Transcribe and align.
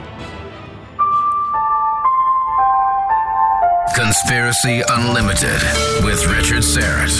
Conspiracy 3.94 4.82
Unlimited 4.90 5.62
with 6.02 6.26
Richard 6.26 6.64
Syrett. 6.64 7.14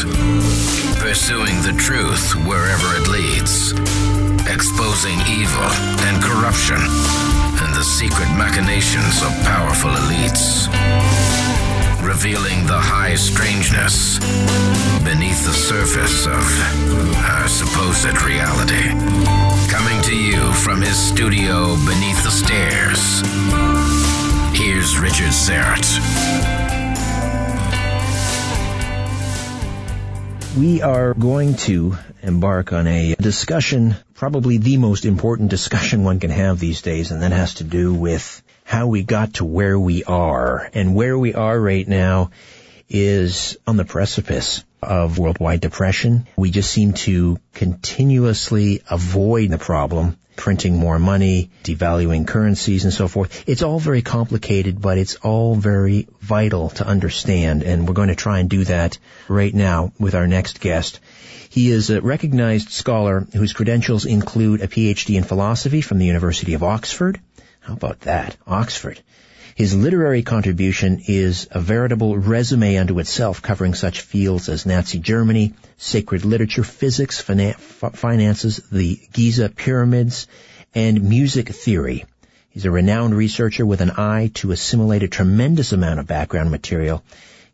Pursuing 0.99 1.55
the 1.63 1.75
truth 1.79 2.35
wherever 2.49 2.97
it 2.97 3.07
leads. 3.07 3.71
Exposing 4.51 5.21
evil 5.31 5.71
and 6.03 6.21
corruption 6.21 6.83
and 7.63 7.75
the 7.75 7.85
secret 7.85 8.29
machinations 8.37 9.23
of 9.23 9.31
powerful 9.45 9.91
elites. 9.91 11.24
Revealing 12.05 12.67
the 12.67 12.79
high 12.79 13.15
strangeness 13.15 14.19
beneath 15.05 15.43
the 15.45 15.53
surface 15.53 16.27
of 16.27 16.45
our 17.25 17.49
supposed 17.49 18.21
reality. 18.23 18.91
Coming 19.71 20.03
to 20.03 20.15
you 20.15 20.53
from 20.53 20.83
his 20.83 20.97
studio 20.97 21.75
beneath 21.87 22.23
the 22.23 22.31
stairs. 22.31 23.23
Here's 24.57 24.99
Richard 24.99 25.33
Syrett. 25.33 25.85
We 30.59 30.83
are 30.83 31.15
going 31.15 31.55
to 31.69 31.97
embark 32.23 32.73
on 32.73 32.87
a 32.87 33.15
discussion, 33.15 33.97
probably 34.15 34.59
the 34.59 34.77
most 34.77 35.05
important 35.05 35.51
discussion 35.51 36.05
one 36.05 36.21
can 36.21 36.31
have 36.31 36.61
these 36.61 36.83
days, 36.83 37.11
and 37.11 37.23
that 37.23 37.33
has 37.33 37.55
to 37.55 37.65
do 37.65 37.93
with 37.95 38.43
how 38.75 38.89
we 38.89 39.05
got 39.05 39.35
to 39.35 39.45
where 39.45 39.79
we 39.79 40.03
are. 40.03 40.69
And 40.75 40.97
where 40.97 41.17
we 41.17 41.33
are 41.33 41.61
right 41.61 41.87
now 41.87 42.33
is 42.89 43.57
on 43.69 43.77
the 43.77 43.85
precipice 43.85 44.65
of 44.83 45.17
worldwide 45.17 45.61
depression. 45.61 46.27
We 46.37 46.51
just 46.51 46.73
seem 46.73 46.95
to 47.05 47.39
continuously 47.53 48.83
avoid 48.91 49.51
the 49.51 49.59
problem 49.59 50.19
printing 50.35 50.77
more 50.77 50.99
money, 50.99 51.53
devaluing 51.63 52.27
currencies 52.27 52.83
and 52.83 52.93
so 52.93 53.07
forth. 53.07 53.45
It's 53.49 53.63
all 53.63 53.79
very 53.79 54.03
complicated, 54.03 54.81
but 54.81 54.99
it's 54.99 55.15
all 55.15 55.55
very 55.55 56.09
vital 56.21 56.71
to 56.71 56.85
understand. 56.85 57.63
And 57.63 57.87
we're 57.87 57.95
going 57.95 58.09
to 58.09 58.17
try 58.17 58.41
and 58.41 58.51
do 58.51 58.65
that 58.65 58.99
right 59.29 59.55
now 59.55 59.93
with 60.01 60.17
our 60.17 60.27
next 60.27 60.59
guest. 60.59 60.99
He 61.49 61.71
is 61.71 61.91
a 61.91 62.01
recognized 62.01 62.71
scholar 62.71 63.25
whose 63.33 63.53
credentials 63.53 64.05
include 64.05 64.63
a 64.63 64.67
PhD 64.67 65.15
in 65.15 65.23
philosophy 65.23 65.81
from 65.81 65.99
the 65.99 66.07
University 66.07 66.55
of 66.55 66.65
Oxford. 66.65 67.21
How 67.65 67.73
about 67.73 68.01
that? 68.01 68.37
Oxford. 68.47 69.01
His 69.55 69.75
literary 69.75 70.23
contribution 70.23 71.01
is 71.07 71.49
a 71.51 71.61
veritable 71.61 72.19
resume 72.19 72.77
unto 72.77 72.99
itself, 72.99 73.41
covering 73.41 73.73
such 73.73 74.03
fields 74.03 74.51
as 74.51 74.67
Nazi 74.67 74.99
Germany, 74.99 75.55
sacred 75.79 76.27
literature, 76.27 76.63
physics, 76.63 77.23
finances, 77.23 78.61
the 78.71 79.01
Giza 79.15 79.49
pyramids, 79.49 80.27
and 80.75 81.09
music 81.09 81.49
theory. 81.49 82.05
He's 82.51 82.67
a 82.67 82.71
renowned 82.71 83.17
researcher 83.17 83.65
with 83.65 83.81
an 83.81 83.93
eye 83.93 84.31
to 84.35 84.53
assimilate 84.53 85.03
a 85.03 85.09
tremendous 85.09 85.73
amount 85.73 86.01
of 86.01 86.07
background 86.07 86.51
material 86.51 87.03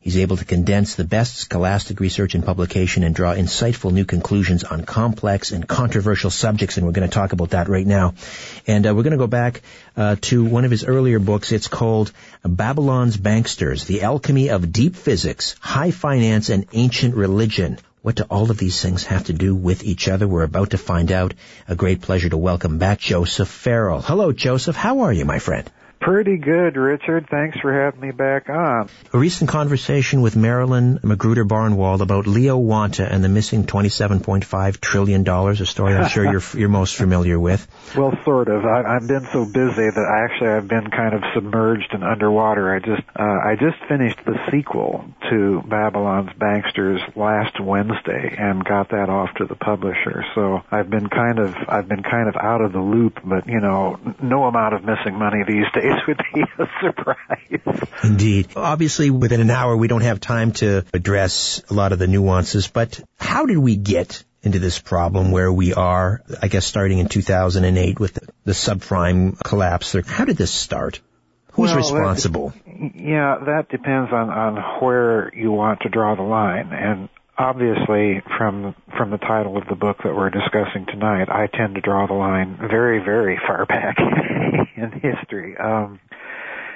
He's 0.03 0.17
able 0.17 0.39
to 0.39 0.47
condense 0.47 0.95
the 0.95 1.05
best 1.05 1.37
scholastic 1.37 2.01
research 2.01 2.35
and 2.35 2.43
publication 2.43 3.03
and 3.03 3.15
draw 3.15 3.35
insightful 3.35 3.93
new 3.93 4.07
conclusions 4.07 4.65
on 4.65 4.87
complex 4.87 5.53
and 5.53 5.69
controversial 5.69 6.31
subjects, 6.31 6.79
and 6.79 6.87
we're 6.87 6.93
going 6.93 7.07
to 7.09 7.15
talk 7.15 7.35
about 7.35 7.51
that 7.51 7.69
right 7.69 7.87
now. 7.87 8.15
And 8.67 8.87
uh, 8.87 8.95
we're 8.95 9.03
going 9.03 9.13
to 9.13 9.19
go 9.19 9.27
back 9.27 9.61
uh, 9.99 10.17
to 10.23 10.43
one 10.43 10.65
of 10.65 10.71
his 10.71 10.85
earlier 10.85 11.19
books. 11.19 11.53
It's 11.53 11.69
called 11.69 12.13
Babylon's 12.43 13.19
Banksters, 13.19 13.85
The 13.85 14.01
Alchemy 14.01 14.49
of 14.49 14.73
Deep 14.73 14.97
Physics, 14.97 15.55
High 15.61 15.91
Finance, 15.91 16.49
and 16.49 16.65
Ancient 16.73 17.15
Religion. 17.15 17.77
What 18.01 18.17
do 18.17 18.23
all 18.31 18.51
of 18.51 18.57
these 18.57 18.81
things 18.81 19.05
have 19.05 19.25
to 19.25 19.35
do 19.35 19.55
with 19.55 19.85
each 19.85 20.09
other? 20.09 20.27
We're 20.27 20.45
about 20.45 20.71
to 20.71 20.79
find 20.79 21.13
out. 21.13 21.35
A 21.69 21.75
great 21.75 22.01
pleasure 22.01 22.31
to 22.31 22.39
welcome 22.39 22.79
back 22.79 23.01
Joseph 23.01 23.49
Farrell. 23.49 24.01
Hello, 24.01 24.33
Joseph. 24.33 24.77
How 24.77 25.01
are 25.01 25.13
you, 25.13 25.27
my 25.27 25.41
friend? 25.41 25.71
Pretty 26.01 26.39
good, 26.39 26.77
Richard. 26.77 27.27
Thanks 27.31 27.61
for 27.61 27.71
having 27.75 28.01
me 28.01 28.11
back 28.11 28.49
on. 28.49 28.89
A 29.13 29.19
recent 29.19 29.51
conversation 29.51 30.23
with 30.23 30.35
Marilyn 30.35 30.99
MacGruder 31.01 31.47
Barnewall 31.47 32.01
about 32.01 32.27
Leo 32.27 32.57
Wanta 32.57 33.07
and 33.07 33.23
the 33.23 33.29
missing 33.29 33.65
$27.5 33.65 34.81
trillion, 34.81 35.29
a 35.29 35.67
story 35.67 35.95
I'm 35.95 36.09
sure 36.09 36.25
you're, 36.25 36.43
you're 36.55 36.71
most 36.71 36.97
familiar 36.97 37.39
with. 37.39 37.67
Well, 37.97 38.13
sort 38.25 38.49
of. 38.49 38.65
I, 38.65 38.83
I've 38.85 39.09
been 39.09 39.27
so 39.33 39.45
busy 39.45 39.91
that 39.91 39.99
I 39.99 40.25
actually 40.25 40.51
I've 40.51 40.69
been 40.69 40.91
kind 40.91 41.13
of 41.13 41.23
submerged 41.35 41.89
and 41.93 42.05
underwater. 42.05 42.73
I 42.73 42.79
just, 42.79 43.03
uh, 43.19 43.23
I 43.23 43.57
just 43.59 43.83
finished 43.89 44.19
the 44.25 44.39
sequel 44.51 45.05
to 45.29 45.61
Babylon's 45.67 46.31
Banksters 46.39 47.01
last 47.17 47.59
Wednesday 47.61 48.37
and 48.39 48.65
got 48.65 48.91
that 48.91 49.11
off 49.11 49.35
to 49.39 49.45
the 49.45 49.57
publisher. 49.57 50.25
So 50.37 50.61
I've 50.71 50.89
been 50.89 51.09
kind 51.09 51.41
of, 51.41 51.53
I've 51.69 51.89
been 51.89 52.05
kind 52.05 52.29
of 52.29 52.37
out 52.37 52.61
of 52.61 52.73
the 52.73 52.79
loop, 52.79 53.19
but 53.25 53.49
you 53.49 53.59
know, 53.59 53.99
no 54.23 54.45
amount 54.45 54.75
of 54.75 54.85
missing 54.85 55.19
money 55.19 55.43
these 55.45 55.67
days 55.75 55.90
would 56.07 56.23
be 56.35 56.43
a 56.43 56.69
surprise. 56.81 57.89
Indeed. 58.03 58.49
Obviously, 58.57 59.11
within 59.11 59.41
an 59.41 59.51
hour, 59.51 59.77
we 59.77 59.89
don't 59.89 60.03
have 60.03 60.21
time 60.21 60.53
to 60.53 60.85
address 60.93 61.63
a 61.71 61.75
lot 61.75 61.93
of 61.93 61.99
the 61.99 62.07
nuances, 62.07 62.69
but 62.69 63.01
how 63.19 63.47
did 63.47 63.59
we 63.59 63.77
get 63.77 64.25
into 64.43 64.59
this 64.59 64.79
problem 64.79 65.31
where 65.31 65.53
we 65.53 65.75
are, 65.75 66.23
I 66.41 66.49
guess, 66.49 66.65
starting 66.65 66.99
in 66.99 67.09
2008 67.09 68.01
with 68.01 68.19
the 68.45 68.53
subprime 68.53 69.39
collapse? 69.43 69.95
How 70.07 70.25
did 70.25 70.37
this 70.37 70.51
start? 70.51 71.01
Who's 71.53 71.71
well, 71.71 71.79
responsible? 71.79 72.55
That, 72.67 72.95
yeah, 72.95 73.39
that 73.45 73.69
depends 73.71 74.13
on, 74.13 74.31
on 74.31 74.81
where 74.81 75.35
you 75.35 75.51
want 75.51 75.81
to 75.81 75.89
draw 75.89 76.15
the 76.15 76.23
line. 76.23 76.73
And 76.73 77.09
obviously 77.41 78.21
from 78.37 78.75
from 78.99 79.11
the 79.11 79.19
title 79.19 79.57
of 79.57 79.65
the 79.69 79.75
book 79.75 79.97
that 80.05 80.15
we're 80.15 80.31
discussing 80.31 80.85
tonight, 80.87 81.29
I 81.31 81.47
tend 81.47 81.75
to 81.77 81.81
draw 81.81 82.07
the 82.07 82.13
line 82.13 82.59
very, 82.59 82.99
very 82.99 83.41
far 83.47 83.65
back 83.65 83.97
in 84.77 84.93
history. 84.93 85.57
Um, 85.57 85.99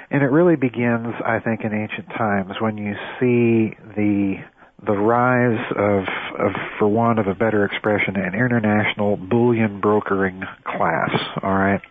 and 0.09 0.23
it 0.23 0.27
really 0.27 0.55
begins, 0.55 1.13
I 1.23 1.39
think, 1.39 1.61
in 1.61 1.73
ancient 1.73 2.09
times 2.09 2.53
when 2.59 2.77
you 2.77 2.93
see 3.19 3.75
the 3.95 4.37
the 4.85 4.91
rise 4.91 5.65
of, 5.71 6.03
of, 6.37 6.51
for 6.77 6.87
want 6.87 7.17
of 7.17 7.27
a 7.27 7.33
better 7.33 7.65
expression, 7.65 8.17
an 8.17 8.35
international 8.35 9.15
bullion 9.17 9.79
brokering 9.79 10.43
class. 10.63 11.09
All 11.41 11.53
right, 11.53 11.81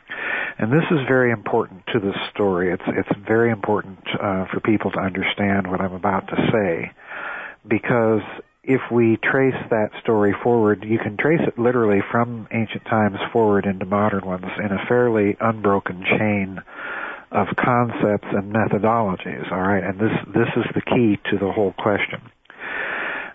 and 0.59 0.73
this 0.73 0.85
is 0.91 0.99
very 1.09 1.31
important 1.31 1.83
to 1.93 2.01
the 2.01 2.13
story. 2.33 2.73
It's 2.73 2.83
it's 2.89 3.19
very 3.27 3.51
important 3.51 4.01
uh, 4.21 4.47
for 4.53 4.61
people 4.65 4.91
to 4.93 4.99
understand 4.99 5.71
what 5.71 5.81
I'm 5.81 5.95
about 5.95 6.27
to 6.29 6.37
say, 6.53 6.93
because 7.69 8.23
if 8.67 8.81
we 8.91 9.19
trace 9.23 9.61
that 9.71 9.91
story 10.03 10.35
forward, 10.43 10.85
you 10.87 10.99
can 10.99 11.17
trace 11.17 11.41
it 11.47 11.59
literally 11.59 12.01
from 12.11 12.49
ancient 12.51 12.85
times 12.85 13.19
forward 13.33 13.67
into 13.67 13.85
modern 13.85 14.25
ones 14.25 14.47
in 14.59 14.73
a 14.73 14.87
fairly 14.89 15.37
unbroken 15.41 16.03
chain 16.19 16.61
of 17.31 17.49
concepts 17.57 18.29
and 18.33 18.55
methodologies. 18.55 19.51
All 19.53 19.61
right, 19.61 19.83
and 19.85 19.99
this 19.99 20.17
this 20.29 20.49
is 20.57 20.65
the 20.75 20.81
key 20.81 21.19
to 21.31 21.39
the 21.39 21.53
whole 21.53 21.75
question. 21.79 22.23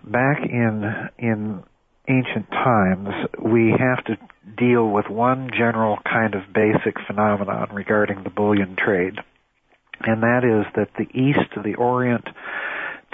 Back 0.04 0.40
in 0.44 1.10
in 1.20 1.64
ancient 2.08 2.50
times, 2.50 3.10
we 3.44 3.76
have 3.78 4.04
to 4.06 4.18
deal 4.58 4.90
with 4.90 5.10
one 5.10 5.52
general 5.56 6.00
kind 6.12 6.34
of 6.34 6.42
basic 6.54 6.96
phenomenon 7.06 7.70
regarding 7.72 8.24
the 8.24 8.32
bullion 8.32 8.76
trade, 8.76 9.20
and 10.02 10.24
that 10.24 10.44
is 10.44 10.66
that 10.76 10.90
the 10.98 11.08
East, 11.14 11.54
the 11.64 11.76
Orient, 11.76 12.26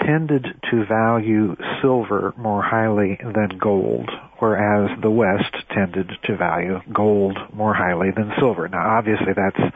tended 0.04 0.46
to 0.70 0.84
value 0.86 1.56
silver 1.80 2.34
more 2.36 2.62
highly 2.62 3.18
than 3.20 3.58
gold, 3.58 4.10
whereas 4.38 4.90
the 5.00 5.10
West 5.10 5.54
tended 5.74 6.10
to 6.24 6.36
value 6.36 6.80
gold 6.92 7.38
more 7.52 7.74
highly 7.74 8.10
than 8.10 8.32
silver. 8.38 8.68
Now, 8.68 8.98
obviously, 8.98 9.32
that's 9.34 9.74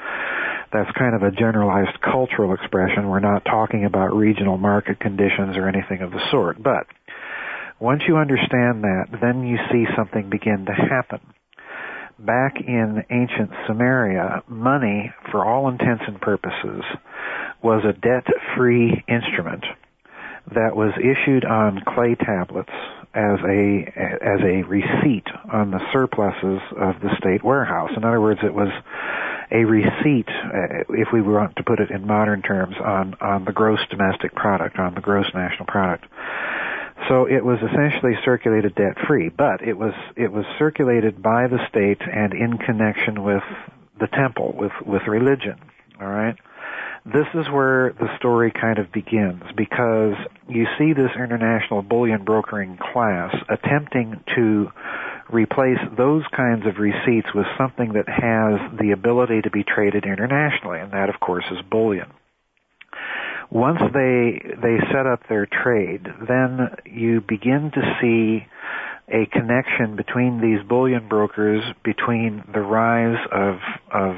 that's 0.73 0.91
kind 0.97 1.17
of 1.17 1.23
a 1.23 1.33
generalized 1.33 2.01
cultural 2.01 2.55
expression. 2.55 3.09
We're 3.09 3.21
not 3.21 3.45
talking 3.45 3.85
about 3.85 4.15
regional 4.15 4.57
market 4.57 5.01
conditions 5.01 5.57
or 5.57 5.69
anything 5.69 6.01
of 6.01 6.13
the 6.13 6.21
sort. 6.31 6.63
But 6.63 6.87
once 7.81 8.03
you 8.07 8.17
understand 8.17 8.85
that, 8.85 9.07
then 9.21 9.45
you 9.45 9.59
see 9.73 9.87
something 9.97 10.31
begin 10.31 10.67
to 10.67 10.73
happen. 10.73 11.21
Back 12.21 12.57
in 12.61 13.03
ancient 13.11 13.51
Sumeria, 13.67 14.49
money, 14.49 15.13
for 15.33 15.45
all 15.45 15.69
intents 15.69 16.05
and 16.07 16.21
purposes, 16.21 16.85
was 17.63 17.83
a 17.85 17.93
debt-free 17.93 19.05
instrument 19.09 19.65
that 20.55 20.76
was 20.76 20.93
issued 20.99 21.44
on 21.44 21.82
clay 21.87 22.14
tablets 22.14 22.73
as 23.14 23.38
a 23.43 23.93
as 24.23 24.41
a 24.41 24.62
receipt 24.69 25.26
on 25.52 25.70
the 25.70 25.81
surpluses 25.93 26.61
of 26.79 27.00
the 27.00 27.11
state 27.19 27.43
warehouse. 27.43 27.91
In 27.97 28.05
other 28.05 28.20
words, 28.20 28.41
it 28.43 28.55
was 28.55 28.70
a 29.50 29.64
receipt, 29.64 30.29
if 30.91 31.08
we 31.12 31.20
want 31.20 31.56
to 31.56 31.64
put 31.64 31.81
it 31.81 31.91
in 31.91 32.06
modern 32.06 32.43
terms, 32.43 32.76
on 32.79 33.14
on 33.20 33.44
the 33.44 33.52
gross 33.52 33.81
domestic 33.91 34.35
product, 34.35 34.79
on 34.79 34.94
the 34.94 35.00
gross 35.00 35.26
national 35.35 35.66
product. 35.66 36.07
So 37.09 37.25
it 37.25 37.45
was 37.45 37.59
essentially 37.59 38.12
circulated 38.25 38.75
debt 38.75 38.97
free, 39.09 39.28
but 39.28 39.62
it 39.62 39.76
was 39.76 39.95
it 40.16 40.30
was 40.30 40.45
circulated 40.59 41.21
by 41.21 41.49
the 41.49 41.59
state 41.69 42.02
and 42.02 42.33
in 42.33 42.59
connection 42.59 43.25
with 43.25 43.42
the 43.99 44.07
temple, 44.07 44.54
with 44.57 44.73
with 44.87 45.02
religion. 45.09 45.59
All 46.00 46.07
right 46.07 46.37
this 47.04 47.26
is 47.35 47.47
where 47.50 47.92
the 47.99 48.14
story 48.19 48.52
kind 48.52 48.78
of 48.78 48.92
begins 48.92 49.42
because 49.57 50.14
you 50.49 50.66
see 50.78 50.92
this 50.92 51.11
international 51.16 51.83
bullion 51.83 52.25
brokering 52.25 52.78
class 52.92 53.35
attempting 53.49 54.23
to 54.37 54.71
replace 55.33 55.78
those 55.97 56.25
kinds 56.37 56.66
of 56.66 56.78
receipts 56.78 57.28
with 57.35 57.47
something 57.57 57.92
that 57.92 58.09
has 58.09 58.78
the 58.78 58.90
ability 58.90 59.42
to 59.42 59.50
be 59.50 59.64
traded 59.64 60.04
internationally, 60.04 60.80
and 60.80 60.92
that, 60.92 61.09
of 61.09 61.21
course, 61.21 61.45
is 61.50 61.59
bullion. 61.71 62.11
Once 63.50 63.80
they 63.92 64.40
they 64.62 64.78
set 64.92 65.07
up 65.07 65.21
their 65.28 65.47
trade, 65.47 66.07
then 66.28 66.71
you 66.85 67.21
begin 67.21 67.71
to 67.73 67.97
see 68.00 68.47
a 69.09 69.26
connection 69.26 69.97
between 69.97 70.40
these 70.40 70.62
bullion 70.69 71.09
brokers, 71.09 71.62
between 71.83 72.45
the 72.52 72.61
rise 72.61 73.19
of 73.33 73.57
of 73.92 74.16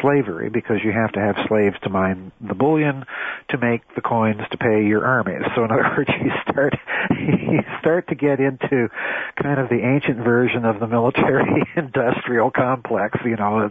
slavery 0.00 0.50
because 0.50 0.78
you 0.84 0.92
have 0.92 1.12
to 1.12 1.20
have 1.20 1.36
slaves 1.48 1.76
to 1.82 1.90
mine 1.90 2.32
the 2.40 2.54
bullion 2.54 3.04
to 3.50 3.58
make 3.58 3.82
the 3.94 4.00
coins 4.00 4.40
to 4.50 4.58
pay 4.58 4.84
your 4.84 5.04
armies. 5.04 5.42
So 5.54 5.64
in 5.64 5.70
other 5.70 5.82
words, 5.96 6.10
you 6.20 6.30
start 6.50 6.74
you 7.10 7.60
start 7.80 8.08
to 8.08 8.14
get 8.14 8.40
into 8.40 8.88
kind 9.40 9.60
of 9.60 9.68
the 9.68 9.80
ancient 9.82 10.18
version 10.18 10.64
of 10.64 10.80
the 10.80 10.86
military 10.86 11.62
industrial 11.76 12.50
complex, 12.50 13.18
you 13.24 13.36
know, 13.36 13.70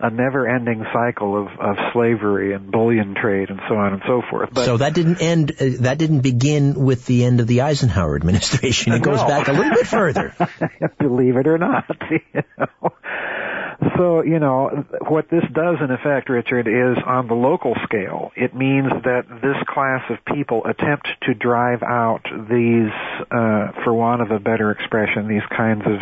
a, 0.00 0.06
a 0.06 0.10
never-ending 0.10 0.84
cycle 0.92 1.40
of, 1.40 1.48
of 1.60 1.76
slavery 1.92 2.54
and 2.54 2.70
bullion 2.70 3.14
trade 3.14 3.50
and 3.50 3.60
so 3.68 3.76
on 3.76 3.92
and 3.94 4.02
so 4.06 4.22
forth. 4.30 4.50
But, 4.52 4.64
so 4.64 4.76
that 4.78 4.94
didn't 4.94 5.20
end 5.20 5.52
uh, 5.52 5.64
that 5.80 5.98
didn't 5.98 6.20
begin 6.20 6.84
with 6.84 7.06
the 7.06 7.24
end 7.24 7.40
of 7.40 7.46
the 7.46 7.62
Eisenhower 7.62 8.16
administration. 8.16 8.92
It 8.92 9.02
goes 9.02 9.20
no. 9.20 9.28
back 9.28 9.48
a 9.48 9.52
little 9.52 9.72
bit 9.72 9.86
further. 9.86 10.34
Believe 10.98 11.36
it 11.36 11.46
or 11.46 11.58
not, 11.58 11.84
you 12.10 12.20
know. 12.58 12.92
So, 13.96 14.22
you 14.22 14.38
know, 14.38 14.84
what 15.08 15.30
this 15.30 15.44
does 15.52 15.76
in 15.82 15.90
effect, 15.90 16.28
Richard, 16.28 16.68
is 16.68 17.02
on 17.06 17.28
the 17.28 17.34
local 17.34 17.74
scale, 17.84 18.30
it 18.36 18.54
means 18.54 18.88
that 19.04 19.24
this 19.42 19.56
class 19.68 20.02
of 20.10 20.18
people 20.34 20.62
attempt 20.66 21.08
to 21.22 21.34
drive 21.34 21.82
out 21.82 22.20
these, 22.24 22.92
uh, 23.30 23.72
for 23.82 23.94
want 23.94 24.20
of 24.20 24.30
a 24.30 24.38
better 24.38 24.70
expression, 24.70 25.28
these 25.28 25.46
kinds 25.56 25.82
of 25.86 25.98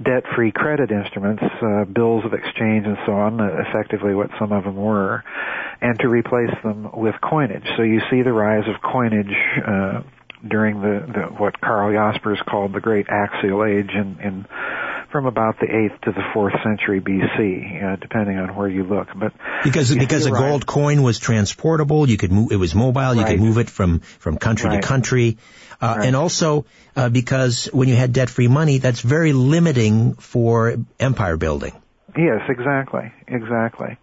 debt-free 0.00 0.52
credit 0.52 0.92
instruments, 0.92 1.42
uh, 1.42 1.84
bills 1.86 2.24
of 2.24 2.34
exchange 2.34 2.86
and 2.86 2.98
so 3.04 3.12
on, 3.12 3.40
uh, 3.40 3.64
effectively 3.66 4.14
what 4.14 4.30
some 4.38 4.52
of 4.52 4.62
them 4.62 4.76
were, 4.76 5.24
and 5.80 5.98
to 5.98 6.08
replace 6.08 6.54
them 6.62 6.88
with 6.92 7.14
coinage. 7.20 7.66
So 7.76 7.82
you 7.82 8.00
see 8.10 8.22
the 8.22 8.32
rise 8.32 8.68
of 8.68 8.80
coinage, 8.80 9.34
uh, 9.66 10.02
during 10.46 10.80
the, 10.80 11.06
the, 11.12 11.22
what 11.38 11.60
Karl 11.60 11.92
Jaspers 11.92 12.38
called 12.46 12.72
the 12.72 12.80
Great 12.80 13.06
Axial 13.08 13.64
Age 13.64 13.90
in, 13.90 14.18
in 14.20 14.46
from 15.16 15.24
about 15.24 15.58
the 15.60 15.66
8th 15.66 15.98
to 16.02 16.12
the 16.12 16.20
4th 16.34 16.62
century 16.62 17.00
BC, 17.00 17.82
uh, 17.82 17.96
depending 17.96 18.36
on 18.36 18.54
where 18.54 18.68
you 18.68 18.84
look. 18.84 19.08
But 19.16 19.32
because 19.64 19.94
because 19.94 20.26
a 20.26 20.30
right. 20.30 20.40
gold 20.40 20.66
coin 20.66 21.02
was 21.02 21.18
transportable, 21.18 22.06
you 22.06 22.18
could 22.18 22.30
move. 22.30 22.52
It 22.52 22.56
was 22.56 22.74
mobile. 22.74 23.14
You 23.14 23.22
right. 23.22 23.30
could 23.30 23.40
move 23.40 23.56
it 23.56 23.70
from 23.70 24.00
from 24.00 24.36
country 24.36 24.68
right. 24.68 24.82
to 24.82 24.86
country, 24.86 25.38
uh, 25.80 26.02
and 26.02 26.14
also 26.14 26.66
uh, 26.94 27.08
because 27.08 27.70
when 27.72 27.88
you 27.88 27.96
had 27.96 28.12
debt 28.12 28.28
free 28.28 28.48
money, 28.48 28.76
that's 28.76 29.00
very 29.00 29.32
limiting 29.32 30.12
for 30.16 30.76
empire 31.00 31.38
building. 31.38 31.72
Yes, 32.14 32.42
exactly, 32.50 33.10
exactly. 33.26 33.96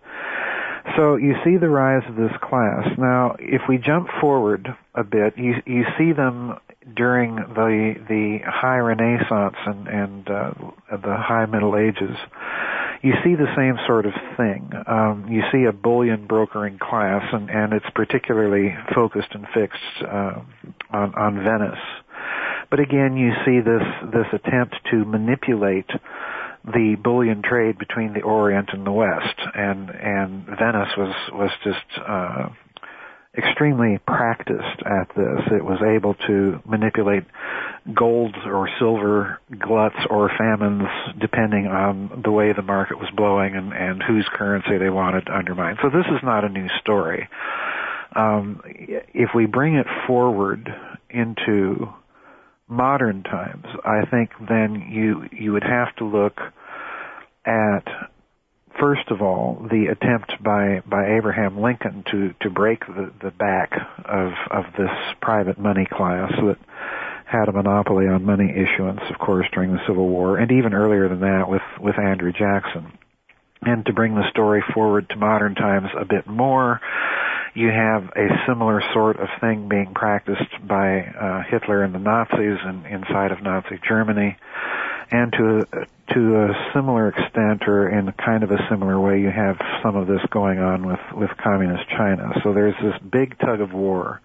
So 0.98 1.18
you 1.18 1.36
see 1.46 1.58
the 1.58 1.70
rise 1.70 2.04
of 2.10 2.16
this 2.16 2.32
class. 2.42 2.88
Now, 2.98 3.36
if 3.38 3.62
we 3.70 3.78
jump 3.78 4.08
forward 4.20 4.76
a 4.96 5.04
bit, 5.04 5.38
you 5.38 5.54
you 5.68 5.84
see 5.96 6.12
them 6.12 6.58
during 6.96 7.36
the 7.36 7.96
the 8.08 8.40
High 8.46 8.78
Renaissance 8.78 9.56
and 9.66 9.88
and 9.88 10.30
uh, 10.30 10.52
the 10.92 11.16
High 11.18 11.46
Middle 11.46 11.78
Ages. 11.78 12.18
You 13.02 13.14
see 13.24 13.36
the 13.36 13.52
same 13.58 13.78
sort 13.86 14.06
of 14.06 14.14
thing. 14.38 14.72
Um, 14.88 15.28
you 15.30 15.42
see 15.52 15.66
a 15.66 15.74
bullion 15.74 16.26
brokering 16.26 16.80
class, 16.80 17.24
and 17.34 17.50
and 17.50 17.74
it's 17.74 17.90
particularly 17.94 18.76
focused 18.96 19.30
and 19.32 19.46
fixed 19.54 20.04
uh, 20.08 20.42
on 20.92 21.14
on 21.16 21.44
Venice. 21.44 21.84
But 22.70 22.80
again, 22.80 23.18
you 23.18 23.32
see 23.46 23.60
this 23.60 23.84
this 24.12 24.28
attempt 24.32 24.76
to 24.92 25.06
manipulate 25.06 25.90
the 26.66 26.96
bullion 27.04 27.42
trade 27.42 27.78
between 27.78 28.14
the 28.14 28.22
Orient 28.22 28.70
and 28.72 28.86
the 28.86 28.92
West, 28.92 29.38
and 29.54 29.90
and 29.90 30.46
Venice 30.46 30.96
was 30.98 31.16
was 31.34 31.52
just 31.64 32.02
uh, 32.08 32.50
extremely 33.38 34.00
practiced 34.06 34.82
at 34.86 35.08
this. 35.16 35.42
It 35.52 35.66
was 35.66 35.82
able 35.82 36.14
to 36.28 36.62
manipulate 36.66 37.24
gold 37.94 38.36
or 38.46 38.70
silver 38.80 39.40
gluts 39.60 39.98
or 40.10 40.30
famines 40.38 40.88
depending 41.20 41.68
on 41.68 42.22
the 42.24 42.32
way 42.32 42.54
the 42.54 42.62
market 42.62 42.98
was 42.98 43.10
blowing 43.16 43.56
and, 43.56 43.74
and 43.74 44.04
whose 44.04 44.28
currency 44.34 44.78
they 44.78 44.90
wanted 44.90 45.26
to 45.26 45.36
undermine. 45.36 45.78
So 45.82 45.90
this 45.90 46.06
is 46.06 46.24
not 46.24 46.44
a 46.46 46.50
new 46.50 46.68
story. 46.80 47.28
Um, 48.16 48.62
if 48.66 49.30
we 49.36 49.48
bring 49.48 49.76
it 49.76 49.88
forward 50.06 50.70
into 51.10 51.90
modern 52.68 53.24
times, 53.24 53.66
I 53.84 54.06
think 54.10 54.30
then 54.48 54.88
you 54.92 55.28
you 55.32 55.54
would 55.54 55.64
have 55.64 55.96
to 55.98 56.06
look 56.06 56.40
at 57.46 57.86
first 58.80 59.10
of 59.10 59.22
all 59.22 59.66
the 59.70 59.88
attempt 59.88 60.32
by 60.44 60.82
by 60.86 61.16
Abraham 61.18 61.60
Lincoln 61.60 62.04
to 62.12 62.34
to 62.42 62.50
break 62.50 62.86
the 62.86 63.12
the 63.22 63.32
back 63.32 63.72
of 64.06 64.32
of 64.52 64.66
this 64.78 64.92
private 65.22 65.60
money 65.60 65.88
class 65.92 66.32
that 66.32 66.58
had 67.26 67.50
a 67.50 67.52
monopoly 67.52 68.06
on 68.08 68.24
money 68.24 68.52
issuance, 68.52 69.02
of 69.10 69.18
course, 69.18 69.48
during 69.54 69.72
the 69.72 69.80
Civil 69.88 70.08
War, 70.08 70.38
and 70.38 70.52
even 70.52 70.74
earlier 70.74 71.10
than 71.10 71.22
that 71.22 71.50
with 71.50 71.64
with 71.80 71.98
Andrew 71.98 72.32
Jackson. 72.32 72.92
And 73.64 73.86
to 73.86 73.94
bring 73.94 74.14
the 74.14 74.30
story 74.30 74.64
forward 74.74 75.10
to 75.10 75.16
modern 75.16 75.56
times 75.56 75.88
a 75.98 76.06
bit 76.06 76.28
more, 76.28 76.82
you 77.56 77.70
have 77.70 78.04
a 78.16 78.28
similar 78.48 78.84
sort 78.94 79.20
of 79.20 79.30
thing 79.40 79.70
being 79.70 79.94
practiced 79.96 80.52
by 80.68 81.00
uh, 81.00 81.44
Hitler 81.50 81.84
and 81.84 81.96
the 81.96 82.00
Nazis 82.00 82.60
and 82.64 82.86
inside 82.86 83.32
of 83.32 83.42
Nazi 83.42 83.80
Germany, 83.88 84.38
and 85.14 85.32
to 85.32 85.68
to 86.14 86.44
a 86.44 86.72
similar 86.74 87.08
extent, 87.10 87.68
or 87.68 87.88
in 87.88 88.12
kind 88.14 88.44
of 88.44 88.52
a 88.52 88.58
similar 88.70 89.00
way, 89.00 89.22
you 89.22 89.30
have 89.30 89.58
some 89.82 89.96
of 89.96 90.08
this 90.08 90.22
going 90.32 90.60
on 90.60 90.86
with 90.86 91.00
with 91.16 91.30
communist 91.38 91.88
China. 91.90 92.34
So 92.44 92.54
there's 92.54 92.76
this 92.82 93.00
big 93.10 93.38
tug 93.40 93.62
of 93.62 93.72
war. 93.74 94.20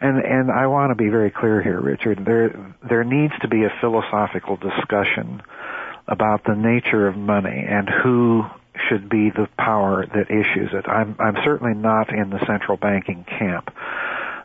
And 0.00 0.24
and 0.24 0.52
I 0.52 0.68
want 0.68 0.92
to 0.92 0.94
be 0.94 1.10
very 1.10 1.32
clear 1.32 1.60
here, 1.60 1.80
Richard. 1.80 2.24
There 2.24 2.74
there 2.88 3.02
needs 3.02 3.34
to 3.40 3.48
be 3.48 3.64
a 3.64 3.72
philosophical 3.80 4.56
discussion 4.56 5.42
about 6.06 6.44
the 6.44 6.54
nature 6.54 7.08
of 7.08 7.16
money 7.16 7.66
and 7.68 7.88
who 7.88 8.44
should 8.88 9.08
be 9.08 9.30
the 9.30 9.48
power 9.58 10.06
that 10.06 10.30
issues 10.30 10.70
it. 10.72 10.88
I'm, 10.88 11.16
I'm 11.18 11.36
certainly 11.44 11.74
not 11.74 12.14
in 12.14 12.30
the 12.30 12.38
central 12.46 12.76
banking 12.76 13.24
camp. 13.24 13.74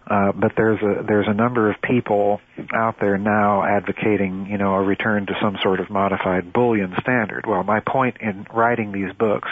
Uh, 0.05 0.31
but 0.33 0.51
there's 0.57 0.81
a 0.81 1.03
there's 1.07 1.27
a 1.27 1.33
number 1.33 1.71
of 1.71 1.81
people 1.81 2.41
out 2.73 2.95
there 2.99 3.17
now 3.17 3.63
advocating 3.63 4.47
you 4.47 4.57
know 4.57 4.73
a 4.73 4.83
return 4.83 5.25
to 5.25 5.33
some 5.41 5.57
sort 5.63 5.79
of 5.79 5.89
modified 5.89 6.51
bullion 6.51 6.93
standard. 7.01 7.45
Well, 7.47 7.63
my 7.63 7.79
point 7.79 8.17
in 8.19 8.45
writing 8.53 8.91
these 8.91 9.13
books 9.13 9.49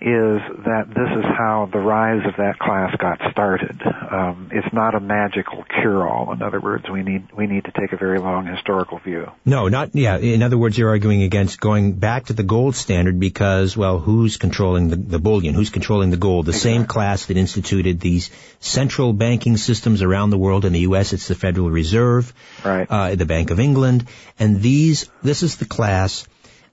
is 0.00 0.40
that 0.64 0.86
this 0.88 1.08
is 1.18 1.24
how 1.24 1.68
the 1.72 1.78
rise 1.78 2.26
of 2.26 2.36
that 2.36 2.58
class 2.58 2.94
got 2.96 3.20
started. 3.30 3.80
Um, 3.82 4.50
it's 4.52 4.72
not 4.72 4.94
a 4.94 5.00
magical 5.00 5.64
cure-all. 5.64 6.32
In 6.32 6.42
other 6.42 6.60
words, 6.60 6.88
we 6.90 7.02
need 7.02 7.32
we 7.32 7.46
need 7.46 7.64
to 7.64 7.72
take 7.72 7.92
a 7.92 7.96
very 7.96 8.18
long 8.18 8.46
historical 8.46 8.98
view. 8.98 9.30
No, 9.44 9.68
not 9.68 9.94
yeah. 9.94 10.16
In 10.18 10.42
other 10.42 10.58
words, 10.58 10.76
you're 10.76 10.90
arguing 10.90 11.22
against 11.22 11.60
going 11.60 11.92
back 11.92 12.26
to 12.26 12.32
the 12.32 12.42
gold 12.42 12.76
standard 12.76 13.18
because, 13.18 13.76
well, 13.76 13.98
who's 13.98 14.36
controlling 14.36 14.88
the, 14.88 14.96
the 14.96 15.18
bullion? 15.18 15.54
Who's 15.54 15.70
controlling 15.70 16.10
the 16.10 16.16
gold? 16.16 16.46
The 16.46 16.50
exactly. 16.50 16.72
same 16.72 16.86
class 16.86 17.26
that 17.26 17.36
instituted 17.36 18.00
these 18.00 18.30
central 18.60 19.12
banking 19.12 19.56
systems 19.56 20.02
around 20.02 20.30
the 20.30 20.38
world. 20.38 20.64
In 20.64 20.72
the 20.72 20.80
U.S., 20.80 21.12
it's 21.12 21.28
the 21.28 21.34
Federal 21.34 21.70
Reserve, 21.70 22.32
right? 22.64 22.86
Uh, 22.90 23.14
the 23.14 23.26
Bank 23.26 23.50
of 23.50 23.60
England, 23.60 24.06
and 24.38 24.60
these. 24.60 25.08
This 25.22 25.42
is 25.42 25.56
the 25.56 25.64
class 25.64 26.26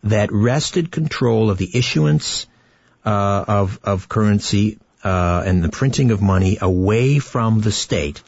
that 0.03 0.31
wrested 0.31 0.91
control 0.91 1.49
of 1.49 1.57
the 1.57 1.69
issuance 1.77 2.47
uh, 3.05 3.45
of 3.47 3.79
of 3.83 4.09
currency 4.09 4.79
uh, 5.03 5.43
and 5.45 5.63
the 5.63 5.69
printing 5.69 6.11
of 6.11 6.21
money 6.21 6.57
away 6.61 7.19
from 7.19 7.61
the 7.61 7.71
state. 7.71 8.21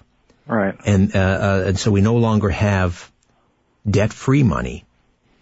Right. 0.47 0.75
And 0.85 1.15
uh, 1.15 1.19
uh 1.19 1.63
and 1.67 1.79
so 1.79 1.91
we 1.91 2.01
no 2.01 2.15
longer 2.15 2.49
have 2.49 3.11
debt-free 3.89 4.43
money. 4.43 4.85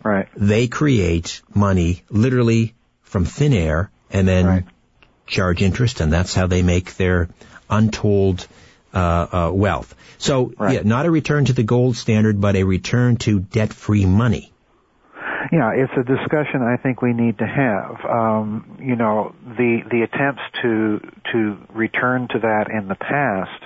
Right. 0.04 0.28
They 0.36 0.68
create 0.68 1.42
money 1.54 2.04
literally 2.10 2.74
from 3.04 3.26
thin 3.26 3.54
air 3.54 3.92
and 4.10 4.28
then 4.28 4.46
right. 4.46 4.64
charge 5.28 5.62
interest, 5.62 6.02
and 6.02 6.12
that's 6.12 6.34
how 6.34 6.48
they 6.48 6.64
make 6.64 6.96
their 6.96 7.30
untold 7.70 8.48
uh, 8.94 8.98
uh, 9.32 9.52
wealth. 9.54 9.96
So, 10.18 10.54
right. 10.58 10.76
yeah, 10.76 10.82
not 10.84 11.06
a 11.06 11.12
return 11.12 11.46
to 11.46 11.54
the 11.54 11.64
gold 11.64 11.96
standard, 11.96 12.42
but 12.42 12.56
a 12.56 12.64
return 12.64 13.18
to 13.18 13.40
debt-free 13.40 14.06
money. 14.06 14.51
Yeah, 15.52 15.74
it's 15.76 15.92
a 15.98 16.04
discussion 16.04 16.62
I 16.62 16.78
think 16.82 17.02
we 17.02 17.12
need 17.12 17.38
to 17.40 17.46
have. 17.46 18.06
Um, 18.10 18.78
you 18.80 18.96
know, 18.96 19.36
the 19.44 19.82
the 19.92 20.02
attempts 20.04 20.42
to 20.62 21.00
to 21.34 21.58
return 21.74 22.30
to 22.30 22.40
that 22.40 22.72
in 22.72 22.88
the 22.88 22.96
past 22.96 23.62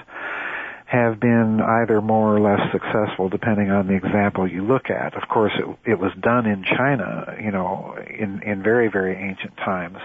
have 0.88 1.20
been 1.20 1.62
either 1.62 2.02
more 2.02 2.36
or 2.36 2.40
less 2.40 2.62
successful 2.72 3.30
depending 3.30 3.70
on 3.70 3.88
the 3.88 3.94
example 3.94 4.50
you 4.50 4.64
look 4.64 4.90
at. 4.90 5.16
Of 5.16 5.28
course, 5.30 5.52
it, 5.58 5.92
it 5.92 6.00
was 6.00 6.12
done 6.22 6.46
in 6.48 6.64
China, 6.64 7.36
you 7.40 7.52
know, 7.52 7.96
in 8.10 8.42
in 8.42 8.64
very 8.64 8.90
very 8.90 9.16
ancient 9.16 9.56
times. 9.58 9.98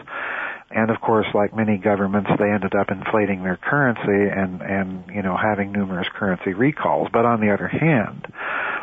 And 0.72 0.90
of 0.90 1.00
course, 1.00 1.26
like 1.34 1.56
many 1.56 1.78
governments, 1.78 2.30
they 2.38 2.48
ended 2.50 2.74
up 2.78 2.90
inflating 2.90 3.42
their 3.42 3.56
currency 3.56 4.28
and 4.30 4.60
and 4.60 5.04
you 5.14 5.22
know 5.22 5.34
having 5.34 5.72
numerous 5.72 6.08
currency 6.14 6.52
recalls. 6.52 7.08
But 7.10 7.24
on 7.24 7.40
the 7.40 7.52
other 7.52 7.68
hand, 7.68 8.26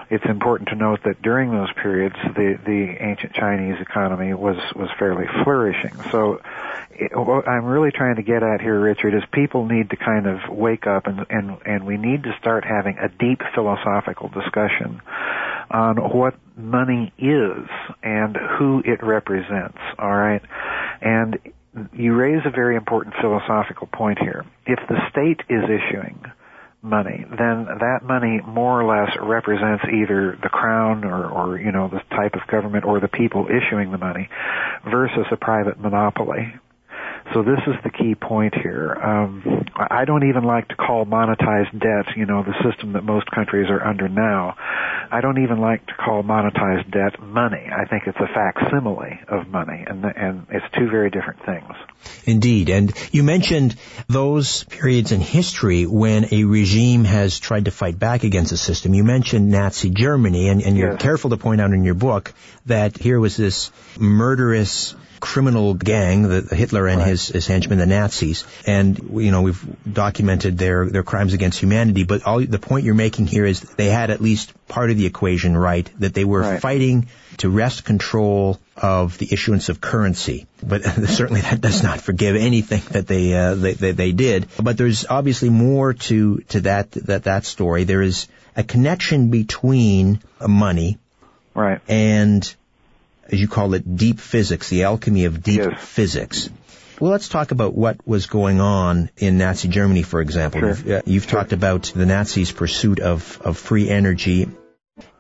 it's 0.10 0.26
important 0.26 0.70
to 0.70 0.76
note 0.76 1.02
that 1.04 1.22
during 1.22 1.52
those 1.52 1.72
periods, 1.74 2.16
the 2.24 2.58
the 2.66 2.96
ancient 3.00 3.34
Chinese 3.34 3.76
economy 3.82 4.34
was 4.34 4.58
was 4.76 4.90
fairly 4.98 5.26
flourishing. 5.44 5.96
So, 6.12 6.42
it, 6.92 7.16
what 7.16 7.48
I'm 7.48 7.66
really 7.66 7.92
trying 7.92 8.16
to 8.16 8.24
get 8.24 8.42
at 8.42 8.62
here, 8.62 8.80
Richard, 8.80 9.14
is 9.14 9.24
people 9.34 9.66
need 9.66 9.90
to 9.90 9.98
kind 9.98 10.28
of 10.28 10.50
wake 10.50 10.88
up 10.88 11.08
and 11.08 11.26
and 11.30 11.58
and 11.66 11.86
we 11.86 11.98
need 11.98 12.24
to 12.24 12.36
start 12.40 12.64
having 12.64 12.98
a 12.98 13.10
deep 13.10 13.42
philosophical 13.54 14.30
discussion 14.30 15.02
on 15.70 15.98
what 15.98 16.36
money 16.56 17.12
is 17.18 17.68
and 18.02 18.38
who 18.58 18.82
it 18.86 19.04
represents. 19.04 19.78
All 20.00 20.16
right, 20.16 20.42
and 21.02 21.38
you 21.94 22.16
raise 22.16 22.42
a 22.46 22.50
very 22.50 22.76
important 22.76 23.16
philosophical 23.20 23.88
point 23.88 24.20
here. 24.20 24.46
If 24.66 24.80
the 24.88 24.98
state 25.10 25.42
is 25.50 25.64
issuing 25.64 26.24
money, 26.88 27.26
then 27.30 27.66
that 27.66 28.00
money 28.04 28.42
more 28.46 28.82
or 28.82 28.86
less 28.86 29.16
represents 29.22 29.84
either 29.86 30.38
the 30.42 30.50
crown 30.50 31.04
or, 31.04 31.30
or 31.30 31.60
you 31.60 31.72
know 31.72 31.88
the 31.88 32.02
type 32.16 32.34
of 32.34 32.48
government 32.48 32.86
or 32.86 33.00
the 33.00 33.08
people 33.08 33.48
issuing 33.48 33.92
the 33.92 33.98
money 33.98 34.30
versus 34.90 35.26
a 35.32 35.38
private 35.38 35.80
monopoly. 35.80 36.54
So 37.34 37.44
this 37.44 37.60
is 37.68 37.76
the 37.84 37.90
key 37.90 38.16
point 38.16 38.56
here. 38.56 38.94
Um, 38.94 39.66
I 39.76 40.06
don't 40.06 40.28
even 40.30 40.44
like 40.44 40.70
to 40.70 40.76
call 40.76 41.06
monetized 41.06 41.72
debt, 41.80 42.16
you 42.16 42.26
know, 42.26 42.44
the 42.44 42.54
system 42.68 42.94
that 42.94 43.04
most 43.04 43.30
countries 43.32 43.68
are 43.70 43.84
under 43.84 44.08
now. 44.08 44.56
I 45.12 45.22
don't 45.22 45.44
even 45.44 45.60
like 45.60 45.86
to 45.88 45.94
call 45.94 46.24
monetized 46.24 46.92
debt 46.92 47.22
money. 47.22 47.70
I 47.72 47.86
think 47.86 48.04
it's 48.08 48.18
a 48.18 48.28
facsimile 48.28 49.20
of 49.28 49.48
money, 49.48 49.84
and 49.88 50.04
and 50.04 50.48
it's 50.50 50.66
two 50.78 50.90
very 50.90 51.10
different 51.10 51.46
things. 51.46 51.74
Indeed, 52.26 52.70
and 52.70 52.94
you 53.12 53.24
mentioned 53.24 53.76
those 54.08 54.64
periods 54.66 55.12
in 55.12 55.22
history 55.22 55.86
when 55.86 56.28
a 56.34 56.44
regime 56.44 57.04
has 57.06 57.40
tried 57.40 57.66
to 57.66 57.72
fight 57.72 57.98
back 58.00 58.24
against 58.24 58.52
a 58.52 58.58
system. 58.58 58.94
You 58.94 59.04
mentioned 59.04 59.50
Nazi 59.50 59.90
Germany, 59.90 60.50
and, 60.50 60.62
and 60.62 60.78
you're 60.78 60.92
Yes. 60.92 61.02
careful 61.02 61.30
to 61.32 61.38
point 61.38 61.62
out 61.62 61.72
in 61.72 61.84
your 61.84 61.96
book 61.96 62.34
that 62.66 62.98
here 62.98 63.20
was 63.20 63.38
this 63.38 63.72
murderous 64.00 64.96
criminal 65.20 65.74
gang, 65.74 66.24
the, 66.24 66.42
Hitler 66.56 66.88
and 66.88 67.02
his, 67.02 67.28
his 67.28 67.48
henchmen, 67.48 67.78
the 67.80 67.86
Nazis, 67.86 68.46
and 68.66 68.98
you 69.14 69.32
know 69.32 69.42
we've 69.42 69.64
documented 69.92 70.58
their 70.58 70.90
their 70.90 71.04
crimes 71.04 71.34
against 71.34 71.60
humanity. 71.60 72.04
But 72.04 72.24
all 72.24 72.40
the 72.40 72.60
point 72.60 72.86
you're 72.86 72.96
making 72.96 73.28
here 73.28 73.46
is 73.46 73.62
they 73.62 73.88
had 73.88 74.10
at 74.10 74.22
least 74.22 74.54
part 74.68 74.90
of 74.92 74.98
the 74.98 75.06
equation 75.06 75.56
right, 75.56 75.90
that 76.00 76.14
they 76.14 76.26
were 76.26 76.42
Right. 76.42 76.62
fighting 76.62 77.08
to 77.38 77.50
wrest 77.50 77.84
control 77.86 78.60
of 78.76 79.18
the 79.18 79.28
issuance 79.32 79.70
of 79.70 79.80
currency. 79.80 80.48
But 80.64 80.84
certainly 81.08 81.42
that 81.42 81.62
does 81.62 81.84
not 81.84 82.02
forgive 82.02 82.36
anything 82.36 82.82
that 82.92 83.08
they, 83.08 83.34
uh, 83.34 83.56
they, 83.56 83.74
they 83.74 83.92
they 83.92 84.12
did. 84.12 84.48
But 84.62 84.78
there's 84.78 85.06
obviously 85.10 85.50
more 85.50 85.94
to 85.94 86.38
to 86.50 86.62
that 86.62 86.92
that 86.92 87.24
that 87.26 87.46
story. 87.46 87.84
There 87.84 88.02
is 88.02 88.28
a 88.56 88.64
connection 88.64 89.30
between 89.30 90.20
money 90.48 90.98
Right. 91.54 91.80
and, 91.88 92.56
as 93.32 93.40
you 93.40 93.48
call 93.48 93.74
it, 93.74 93.96
deep 93.96 94.20
physics, 94.20 94.70
the 94.70 94.84
alchemy 94.84 95.26
of 95.26 95.44
deep 95.44 95.60
Yes. 95.60 95.82
physics. 95.82 96.50
Well, 97.00 97.12
let's 97.12 97.30
talk 97.30 97.52
about 97.52 97.76
what 97.76 98.08
was 98.08 98.26
going 98.26 98.60
on 98.60 99.12
in 99.18 99.38
Nazi 99.38 99.68
Germany, 99.68 100.02
for 100.02 100.20
example. 100.20 100.62
Sure. 100.62 100.70
You've, 100.70 100.90
uh, 100.92 101.02
you've 101.06 101.28
talked 101.28 101.54
about 101.54 101.92
the 101.96 102.06
Nazis' 102.08 102.52
pursuit 102.52 103.00
of, 103.00 103.40
of 103.44 103.58
free 103.58 103.88
energy. 103.90 104.48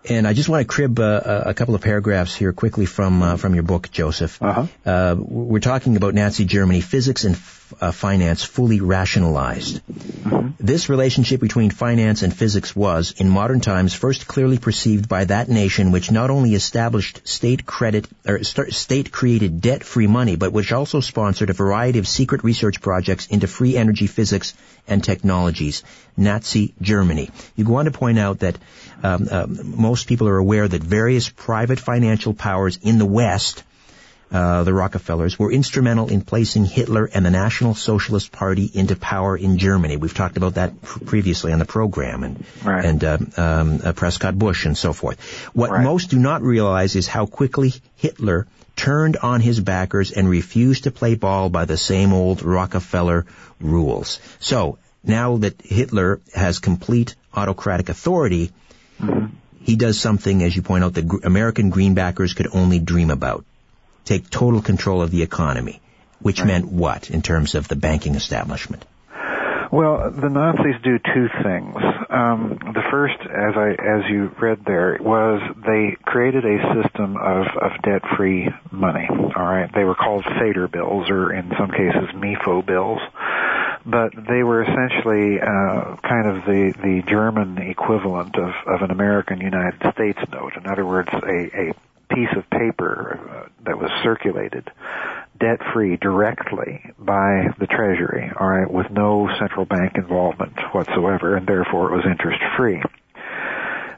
And 0.09 0.25
I 0.25 0.33
just 0.33 0.47
want 0.47 0.61
to 0.61 0.65
crib 0.65 0.99
uh, 0.99 1.43
a 1.45 1.53
couple 1.53 1.75
of 1.75 1.81
paragraphs 1.81 2.33
here 2.33 2.53
quickly 2.53 2.85
from 2.85 3.21
uh, 3.21 3.37
from 3.37 3.53
your 3.55 3.63
book, 3.63 3.91
Joseph. 3.91 4.41
Uh-huh. 4.41 4.67
Uh, 4.85 5.15
we're 5.17 5.59
talking 5.59 5.97
about 5.97 6.13
Nazi 6.13 6.45
Germany, 6.45 6.79
physics 6.79 7.25
and 7.25 7.35
f- 7.35 7.73
uh, 7.81 7.91
finance 7.91 8.43
fully 8.43 8.79
rationalized. 8.79 9.81
This 10.59 10.87
relationship 10.87 11.41
between 11.41 11.71
finance 11.71 12.23
and 12.23 12.33
physics 12.33 12.75
was, 12.75 13.13
in 13.17 13.29
modern 13.29 13.59
times, 13.59 13.93
first 13.93 14.27
clearly 14.27 14.57
perceived 14.57 15.09
by 15.09 15.25
that 15.25 15.49
nation 15.49 15.91
which 15.91 16.09
not 16.09 16.29
only 16.29 16.53
established 16.53 17.27
state 17.27 17.65
credit 17.65 18.07
or 18.25 18.43
st- 18.43 18.73
state-created 18.73 19.59
debt-free 19.61 20.07
money, 20.07 20.37
but 20.37 20.53
which 20.53 20.71
also 20.71 21.01
sponsored 21.01 21.49
a 21.49 21.53
variety 21.53 21.99
of 21.99 22.07
secret 22.07 22.43
research 22.45 22.81
projects 22.81 23.27
into 23.27 23.47
free 23.47 23.75
energy 23.75 24.07
physics 24.07 24.53
and 24.87 25.03
technologies. 25.03 25.83
Nazi 26.15 26.73
Germany. 26.81 27.29
You 27.55 27.65
go 27.65 27.75
on 27.75 27.85
to 27.85 27.91
point 27.91 28.17
out 28.17 28.39
that 28.39 28.57
um, 29.03 29.27
uh, 29.29 29.45
most 29.47 30.07
people 30.07 30.27
are 30.27 30.37
aware 30.37 30.67
that 30.67 30.81
various 30.83 31.29
private 31.29 31.79
financial 31.79 32.33
powers 32.33 32.77
in 32.81 32.97
the 32.97 33.05
West 33.05 33.63
uh, 34.31 34.63
the 34.63 34.73
Rockefellers, 34.73 35.39
were 35.39 35.51
instrumental 35.51 36.09
in 36.09 36.21
placing 36.21 36.65
Hitler 36.65 37.09
and 37.13 37.25
the 37.25 37.31
National 37.31 37.73
Socialist 37.73 38.31
Party 38.31 38.69
into 38.73 38.95
power 38.95 39.37
in 39.37 39.57
Germany. 39.57 39.95
We've 39.95 40.13
talked 40.13 40.37
about 40.37 40.55
that 40.55 40.81
pr- 40.81 40.99
previously 41.05 41.53
on 41.53 41.59
the 41.59 41.65
program, 41.65 42.23
and 42.23 42.43
Right. 42.63 42.83
and 42.83 43.03
uh, 43.03 43.17
um, 43.37 43.79
uh, 43.83 43.93
Prescott 43.93 44.37
Bush 44.37 44.65
and 44.65 44.77
so 44.77 44.91
forth. 44.91 45.21
What 45.53 45.71
Right. 45.71 45.83
most 45.83 46.09
do 46.09 46.19
not 46.19 46.41
realize 46.41 46.95
is 46.95 47.07
how 47.07 47.25
quickly 47.25 47.73
Hitler 47.95 48.47
turned 48.75 49.17
on 49.17 49.39
his 49.41 49.59
backers 49.61 50.11
and 50.11 50.29
refused 50.29 50.83
to 50.83 50.91
play 50.91 51.15
ball 51.15 51.49
by 51.49 51.63
the 51.65 51.77
same 51.77 52.11
old 52.13 52.43
Rockefeller 52.43 53.25
rules. 53.61 54.19
So 54.39 54.77
now 55.03 55.37
that 55.37 55.61
Hitler 55.63 56.19
has 56.35 56.59
complete 56.59 57.15
autocratic 57.33 57.87
authority, 57.89 58.51
he 59.59 59.75
does 59.75 59.99
something, 59.99 60.43
as 60.43 60.55
you 60.55 60.61
point 60.61 60.83
out, 60.83 60.93
that 60.93 61.07
gr- 61.07 61.17
American 61.23 61.71
greenbackers 61.71 62.35
could 62.35 62.47
only 62.53 62.79
dream 62.79 63.09
about. 63.09 63.45
Take 64.05 64.29
total 64.29 64.61
control 64.61 65.01
of 65.01 65.11
the 65.11 65.23
economy. 65.23 65.81
Which 66.19 66.43
meant 66.43 66.65
what 66.71 67.11
in 67.11 67.21
terms 67.21 67.53
of 67.53 67.67
the 67.67 67.75
banking 67.75 68.15
establishment? 68.15 68.83
Well, 69.71 70.11
the 70.11 70.29
Nazis 70.29 70.81
do 70.83 70.97
two 70.97 71.27
things. 71.43 71.75
Um, 72.09 72.57
the 72.73 72.83
first, 72.89 73.19
as 73.19 73.53
I 73.55 73.71
as 73.71 74.09
you 74.09 74.31
read 74.39 74.63
there, 74.65 74.97
was 74.99 75.41
they 75.65 75.97
created 76.03 76.45
a 76.45 76.81
system 76.81 77.17
of 77.17 77.47
of 77.61 77.81
debt 77.83 78.01
free 78.15 78.49
money. 78.71 79.07
All 79.09 79.43
right, 79.43 79.69
they 79.73 79.83
were 79.83 79.95
called 79.95 80.23
Feder 80.39 80.67
bills, 80.67 81.09
or 81.09 81.33
in 81.33 81.51
some 81.59 81.69
cases 81.69 82.09
Mefo 82.15 82.65
bills. 82.65 83.01
But 83.89 84.11
they 84.27 84.43
were 84.43 84.63
essentially 84.63 85.39
uh, 85.39 85.95
kind 86.03 86.27
of 86.27 86.43
the, 86.45 86.73
the 86.83 87.03
German 87.07 87.57
equivalent 87.57 88.35
of, 88.35 88.51
of 88.65 88.81
an 88.81 88.91
American 88.91 89.39
United 89.39 89.79
States 89.93 90.19
note. 90.29 90.53
In 90.57 90.67
other 90.67 90.85
words, 90.85 91.07
a, 91.13 91.69
a 91.69 91.73
piece 92.13 92.35
of 92.35 92.49
paper 92.49 93.17
uh, 93.17 93.49
that 93.65 93.77
was 93.77 93.89
circulated 94.03 94.69
debt 95.39 95.59
free 95.73 95.97
directly 95.97 96.81
by 96.97 97.47
the 97.59 97.67
Treasury, 97.67 98.31
all 98.39 98.47
right, 98.47 98.69
with 98.69 98.89
no 98.91 99.29
central 99.39 99.65
bank 99.65 99.93
involvement 99.95 100.57
whatsoever, 100.73 101.35
and 101.35 101.47
therefore 101.47 101.93
it 101.93 101.95
was 101.95 102.05
interest 102.05 102.41
free. 102.57 102.81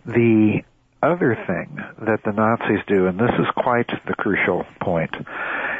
The 0.06 0.62
other 1.02 1.38
thing 1.48 1.78
that 2.06 2.24
the 2.26 2.32
Nazis 2.32 2.84
do, 2.88 3.08
and 3.08 3.18
this 3.18 3.32
is 3.40 3.48
quite 3.56 3.90
the 4.06 4.16
crucial 4.16 4.66
point, 4.82 5.16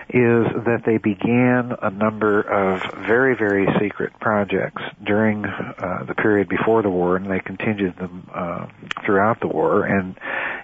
is 0.10 0.50
that 0.66 0.82
they 0.86 0.98
began 0.98 1.72
a 1.84 1.92
number 1.92 2.42
of 2.42 2.82
very, 3.06 3.36
very 3.36 3.68
secret 3.80 4.12
projects 4.20 4.82
during 5.06 5.46
uh, 5.46 6.04
the 6.08 6.16
period 6.16 6.50
before 6.50 6.82
the 6.82 6.90
war, 6.90 7.16
and 7.16 7.30
they 7.30 7.40
continued 7.40 7.96
them 7.98 8.28
uh, 8.34 8.66
throughout 9.06 9.40
the 9.40 9.48
war, 9.48 9.86
and 9.86 10.18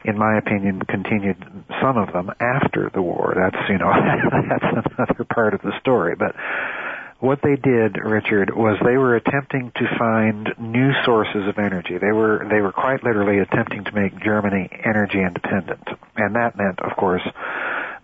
in 0.04 0.18
my 0.18 0.38
opinion, 0.38 0.82
continued 0.82 1.38
some 1.80 1.98
of 1.98 2.12
them 2.12 2.32
after 2.40 2.90
the 2.94 3.02
war. 3.02 3.34
That's 3.36 3.70
you 3.70 3.78
know 3.78 3.92
that's 4.50 4.88
another 4.98 5.26
part 5.26 5.54
of 5.54 5.62
the 5.62 5.78
story, 5.80 6.16
but 6.16 6.36
what 7.20 7.40
they 7.42 7.56
did, 7.56 7.98
Richard, 7.98 8.54
was 8.56 8.78
they 8.84 8.98
were 8.98 9.16
attempting 9.16 9.72
to 9.76 9.98
find 9.98 10.50
new 10.60 10.92
sources 11.06 11.48
of 11.48 11.58
energy. 11.58 11.98
They 11.98 12.12
were 12.12 12.46
they 12.50 12.62
were 12.62 12.74
quite 12.74 13.04
literally 13.04 13.40
attempting 13.40 13.84
to 13.86 13.92
make 13.94 14.20
Germany 14.22 14.70
energy 14.84 15.22
independent, 15.22 15.88
and 16.18 16.36
that 16.36 16.58
meant, 16.58 16.80
of 16.80 16.98
course, 16.98 17.24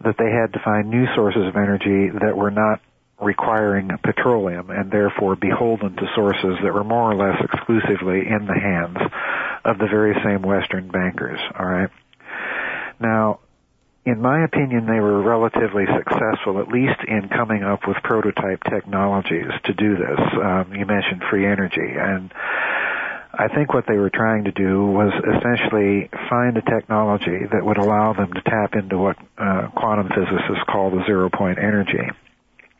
that 0.03 0.15
they 0.17 0.31
had 0.31 0.53
to 0.53 0.59
find 0.63 0.89
new 0.89 1.05
sources 1.15 1.47
of 1.47 1.55
energy 1.55 2.09
that 2.21 2.35
were 2.35 2.51
not 2.51 2.81
requiring 3.21 3.89
petroleum 4.03 4.69
and 4.71 4.91
therefore 4.91 5.35
beholden 5.35 5.95
to 5.95 6.07
sources 6.15 6.57
that 6.63 6.73
were 6.73 6.83
more 6.83 7.11
or 7.11 7.15
less 7.15 7.37
exclusively 7.43 8.25
in 8.27 8.47
the 8.47 8.59
hands 8.59 8.97
of 9.63 9.77
the 9.77 9.85
very 9.85 10.15
same 10.23 10.41
Western 10.41 10.89
bankers. 10.89 11.39
All 11.57 11.65
right. 11.65 11.89
Now, 12.99 13.39
in 14.05 14.19
my 14.19 14.43
opinion, 14.43 14.87
they 14.87 14.99
were 14.99 15.21
relatively 15.21 15.85
successful, 15.85 16.59
at 16.59 16.67
least 16.67 16.97
in 17.07 17.29
coming 17.29 17.61
up 17.61 17.81
with 17.87 17.97
prototype 18.03 18.63
technologies 18.63 19.51
to 19.65 19.73
do 19.73 19.95
this. 19.95 20.19
Um, 20.41 20.73
you 20.73 20.85
mentioned 20.87 21.21
free 21.29 21.45
energy, 21.45 21.93
and 21.99 22.33
I 23.33 23.47
think 23.47 23.73
what 23.73 23.85
they 23.87 23.97
were 23.97 24.09
trying 24.09 24.43
to 24.45 24.51
do 24.51 24.85
was 24.85 25.13
essentially 25.13 26.09
find 26.29 26.57
a 26.57 26.61
technology 26.61 27.45
that 27.51 27.65
would 27.65 27.77
allow 27.77 28.13
them 28.13 28.33
to 28.33 28.41
tap 28.41 28.75
into 28.75 28.97
what 28.97 29.17
uh, 29.37 29.69
quantum 29.75 30.09
physicists 30.09 30.63
call 30.69 30.91
the 30.91 31.03
zero 31.05 31.29
point 31.29 31.57
energy. 31.57 32.03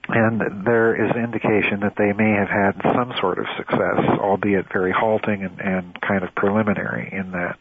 And 0.09 0.65
there 0.65 0.93
is 0.95 1.15
indication 1.15 1.81
that 1.81 1.93
they 1.97 2.11
may 2.11 2.31
have 2.31 2.49
had 2.49 2.73
some 2.95 3.13
sort 3.19 3.39
of 3.39 3.45
success, 3.55 4.19
albeit 4.19 4.65
very 4.73 4.91
halting 4.91 5.43
and, 5.43 5.59
and 5.61 6.01
kind 6.01 6.23
of 6.23 6.35
preliminary 6.35 7.09
in 7.13 7.31
that 7.31 7.57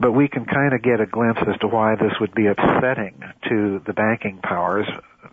but 0.00 0.12
we 0.12 0.28
can 0.28 0.44
kind 0.44 0.74
of 0.74 0.82
get 0.82 1.00
a 1.00 1.06
glimpse 1.06 1.42
as 1.46 1.58
to 1.60 1.66
why 1.66 1.96
this 1.96 2.12
would 2.20 2.34
be 2.34 2.46
upsetting 2.46 3.20
to 3.48 3.82
the 3.86 3.92
banking 3.92 4.38
powers 4.42 4.86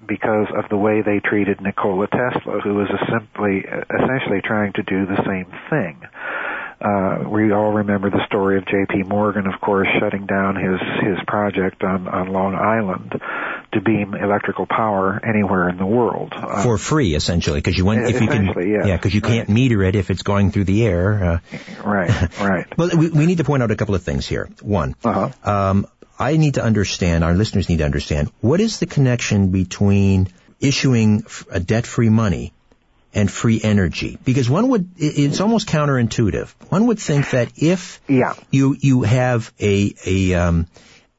because 0.08 0.47
of 0.56 0.65
the 0.69 0.78
way 0.78 1.01
they 1.01 1.19
treated 1.19 1.62
Nikola 1.62 2.08
Tesla, 2.08 2.60
who 2.62 2.75
was 2.75 2.89
simply, 3.12 3.62
essentially 3.62 4.41
trying 4.43 4.73
to 4.73 4.84
do 4.84 5.06
the 5.06 5.21
same 5.25 5.51
thing. 5.69 6.01
Uh, 6.82 7.24
we 7.30 7.52
all 7.52 7.72
remember 7.74 8.10
the 8.10 8.26
story 8.28 8.58
of 8.58 8.66
J.P. 8.66 9.04
Morgan, 9.04 9.48
of 9.48 9.60
course, 9.62 9.88
shutting 10.00 10.26
down 10.26 10.56
his 10.56 10.80
his 11.02 11.18
project 11.26 11.84
on 11.84 12.08
on 12.08 12.28
Long 12.34 12.54
Island 12.56 13.20
to 13.74 13.82
beam 13.82 14.14
electrical 14.14 14.66
power 14.66 15.20
anywhere 15.24 15.70
in 15.70 15.78
the 15.78 15.86
world. 15.86 16.34
Uh, 16.36 16.64
For 16.64 16.78
free, 16.78 17.16
essentially, 17.16 17.60
because 17.60 17.78
you 17.78 17.86
want 17.86 18.02
if 18.08 18.22
you 18.22 18.28
can, 18.28 18.46
yes. 18.46 18.88
yeah, 18.88 18.96
because 18.98 19.14
you 19.14 19.22
can't 19.22 19.50
meter 19.50 19.84
it 19.84 19.96
if 19.96 20.10
it's 20.10 20.24
going 20.24 20.52
through 20.52 20.66
the 20.66 20.86
air. 20.86 21.24
Uh, 21.24 21.40
right, 21.84 22.40
right. 22.40 22.68
well, 22.78 22.90
we, 22.96 23.10
we 23.10 23.26
need 23.26 23.38
to 23.40 23.44
point 23.46 23.64
out 23.64 23.72
a 23.72 23.76
couple 23.76 23.96
of 23.96 24.04
things 24.04 24.28
here. 24.28 24.50
One, 24.62 24.96
Uh-huh. 25.04 25.30
um, 25.50 25.88
I 26.20 26.38
need 26.38 26.54
to 26.54 26.64
understand, 26.64 27.24
our 27.24 27.34
listeners 27.34 27.68
need 27.68 27.78
to 27.80 27.86
understand, 27.86 28.32
what 28.42 28.62
is 28.62 28.80
the 28.80 28.86
connection 28.86 29.50
between 29.50 30.30
issuing 30.62 31.24
a 31.52 31.60
debt-free 31.60 32.10
money 32.10 32.54
and 33.15 33.32
free 33.32 33.60
energy? 33.63 34.17
Because 34.23 34.49
one 34.49 34.69
would, 34.69 34.91
it's 34.97 35.39
almost 35.39 35.67
counterintuitive. 35.67 36.49
One 36.69 36.88
would 36.88 36.99
think 36.99 37.32
that 37.32 37.54
if 37.56 38.01
Yeah. 38.08 38.34
you, 38.51 38.75
you 38.80 39.01
have 39.04 39.51
a, 39.60 39.95
a, 40.06 40.34
um, 40.36 40.67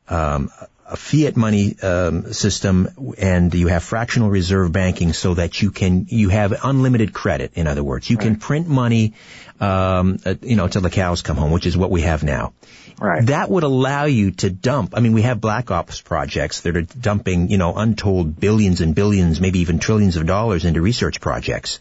um, 0.09 0.51
a 0.89 0.97
fiat 0.97 1.37
money 1.37 1.77
um, 1.83 2.33
system 2.33 2.89
and 3.19 3.53
you 3.55 3.67
have 3.67 3.83
fractional 3.83 4.31
reserve 4.31 4.71
banking 4.71 5.13
so 5.13 5.35
that 5.35 5.61
you 5.61 5.71
can 5.71 6.07
you 6.09 6.29
have 6.29 6.55
unlimited 6.63 7.13
credit 7.13 7.53
in 7.55 7.67
other 7.67 7.83
words. 7.83 8.09
You 8.09 8.17
right. 8.17 8.25
can 8.25 8.37
print 8.37 8.69
money 8.69 9.15
um, 9.61 10.19
uh, 10.25 10.35
you 10.43 10.57
know 10.57 10.69
till 10.69 10.83
the 10.83 10.91
cows 10.91 11.23
come 11.23 11.37
home 11.37 11.51
which 11.51 11.67
is 11.67 11.77
what 11.77 11.91
we 11.91 12.03
have 12.03 12.23
now. 12.23 12.53
Right. 13.01 13.27
That 13.27 13.51
would 13.51 13.65
allow 13.65 14.05
you 14.05 14.31
to 14.43 14.51
dump 14.51 14.95
i 14.97 15.01
mean 15.01 15.13
we 15.13 15.23
have 15.23 15.41
black 15.41 15.71
ops 15.71 16.01
projects 16.01 16.61
that 16.63 16.77
are 16.77 16.83
dumping 16.83 17.51
you 17.51 17.59
know 17.59 17.75
untold 17.75 18.39
billions 18.39 18.81
and 18.81 18.95
billions 18.95 19.41
maybe 19.41 19.61
even 19.61 19.79
trillions 19.79 20.17
of 20.17 20.27
dollars 20.27 20.65
into 20.65 20.81
research 20.81 21.21
projects. 21.21 21.81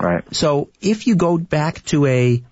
Right. 0.00 0.24
So 0.34 0.70
if 0.80 1.06
you 1.06 1.16
go 1.16 1.38
back 1.38 1.84
to 1.86 2.06
a 2.06 2.42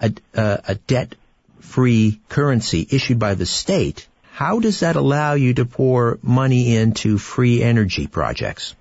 a, 0.00 0.12
a 0.34 0.74
debt 0.74 1.14
free 1.60 2.20
currency 2.28 2.86
issued 2.90 3.18
by 3.18 3.34
the 3.34 3.46
state 3.46 4.06
how 4.40 4.58
does 4.58 4.80
that 4.80 4.96
allow 4.96 5.34
you 5.34 5.52
to 5.52 5.66
pour 5.66 6.18
money 6.22 6.74
into 6.74 7.18
free 7.18 7.62
energy 7.62 8.06
projects? 8.06 8.74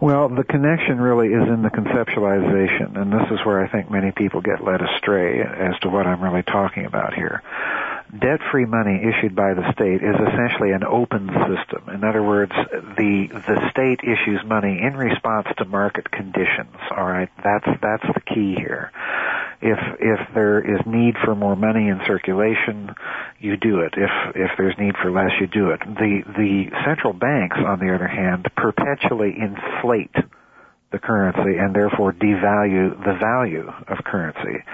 Well, 0.00 0.28
the 0.28 0.42
connection 0.42 1.00
really 1.00 1.28
is 1.28 1.46
in 1.46 1.62
the 1.62 1.70
conceptualization, 1.70 3.00
and 3.00 3.12
this 3.12 3.30
is 3.30 3.38
where 3.46 3.64
I 3.64 3.68
think 3.70 3.92
many 3.92 4.10
people 4.10 4.40
get 4.40 4.64
led 4.64 4.82
astray 4.82 5.40
as 5.40 5.78
to 5.82 5.88
what 5.88 6.08
I'm 6.08 6.20
really 6.20 6.42
talking 6.42 6.84
about 6.84 7.14
here. 7.14 7.44
Debt-free 8.10 8.64
money 8.64 8.98
issued 8.98 9.36
by 9.36 9.54
the 9.54 9.70
state 9.72 10.02
is 10.02 10.16
essentially 10.18 10.72
an 10.72 10.82
open 10.82 11.28
system. 11.28 11.94
In 11.94 12.02
other 12.02 12.22
words, 12.22 12.52
the 12.96 13.28
the 13.30 13.70
state 13.70 14.00
issues 14.02 14.42
money 14.44 14.80
in 14.82 14.96
response 14.96 15.46
to 15.58 15.64
market 15.64 16.10
conditions. 16.10 16.74
All 16.90 17.06
right, 17.06 17.28
that's 17.44 17.68
that's 17.80 18.06
the 18.14 18.22
key 18.34 18.56
here. 18.56 18.90
If 19.60 19.78
if 20.00 20.34
there 20.34 20.58
is 20.58 20.80
need 20.86 21.14
for 21.24 21.36
more 21.36 21.54
money 21.54 21.88
in 21.88 22.00
circulation, 22.06 22.94
you 23.40 23.56
do 23.56 23.80
it. 23.80 23.94
If 23.96 24.10
if 24.34 24.50
there's 24.58 24.74
need 24.78 24.94
for 25.00 25.10
less, 25.10 25.30
you 25.40 25.46
do 25.46 25.70
it. 25.70 25.80
The 25.80 26.22
the 26.26 26.70
central 26.84 27.12
banks, 27.12 27.56
on 27.56 27.78
the 27.78 27.94
other 27.94 28.08
hand, 28.08 28.48
perpetually 28.56 29.34
inflate 29.38 30.14
the 30.90 30.98
currency 30.98 31.58
and 31.58 31.74
therefore 31.74 32.12
devalue 32.12 32.96
the 33.04 33.16
value 33.20 33.68
of 33.88 33.98
currency. 34.04 34.64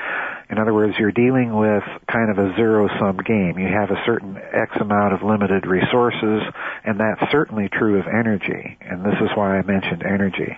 In 0.49 0.59
other 0.59 0.73
words, 0.73 0.95
you're 0.99 1.11
dealing 1.11 1.57
with 1.57 1.83
kind 2.07 2.31
of 2.31 2.39
a 2.39 2.55
zero 2.55 2.89
sum 3.01 3.19
game. 3.27 3.59
You 3.59 3.67
have 3.67 3.91
a 3.91 4.01
certain 4.07 4.37
X 4.37 4.77
amount 4.81 5.15
of 5.15 5.23
limited 5.23 5.67
resources, 5.67 6.43
and 6.85 7.01
that's 7.01 7.33
certainly 7.33 7.69
true 7.73 7.99
of 7.99 8.07
energy. 8.07 8.79
And 8.81 9.05
this 9.05 9.19
is 9.21 9.31
why 9.35 9.59
I 9.59 9.63
mentioned 9.63 10.05
energy. 10.05 10.57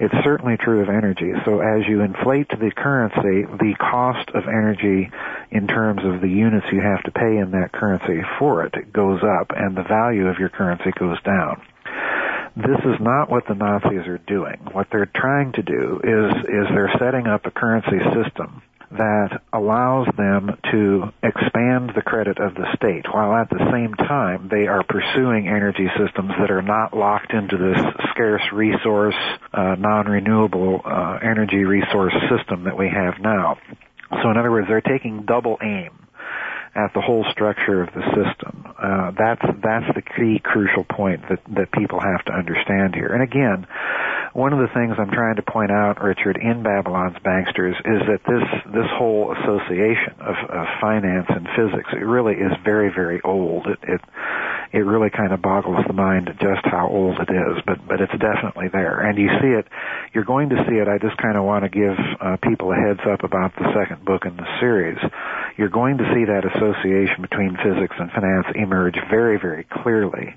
It's 0.00 0.24
certainly 0.24 0.56
true 0.56 0.80
of 0.80 0.88
energy. 0.88 1.32
So 1.44 1.60
as 1.60 1.86
you 1.86 2.00
inflate 2.00 2.48
the 2.48 2.72
currency, 2.74 3.44
the 3.44 3.74
cost 3.78 4.30
of 4.30 4.48
energy 4.48 5.10
in 5.50 5.66
terms 5.68 6.00
of 6.04 6.22
the 6.22 6.28
units 6.28 6.66
you 6.72 6.80
have 6.80 7.02
to 7.04 7.10
pay 7.10 7.36
in 7.36 7.50
that 7.52 7.72
currency 7.72 8.22
for 8.38 8.64
it 8.64 8.92
goes 8.92 9.20
up, 9.22 9.52
and 9.54 9.76
the 9.76 9.84
value 9.84 10.26
of 10.28 10.38
your 10.38 10.48
currency 10.48 10.90
goes 10.98 11.20
down 11.22 11.62
this 12.56 12.80
is 12.84 13.00
not 13.00 13.30
what 13.30 13.46
the 13.46 13.54
Nazis 13.54 14.06
are 14.08 14.18
doing. 14.18 14.58
What 14.72 14.88
they're 14.90 15.10
trying 15.14 15.52
to 15.52 15.62
do 15.62 16.00
is 16.02 16.32
is 16.44 16.66
they're 16.74 16.92
setting 16.98 17.28
up 17.28 17.46
a 17.46 17.50
currency 17.50 17.98
system 18.12 18.62
that 18.90 19.42
allows 19.52 20.08
them 20.16 20.58
to 20.70 21.12
expand 21.22 21.92
the 21.94 22.02
credit 22.02 22.38
of 22.38 22.54
the 22.54 22.66
state 22.76 23.06
while 23.12 23.34
at 23.34 23.48
the 23.48 23.70
same 23.72 23.94
time 23.94 24.48
they 24.50 24.66
are 24.66 24.82
pursuing 24.82 25.46
energy 25.46 25.86
systems 25.96 26.32
that 26.40 26.50
are 26.50 26.62
not 26.62 26.96
locked 26.96 27.32
into 27.32 27.56
this 27.56 27.78
scarce 28.10 28.42
resource, 28.52 29.14
uh, 29.52 29.76
non-renewable 29.78 30.80
uh, 30.84 31.18
energy 31.22 31.64
resource 31.64 32.14
system 32.28 32.64
that 32.64 32.76
we 32.76 32.88
have 32.88 33.14
now. 33.20 33.58
So 34.22 34.30
in 34.30 34.36
other 34.36 34.50
words, 34.50 34.66
they're 34.68 34.80
taking 34.80 35.24
double 35.24 35.56
aim 35.62 35.99
at 36.74 36.94
the 36.94 37.00
whole 37.00 37.24
structure 37.32 37.82
of 37.82 37.92
the 37.94 38.02
system. 38.14 38.64
Uh, 38.78 39.10
that's 39.18 39.42
that's 39.62 39.90
the 39.94 40.02
key 40.02 40.40
crucial 40.42 40.84
point 40.84 41.20
that 41.28 41.40
that 41.54 41.72
people 41.72 42.00
have 42.00 42.24
to 42.24 42.32
understand 42.32 42.94
here. 42.94 43.08
And 43.08 43.22
again, 43.22 43.66
one 44.32 44.52
of 44.52 44.60
the 44.60 44.72
things 44.72 44.94
I'm 44.98 45.10
trying 45.10 45.36
to 45.36 45.42
point 45.42 45.70
out, 45.70 46.00
Richard, 46.02 46.38
in 46.38 46.62
Babylon's 46.62 47.18
Banksters 47.18 47.74
is 47.82 48.00
that 48.06 48.22
this 48.24 48.46
this 48.72 48.86
whole 48.94 49.34
association 49.34 50.14
of, 50.20 50.36
of 50.48 50.66
finance 50.80 51.26
and 51.28 51.48
physics 51.58 51.90
it 51.92 52.06
really 52.06 52.34
is 52.34 52.52
very 52.64 52.90
very 52.94 53.20
old. 53.22 53.66
It 53.66 53.78
it 53.82 54.00
it 54.72 54.86
really 54.86 55.10
kind 55.10 55.32
of 55.32 55.42
boggles 55.42 55.82
the 55.86 55.92
mind 55.92 56.30
just 56.38 56.62
how 56.64 56.86
old 56.88 57.18
it 57.18 57.30
is, 57.30 57.58
but 57.66 57.82
but 57.86 58.00
it's 58.00 58.14
definitely 58.16 58.68
there, 58.68 59.00
and 59.00 59.18
you 59.18 59.28
see 59.42 59.50
it. 59.58 59.66
You're 60.14 60.24
going 60.24 60.50
to 60.50 60.64
see 60.68 60.76
it. 60.78 60.86
I 60.86 60.98
just 60.98 61.16
kind 61.18 61.36
of 61.36 61.44
want 61.44 61.64
to 61.64 61.70
give 61.70 61.98
uh, 62.20 62.36
people 62.42 62.70
a 62.70 62.76
heads 62.76 63.00
up 63.10 63.24
about 63.24 63.54
the 63.56 63.66
second 63.74 64.04
book 64.04 64.26
in 64.26 64.36
the 64.36 64.46
series. 64.60 64.98
You're 65.56 65.74
going 65.74 65.98
to 65.98 66.06
see 66.14 66.24
that 66.24 66.46
association 66.60 67.22
between 67.22 67.56
physics 67.56 67.96
and 67.98 68.10
finance 68.10 68.46
emerge 68.54 68.96
very 69.08 69.38
very 69.38 69.64
clearly 69.64 70.36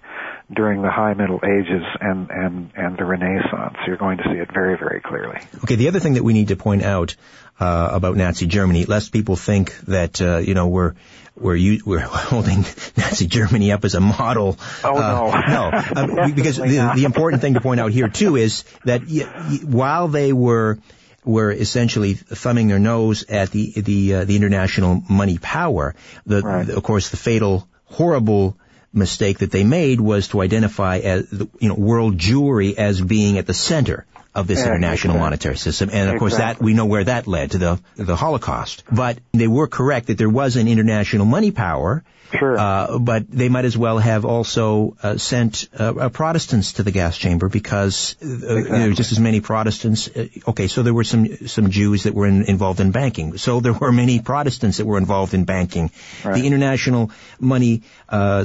during 0.51 0.81
the 0.81 0.91
High 0.91 1.13
Middle 1.13 1.39
Ages 1.43 1.83
and 1.99 2.29
and 2.29 2.71
and 2.75 2.97
the 2.97 3.05
Renaissance. 3.05 3.77
You're 3.87 3.97
going 3.97 4.17
to 4.17 4.23
see 4.23 4.39
it 4.39 4.51
very 4.53 4.77
very 4.77 5.01
clearly. 5.01 5.39
Okay, 5.63 5.75
the 5.75 5.87
other 5.87 5.99
thing 5.99 6.13
that 6.13 6.23
we 6.23 6.33
need 6.33 6.49
to 6.49 6.55
point 6.55 6.83
out 6.83 7.15
uh, 7.59 7.89
about 7.91 8.17
Nazi 8.17 8.47
Germany, 8.47 8.85
lest 8.85 9.11
people 9.11 9.35
think 9.35 9.77
that 9.81 10.21
uh, 10.21 10.37
you 10.37 10.53
know 10.53 10.67
we're 10.67 10.93
we're 11.35 11.55
you, 11.55 11.81
we're 11.85 11.99
holding 12.01 12.65
Nazi 12.97 13.27
Germany 13.27 13.71
up 13.71 13.85
as 13.85 13.95
a 13.95 13.99
model. 13.99 14.57
Oh 14.83 14.95
uh, 14.95 15.45
no, 15.47 15.71
no, 16.03 16.21
uh, 16.21 16.29
because 16.29 16.57
the, 16.57 16.93
the, 16.95 17.03
important 17.05 17.41
thing 17.41 17.55
to 17.55 17.61
point 17.61 17.79
out 17.79 17.91
here 17.91 18.07
too 18.07 18.35
is 18.35 18.63
that 18.85 19.01
y- 19.01 19.25
y- 19.25 19.59
while 19.63 20.07
they 20.07 20.33
were 20.33 20.79
were 21.25 21.51
essentially 21.51 22.13
thumbing 22.13 22.67
their 22.67 22.79
nose 22.79 23.23
at 23.29 23.51
the 23.51 23.71
the 23.71 24.15
uh, 24.15 24.25
the 24.25 24.35
international 24.35 25.03
money 25.09 25.37
power, 25.37 25.95
the, 26.25 26.41
right. 26.41 26.67
the, 26.67 26.75
of 26.75 26.83
course 26.83 27.09
the 27.09 27.17
fatal 27.17 27.67
horrible 27.85 28.57
mistake 28.93 29.39
that 29.39 29.51
they 29.51 29.63
made 29.63 29.99
was 29.99 30.27
to 30.29 30.41
identify 30.41 30.97
as 30.99 31.29
the, 31.29 31.49
you 31.59 31.69
know 31.69 31.75
world 31.75 32.17
Jewry 32.17 32.75
as 32.75 33.01
being 33.01 33.37
at 33.37 33.47
the 33.47 33.53
center 33.53 34.05
of 34.35 34.47
this 34.47 34.59
yeah, 34.59 34.67
international 34.67 35.13
exactly. 35.13 35.19
monetary 35.19 35.57
system. 35.57 35.89
And 35.91 36.09
of 36.09 36.19
course 36.19 36.37
that, 36.37 36.61
we 36.61 36.73
know 36.73 36.85
where 36.85 37.03
that 37.03 37.27
led 37.27 37.51
to 37.51 37.57
the, 37.57 37.79
the 37.95 38.15
Holocaust. 38.15 38.83
But 38.91 39.19
they 39.31 39.47
were 39.47 39.67
correct 39.67 40.07
that 40.07 40.17
there 40.17 40.29
was 40.29 40.55
an 40.55 40.67
international 40.67 41.25
money 41.25 41.51
power. 41.51 42.03
Sure. 42.37 42.57
Uh, 42.57 42.99
but 42.99 43.29
they 43.29 43.49
might 43.49 43.65
as 43.65 43.77
well 43.77 43.99
have 43.99 44.25
also 44.25 44.97
uh, 45.03 45.17
sent 45.17 45.67
uh, 45.77 45.93
uh 45.93 46.09
Protestants 46.09 46.73
to 46.73 46.83
the 46.83 46.91
gas 46.91 47.17
chamber 47.17 47.47
because 47.47 48.15
uh, 48.21 48.27
exactly. 48.27 48.63
there 48.63 48.87
were 48.89 48.95
just 48.95 49.11
as 49.11 49.19
many 49.19 49.39
Protestants. 49.39 50.07
Uh, 50.07 50.27
okay, 50.47 50.67
so 50.67 50.83
there 50.83 50.93
were 50.93 51.03
some 51.03 51.47
some 51.47 51.69
Jews 51.69 52.03
that 52.03 52.13
were 52.13 52.27
in, 52.27 52.43
involved 52.43 52.79
in 52.79 52.91
banking. 52.91 53.37
So 53.37 53.59
there 53.59 53.73
were 53.73 53.91
many 53.91 54.19
Protestants 54.19 54.77
that 54.77 54.85
were 54.85 54.97
involved 54.97 55.33
in 55.33 55.43
banking. 55.45 55.91
Right. 56.23 56.35
The 56.35 56.47
international 56.47 57.11
money 57.39 57.83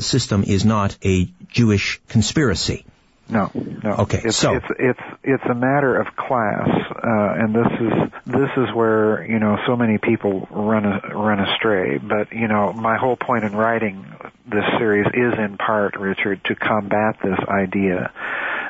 system 0.00 0.44
is 0.44 0.64
not 0.64 0.96
a 1.04 1.28
Jewish 1.48 2.00
conspiracy. 2.08 2.84
No, 3.30 3.50
no. 3.54 3.90
Okay, 4.00 4.22
it's, 4.24 4.36
so 4.36 4.54
it's 4.54 4.66
it's 4.78 5.00
it's 5.22 5.44
a 5.44 5.54
matter 5.54 6.00
of 6.00 6.16
class, 6.16 6.68
uh, 6.68 7.34
and 7.38 7.54
this 7.54 7.72
is 7.78 8.12
this 8.26 8.50
is 8.56 8.74
where 8.74 9.26
you 9.26 9.38
know 9.38 9.58
so 9.66 9.76
many 9.76 9.98
people 9.98 10.48
run 10.50 10.86
a, 10.86 11.14
run 11.14 11.40
astray. 11.40 11.98
But 11.98 12.32
you 12.32 12.48
know, 12.48 12.72
my 12.72 12.96
whole 12.96 13.16
point 13.16 13.44
in 13.44 13.54
writing 13.54 14.06
this 14.46 14.64
series 14.78 15.06
is 15.08 15.38
in 15.38 15.58
part, 15.58 15.96
Richard, 15.96 16.42
to 16.44 16.54
combat 16.54 17.16
this 17.22 17.38
idea 17.48 18.12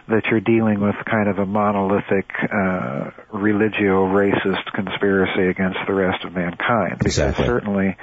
that 0.08 0.26
you're 0.30 0.40
dealing 0.40 0.80
with 0.80 0.96
kind 1.04 1.28
of 1.28 1.38
a 1.38 1.46
monolithic 1.46 2.30
uh, 2.50 3.10
religio-racist 3.30 4.72
conspiracy 4.72 5.48
against 5.48 5.78
the 5.86 5.92
rest 5.92 6.24
of 6.24 6.32
mankind. 6.32 6.98
Because 6.98 7.18
exactly. 7.18 7.44
certainly 7.44 7.96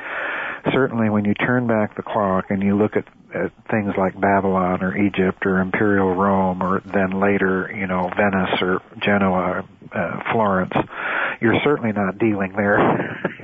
certainly 0.71 1.09
when 1.09 1.25
you 1.25 1.33
turn 1.33 1.67
back 1.67 1.95
the 1.95 2.03
clock 2.03 2.45
and 2.49 2.61
you 2.61 2.77
look 2.77 2.95
at, 2.95 3.05
at 3.33 3.51
things 3.69 3.93
like 3.97 4.19
Babylon 4.19 4.83
or 4.83 4.97
Egypt 4.97 5.45
or 5.45 5.59
Imperial 5.59 6.13
Rome 6.13 6.61
or 6.61 6.81
then 6.85 7.19
later, 7.19 7.71
you 7.75 7.87
know, 7.87 8.09
Venice 8.15 8.61
or 8.61 8.81
Genoa, 8.99 9.67
uh, 9.91 10.31
Florence, 10.31 10.73
you're 11.41 11.59
certainly 11.63 11.91
not 11.91 12.17
dealing 12.17 12.53
there 12.53 12.77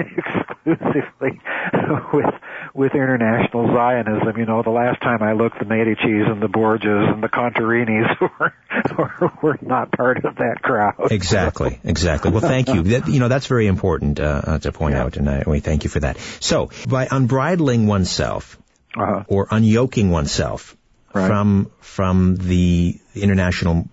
exclusively 0.65 1.39
with 2.13 2.33
with 2.73 2.93
international 2.93 3.67
Zionism. 3.67 4.37
You 4.37 4.45
know, 4.45 4.63
the 4.63 4.69
last 4.69 5.01
time 5.01 5.21
I 5.21 5.33
looked, 5.33 5.59
the 5.59 5.65
Medici's 5.65 6.27
and 6.27 6.41
the 6.41 6.47
Borgias 6.47 7.13
and 7.13 7.23
the 7.23 7.27
Contarinis 7.27 8.19
were, 8.97 9.31
were, 9.41 9.59
not 9.61 9.91
part 9.91 10.23
of 10.23 10.35
that 10.35 10.61
crowd. 10.61 11.11
Exactly, 11.11 11.79
exactly. 11.83 12.31
Well, 12.31 12.41
thank 12.41 12.69
you. 12.69 12.83
That, 12.83 13.07
you 13.07 13.19
know, 13.19 13.27
that's 13.27 13.47
very 13.47 13.67
important 13.67 14.19
uh, 14.19 14.41
uh 14.45 14.59
to 14.59 14.71
point 14.71 14.95
yeah. 14.95 15.03
out, 15.03 15.17
and 15.17 15.29
I, 15.29 15.43
we 15.45 15.59
thank 15.59 15.83
you 15.83 15.89
for 15.89 15.99
that. 15.99 16.17
So, 16.39 16.71
by 16.87 17.07
unbridling 17.07 17.87
oneself 17.87 18.57
uh-huh. 18.95 19.23
or 19.27 19.47
unyoking 19.47 20.09
oneself 20.09 20.75
right. 21.13 21.27
from 21.27 21.71
from 21.79 22.35
the 22.35 22.99
international, 23.15 23.89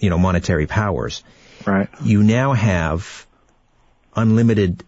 you 0.00 0.10
know, 0.10 0.18
monetary 0.18 0.66
powers, 0.66 1.22
right. 1.66 1.88
you 2.02 2.22
now 2.22 2.52
have 2.52 3.26
unlimited 4.16 4.84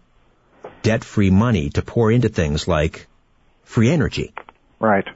debt-free 0.87 1.31
money 1.31 1.71
to 1.71 1.83
pour 1.83 2.11
into 2.13 2.29
things 2.29 2.67
like 2.69 3.07
free 3.65 3.91
energy. 3.91 4.33
Right. 4.79 5.07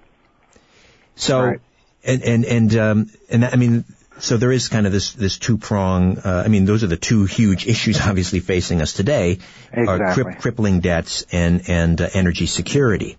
So, 1.16 1.40
right. 1.40 1.60
and 2.04 2.22
and 2.22 2.44
and 2.44 2.76
um, 2.76 3.10
and 3.28 3.42
that, 3.42 3.52
I 3.52 3.56
mean, 3.56 3.84
so 4.18 4.36
there 4.36 4.52
is 4.52 4.68
kind 4.68 4.86
of 4.86 4.92
this 4.92 5.12
this 5.12 5.38
two 5.38 5.58
prong. 5.58 6.18
Uh, 6.18 6.42
I 6.44 6.48
mean, 6.48 6.64
those 6.64 6.84
are 6.84 6.88
the 6.88 6.96
two 6.96 7.24
huge 7.24 7.66
issues 7.66 8.00
obviously 8.10 8.40
facing 8.40 8.82
us 8.82 8.92
today: 8.92 9.38
exactly. 9.72 9.86
are 9.86 10.14
cri- 10.14 10.34
crippling 10.34 10.80
debts 10.80 11.26
and 11.32 11.68
and 11.68 12.00
uh, 12.00 12.08
energy 12.14 12.46
security. 12.46 13.16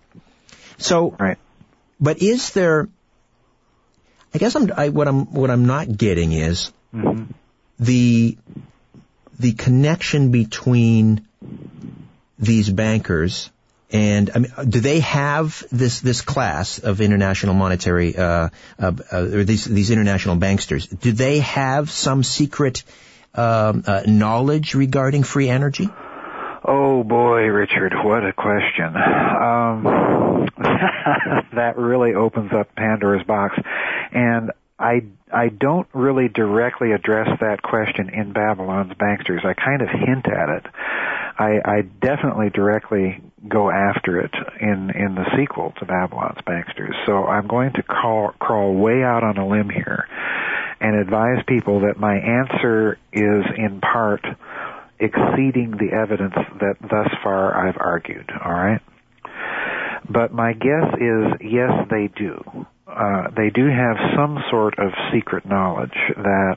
So, 0.78 1.14
right. 1.18 1.38
But 2.00 2.20
is 2.20 2.50
there 2.52 2.88
I 4.34 4.38
guess 4.38 4.56
I'm 4.56 4.72
I, 4.76 4.88
what 4.88 5.08
I'm 5.08 5.26
what 5.32 5.50
I'm 5.50 5.66
not 5.66 5.96
getting 5.96 6.32
is 6.32 6.72
Mm-hmm. 6.94 7.24
the 7.80 8.36
the 9.38 9.52
connection 9.52 10.30
between 10.30 11.26
these 12.42 12.68
bankers 12.68 13.50
and 13.92 14.30
I 14.34 14.38
mean, 14.38 14.52
do 14.68 14.80
they 14.80 15.00
have 15.00 15.64
this 15.70 16.00
this 16.00 16.22
class 16.22 16.78
of 16.78 17.00
international 17.00 17.54
monetary 17.54 18.16
uh, 18.16 18.48
uh, 18.78 18.92
uh, 19.12 19.16
or 19.18 19.44
these 19.44 19.66
these 19.66 19.90
international 19.90 20.36
banksters? 20.36 20.88
Do 20.98 21.12
they 21.12 21.40
have 21.40 21.90
some 21.90 22.22
secret 22.22 22.84
um, 23.34 23.84
uh, 23.86 24.02
knowledge 24.06 24.74
regarding 24.74 25.24
free 25.24 25.50
energy? 25.50 25.88
Oh 26.64 27.04
boy, 27.04 27.42
Richard, 27.42 27.92
what 28.02 28.24
a 28.24 28.32
question. 28.32 28.96
Um, 28.96 30.48
that 31.54 31.74
really 31.76 32.14
opens 32.14 32.52
up 32.52 32.74
Pandora's 32.74 33.26
box, 33.26 33.58
and 34.12 34.52
I 34.78 35.04
I 35.32 35.48
don't 35.48 35.88
really 35.92 36.28
directly 36.28 36.92
address 36.92 37.28
that 37.40 37.62
question 37.62 38.10
in 38.10 38.32
Babylon's 38.32 38.92
Banksters. 38.94 39.44
I 39.44 39.54
kind 39.54 39.82
of 39.82 39.88
hint 39.88 40.26
at 40.26 40.48
it. 40.48 40.66
I, 41.38 41.60
I 41.64 41.82
definitely 41.82 42.50
directly 42.50 43.20
go 43.48 43.70
after 43.70 44.20
it 44.20 44.34
in 44.60 44.90
in 44.90 45.14
the 45.14 45.24
sequel 45.36 45.72
to 45.78 45.86
Babylon's 45.86 46.40
Banksters. 46.46 46.94
So 47.06 47.24
I'm 47.24 47.46
going 47.46 47.72
to 47.74 47.82
crawl 47.82 48.32
crawl 48.38 48.74
way 48.74 49.02
out 49.02 49.24
on 49.24 49.38
a 49.38 49.48
limb 49.48 49.70
here, 49.70 50.06
and 50.80 50.96
advise 50.96 51.42
people 51.46 51.80
that 51.80 51.98
my 51.98 52.16
answer 52.16 52.98
is 53.12 53.44
in 53.56 53.80
part 53.80 54.24
exceeding 54.98 55.72
the 55.72 55.92
evidence 55.92 56.34
that 56.60 56.76
thus 56.80 57.08
far 57.22 57.66
I've 57.66 57.78
argued. 57.78 58.30
All 58.44 58.52
right. 58.52 58.80
But 60.08 60.32
my 60.32 60.52
guess 60.52 60.94
is 61.00 61.32
yes, 61.40 61.86
they 61.90 62.08
do. 62.08 62.66
Uh, 62.86 63.30
they 63.36 63.50
do 63.50 63.66
have 63.66 63.96
some 64.16 64.42
sort 64.50 64.78
of 64.78 64.92
secret 65.12 65.46
knowledge 65.46 65.96
that 66.16 66.56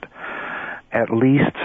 at 0.92 1.12
least 1.12 1.56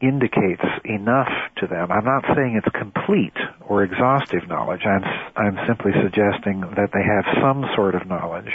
indicates 0.00 0.64
enough 0.84 1.28
to 1.56 1.66
them. 1.66 1.92
I'm 1.92 2.04
not 2.04 2.24
saying 2.34 2.56
it's 2.56 2.76
complete 2.76 3.36
or 3.68 3.82
exhaustive 3.84 4.48
knowledge. 4.48 4.82
I'm 4.84 5.04
I'm 5.36 5.58
simply 5.66 5.92
suggesting 6.02 6.62
that 6.76 6.90
they 6.92 7.04
have 7.04 7.24
some 7.40 7.66
sort 7.76 7.94
of 7.94 8.06
knowledge 8.06 8.50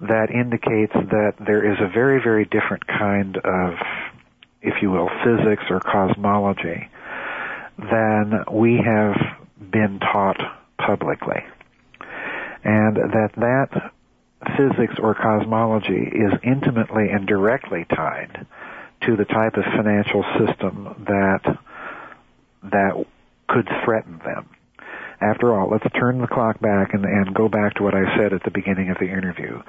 that 0.00 0.30
indicates 0.30 0.92
that 0.92 1.34
there 1.38 1.70
is 1.70 1.78
a 1.80 1.88
very 1.92 2.22
very 2.22 2.44
different 2.44 2.86
kind 2.86 3.36
of 3.36 3.74
if 4.62 4.82
you 4.82 4.90
will 4.90 5.10
physics 5.22 5.64
or 5.70 5.80
cosmology 5.80 6.88
than 7.78 8.44
we 8.50 8.80
have 8.82 9.16
been 9.70 10.00
taught 10.00 10.40
publicly. 10.78 11.44
And 12.64 12.96
that 12.96 13.30
that 13.36 13.92
physics 14.56 14.94
or 14.98 15.14
cosmology 15.14 16.10
is 16.12 16.32
intimately 16.42 17.08
and 17.10 17.26
directly 17.26 17.86
tied 17.94 18.46
to 19.02 19.16
the 19.16 19.24
type 19.24 19.56
of 19.56 19.64
financial 19.64 20.24
system 20.38 21.04
that 21.06 21.58
that 22.62 23.06
could 23.48 23.68
threaten 23.84 24.18
them. 24.24 24.48
After 25.20 25.58
all, 25.58 25.70
let's 25.70 25.86
turn 25.98 26.20
the 26.20 26.26
clock 26.26 26.60
back 26.60 26.92
and, 26.92 27.04
and 27.04 27.34
go 27.34 27.48
back 27.48 27.74
to 27.74 27.82
what 27.82 27.94
I 27.94 28.16
said 28.18 28.32
at 28.34 28.42
the 28.42 28.50
beginning 28.50 28.90
of 28.90 28.98
the 28.98 29.08
interview. 29.08 29.62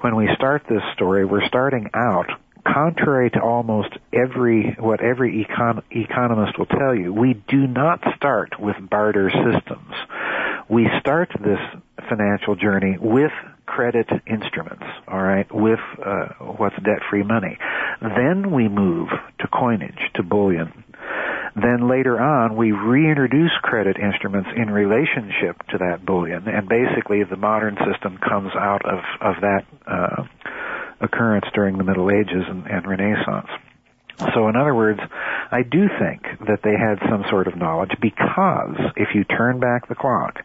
When 0.00 0.14
we 0.14 0.28
start 0.34 0.62
this 0.68 0.82
story, 0.94 1.24
we're 1.24 1.46
starting 1.46 1.90
out 1.94 2.30
contrary 2.64 3.30
to 3.30 3.40
almost 3.40 3.90
every 4.12 4.76
what 4.78 5.02
every 5.02 5.44
econ- 5.44 5.82
economist 5.90 6.58
will 6.58 6.66
tell 6.66 6.94
you, 6.94 7.12
we 7.12 7.34
do 7.48 7.66
not 7.66 8.00
start 8.16 8.58
with 8.60 8.76
barter 8.88 9.30
systems. 9.30 9.94
We 10.68 10.88
start 11.00 11.30
this 11.40 11.58
financial 12.08 12.54
journey 12.54 12.96
with 13.00 13.32
credit 13.66 14.08
instruments, 14.26 14.84
all 15.08 15.22
right, 15.22 15.46
with 15.52 15.80
uh, 16.04 16.28
what's 16.56 16.76
debt-free 16.76 17.22
money. 17.22 17.58
Then 18.00 18.52
we 18.52 18.68
move 18.68 19.08
to 19.40 19.48
coinage, 19.48 19.98
to 20.14 20.22
bullion. 20.22 20.84
Then 21.54 21.88
later 21.88 22.18
on, 22.20 22.56
we 22.56 22.72
reintroduce 22.72 23.52
credit 23.62 23.98
instruments 23.98 24.48
in 24.56 24.70
relationship 24.70 25.58
to 25.70 25.78
that 25.78 26.04
bullion, 26.04 26.48
and 26.48 26.68
basically 26.68 27.24
the 27.24 27.36
modern 27.36 27.76
system 27.90 28.18
comes 28.18 28.52
out 28.56 28.82
of 28.86 29.00
of 29.20 29.34
that 29.42 29.64
uh, 29.86 30.24
occurrence 31.00 31.44
during 31.54 31.76
the 31.76 31.84
Middle 31.84 32.10
Ages 32.10 32.44
and, 32.48 32.66
and 32.66 32.86
Renaissance. 32.86 33.48
So 34.34 34.48
in 34.48 34.56
other 34.56 34.74
words, 34.74 35.00
I 35.50 35.62
do 35.62 35.88
think 35.98 36.22
that 36.46 36.60
they 36.62 36.76
had 36.76 36.98
some 37.08 37.24
sort 37.28 37.46
of 37.46 37.56
knowledge 37.56 37.92
because 38.00 38.76
if 38.96 39.14
you 39.14 39.24
turn 39.24 39.60
back 39.60 39.88
the 39.88 39.94
clock 39.94 40.40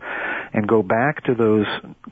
and 0.53 0.67
go 0.67 0.83
back 0.83 1.23
to 1.25 1.35
those 1.35 1.65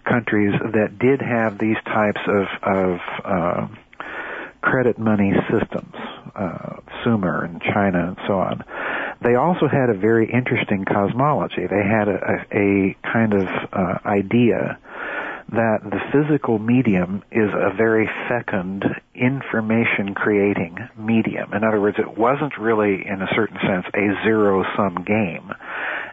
countries 0.06 0.54
that 0.74 1.00
did 1.00 1.22
have 1.22 1.58
these 1.58 1.78
types 1.86 2.22
of, 2.28 2.48
of 2.64 3.00
uh, 3.24 3.68
credit 4.62 4.98
money 4.98 5.34
systems, 5.52 5.96
uh, 6.36 6.78
Sumer 7.04 7.44
and 7.44 7.62
China 7.62 8.08
and 8.10 8.18
so 8.28 8.40
on, 8.40 8.64
they 9.22 9.36
also 9.36 9.68
had 9.68 9.90
a 9.90 9.94
very 9.94 10.30
interesting 10.32 10.86
cosmology. 10.86 11.68
They 11.68 11.84
had 11.84 12.08
a, 12.08 12.46
a, 12.52 12.58
a 12.58 12.98
kind 13.12 13.34
of 13.34 13.48
uh, 13.72 14.00
idea 14.06 14.78
that 15.50 15.80
the 15.84 16.00
physical 16.12 16.58
medium 16.58 17.24
is 17.32 17.50
a 17.54 17.76
very 17.76 18.10
fecund 18.28 18.84
information 19.14 20.16
creating 20.16 20.78
medium. 20.98 21.54
In 21.54 21.64
other 21.64 21.80
words, 21.80 21.98
it 22.00 22.18
wasn't 22.18 22.58
really, 22.58 23.06
in 23.06 23.22
a 23.22 23.28
certain 23.36 23.58
sense, 23.62 23.86
a 23.94 24.24
zero 24.24 24.64
sum 24.76 25.04
game 25.06 25.52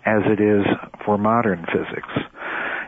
as 0.05 0.23
it 0.27 0.41
is 0.41 0.67
for 1.05 1.17
modern 1.17 1.65
physics. 1.67 2.09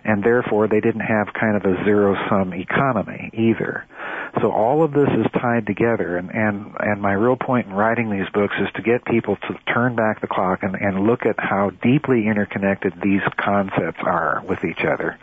And 0.04 0.22
therefore, 0.22 0.68
they 0.68 0.80
didn't 0.80 1.00
have 1.00 1.32
kind 1.32 1.56
of 1.56 1.64
a 1.64 1.82
zero 1.84 2.14
sum 2.28 2.52
economy 2.52 3.30
either. 3.32 3.86
So 4.42 4.50
all 4.50 4.82
of 4.82 4.92
this 4.92 5.08
is 5.08 5.26
tied 5.40 5.66
together, 5.66 6.18
and, 6.18 6.30
and, 6.30 6.74
and 6.78 7.00
my 7.00 7.12
real 7.12 7.36
point 7.36 7.68
in 7.68 7.72
writing 7.72 8.10
these 8.10 8.28
books 8.34 8.54
is 8.60 8.68
to 8.74 8.82
get 8.82 9.04
people 9.06 9.36
to 9.36 9.54
turn 9.72 9.94
back 9.96 10.20
the 10.20 10.26
clock 10.26 10.62
and, 10.62 10.74
and 10.74 11.06
look 11.06 11.24
at 11.24 11.36
how 11.38 11.70
deeply 11.82 12.26
interconnected 12.26 12.92
these 13.02 13.22
concepts 13.38 14.00
are 14.02 14.42
with 14.46 14.64
each 14.64 14.84
other. 14.84 15.18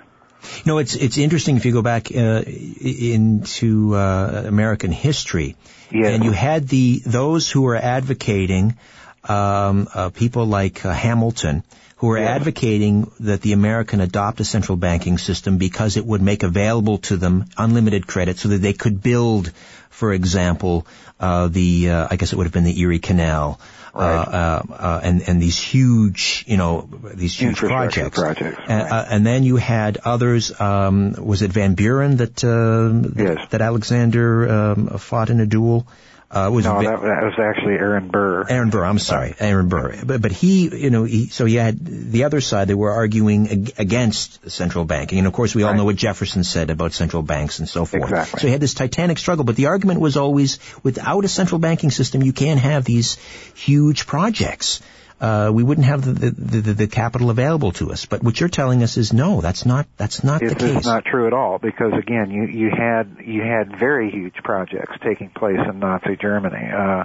You 0.57 0.63
know, 0.65 0.77
it's 0.79 0.95
it's 0.95 1.17
interesting 1.17 1.57
if 1.57 1.65
you 1.65 1.71
go 1.73 1.81
back 1.81 2.09
uh, 2.15 2.43
into 2.45 3.95
uh, 3.95 4.43
American 4.45 4.91
history, 4.91 5.55
Yes. 5.91 6.13
and 6.13 6.23
you 6.23 6.31
had 6.31 6.67
the 6.67 7.01
those 7.05 7.49
who 7.51 7.61
were 7.63 7.75
advocating, 7.75 8.77
um, 9.25 9.87
uh, 9.93 10.09
people 10.09 10.45
like 10.45 10.85
uh, 10.85 10.91
Hamilton, 10.91 11.63
who 11.97 12.07
were 12.07 12.17
advocating 12.17 13.11
that 13.19 13.41
the 13.41 13.53
American 13.53 14.01
adopt 14.01 14.39
a 14.39 14.43
central 14.45 14.77
banking 14.77 15.17
system 15.17 15.57
because 15.57 15.97
it 15.97 16.05
would 16.05 16.21
make 16.21 16.43
available 16.43 16.97
to 17.09 17.17
them 17.17 17.45
unlimited 17.57 18.07
credit 18.07 18.37
so 18.39 18.49
that 18.49 18.61
they 18.61 18.73
could 18.73 19.01
build, 19.03 19.51
for 19.89 20.11
example, 20.13 20.87
uh, 21.19 21.47
the 21.49 21.89
uh, 21.89 22.07
I 22.09 22.15
guess 22.15 22.33
it 22.33 22.35
would 22.37 22.45
have 22.45 22.53
been 22.53 22.63
the 22.63 22.79
Erie 22.79 22.99
Canal. 22.99 23.59
Uh, 23.93 23.99
uh, 23.99 24.61
uh, 24.73 24.99
and 25.03 25.21
and 25.27 25.41
these 25.41 25.59
huge, 25.59 26.45
you 26.47 26.55
know, 26.57 26.87
these 27.13 27.35
huge 27.37 27.57
projects. 27.57 28.17
projects, 28.17 28.57
And, 28.67 28.81
uh, 28.89 29.05
and 29.09 29.25
then 29.25 29.43
you 29.43 29.57
had 29.57 29.97
others. 29.97 30.59
Um, 30.59 31.13
was 31.19 31.41
it 31.41 31.51
Van 31.51 31.75
Buren 31.75 32.17
that 32.17 32.41
uh, 32.43 33.11
Yes. 33.21 33.49
that 33.49 33.61
Alexander 33.61 34.49
um, 34.49 34.87
fought 34.97 35.29
in 35.29 35.39
a 35.41 35.45
duel? 35.45 35.85
Uh, 36.33 36.49
was 36.49 36.63
No, 36.63 36.81
that, 36.81 37.01
that 37.01 37.23
was 37.23 37.33
actually 37.37 37.73
Aaron 37.73 38.07
Burr. 38.07 38.45
Aaron 38.49 38.69
Burr, 38.69 38.85
I'm 38.85 38.99
sorry, 38.99 39.35
Aaron 39.37 39.67
Burr. 39.67 39.97
But, 40.05 40.21
but 40.21 40.31
he, 40.31 40.69
you 40.83 40.89
know, 40.89 41.03
he, 41.03 41.27
so 41.27 41.43
you 41.43 41.59
had 41.59 41.77
the 41.85 42.23
other 42.23 42.39
side 42.39 42.69
that 42.69 42.77
were 42.77 42.91
arguing 42.91 43.49
ag- 43.49 43.73
against 43.77 44.49
central 44.49 44.85
banking. 44.85 45.17
And 45.17 45.27
of 45.27 45.33
course 45.33 45.53
we 45.53 45.63
all 45.63 45.71
Right. 45.71 45.77
know 45.77 45.83
what 45.83 45.97
Jefferson 45.97 46.45
said 46.45 46.69
about 46.69 46.93
central 46.93 47.21
banks 47.21 47.59
and 47.59 47.67
so 47.67 47.83
forth. 47.83 48.03
Exactly. 48.03 48.39
So 48.39 48.47
you 48.47 48.51
had 48.53 48.61
this 48.61 48.73
titanic 48.73 49.17
struggle, 49.17 49.43
but 49.43 49.57
the 49.57 49.65
argument 49.65 49.99
was 49.99 50.15
always 50.15 50.57
without 50.83 51.25
a 51.25 51.27
central 51.27 51.59
banking 51.59 51.91
system 51.91 52.23
you 52.23 52.31
can't 52.31 52.61
have 52.61 52.85
these 52.85 53.17
huge 53.53 54.07
projects. 54.07 54.79
Uh, 55.21 55.51
we 55.53 55.61
wouldn't 55.61 55.85
have 55.85 56.03
the, 56.03 56.31
the, 56.31 56.61
the, 56.61 56.73
the 56.73 56.87
capital 56.87 57.29
available 57.29 57.71
to 57.73 57.91
us. 57.91 58.07
But 58.07 58.23
what 58.23 58.39
you're 58.39 58.49
telling 58.49 58.81
us 58.81 58.97
is 58.97 59.13
no, 59.13 59.39
that's 59.39 59.67
not, 59.67 59.85
that's 59.95 60.23
not 60.23 60.39
the 60.39 60.47
It's 60.47 60.55
case. 60.55 60.73
just 60.73 60.85
not 60.87 61.05
true 61.05 61.27
at 61.27 61.33
all 61.33 61.59
because 61.59 61.93
again, 61.93 62.31
you 62.31 62.45
you 62.45 62.71
had 62.75 63.17
you 63.23 63.43
had 63.43 63.77
very 63.79 64.09
huge 64.09 64.33
projects 64.43 64.93
taking 65.05 65.29
place 65.29 65.59
in 65.69 65.77
Nazi 65.79 66.17
Germany. 66.19 66.65
Uh, 66.75 67.03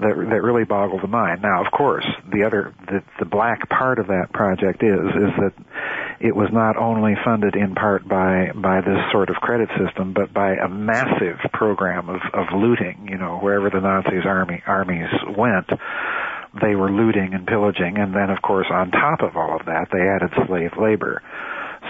that 0.00 0.14
that 0.14 0.42
really 0.42 0.64
boggle 0.64 1.00
the 1.00 1.08
mind. 1.08 1.42
Now, 1.42 1.64
of 1.64 1.72
course, 1.72 2.06
the 2.32 2.44
other 2.44 2.72
the 2.86 3.02
the 3.18 3.24
black 3.26 3.68
part 3.68 3.98
of 3.98 4.06
that 4.06 4.32
project 4.32 4.82
is 4.82 4.94
is 4.94 5.32
that 5.42 5.52
it 6.20 6.34
was 6.34 6.48
not 6.52 6.76
only 6.76 7.14
funded 7.24 7.56
in 7.56 7.74
part 7.74 8.06
by 8.08 8.52
by 8.54 8.80
this 8.80 8.98
sort 9.12 9.28
of 9.28 9.36
credit 9.36 9.68
system, 9.84 10.12
but 10.14 10.32
by 10.32 10.54
a 10.54 10.68
massive 10.68 11.38
program 11.52 12.08
of 12.08 12.20
of 12.32 12.46
looting. 12.54 13.08
You 13.10 13.18
know, 13.18 13.38
wherever 13.42 13.70
the 13.70 13.80
Nazis 13.80 14.24
army 14.24 14.62
armies 14.66 15.10
went, 15.36 15.68
they 16.60 16.74
were 16.74 16.90
looting 16.90 17.34
and 17.34 17.46
pillaging, 17.46 17.98
and 17.98 18.14
then 18.14 18.30
of 18.30 18.42
course 18.42 18.66
on 18.70 18.90
top 18.90 19.20
of 19.20 19.36
all 19.36 19.58
of 19.58 19.66
that, 19.66 19.88
they 19.92 20.00
added 20.00 20.30
slave 20.46 20.72
labor. 20.80 21.22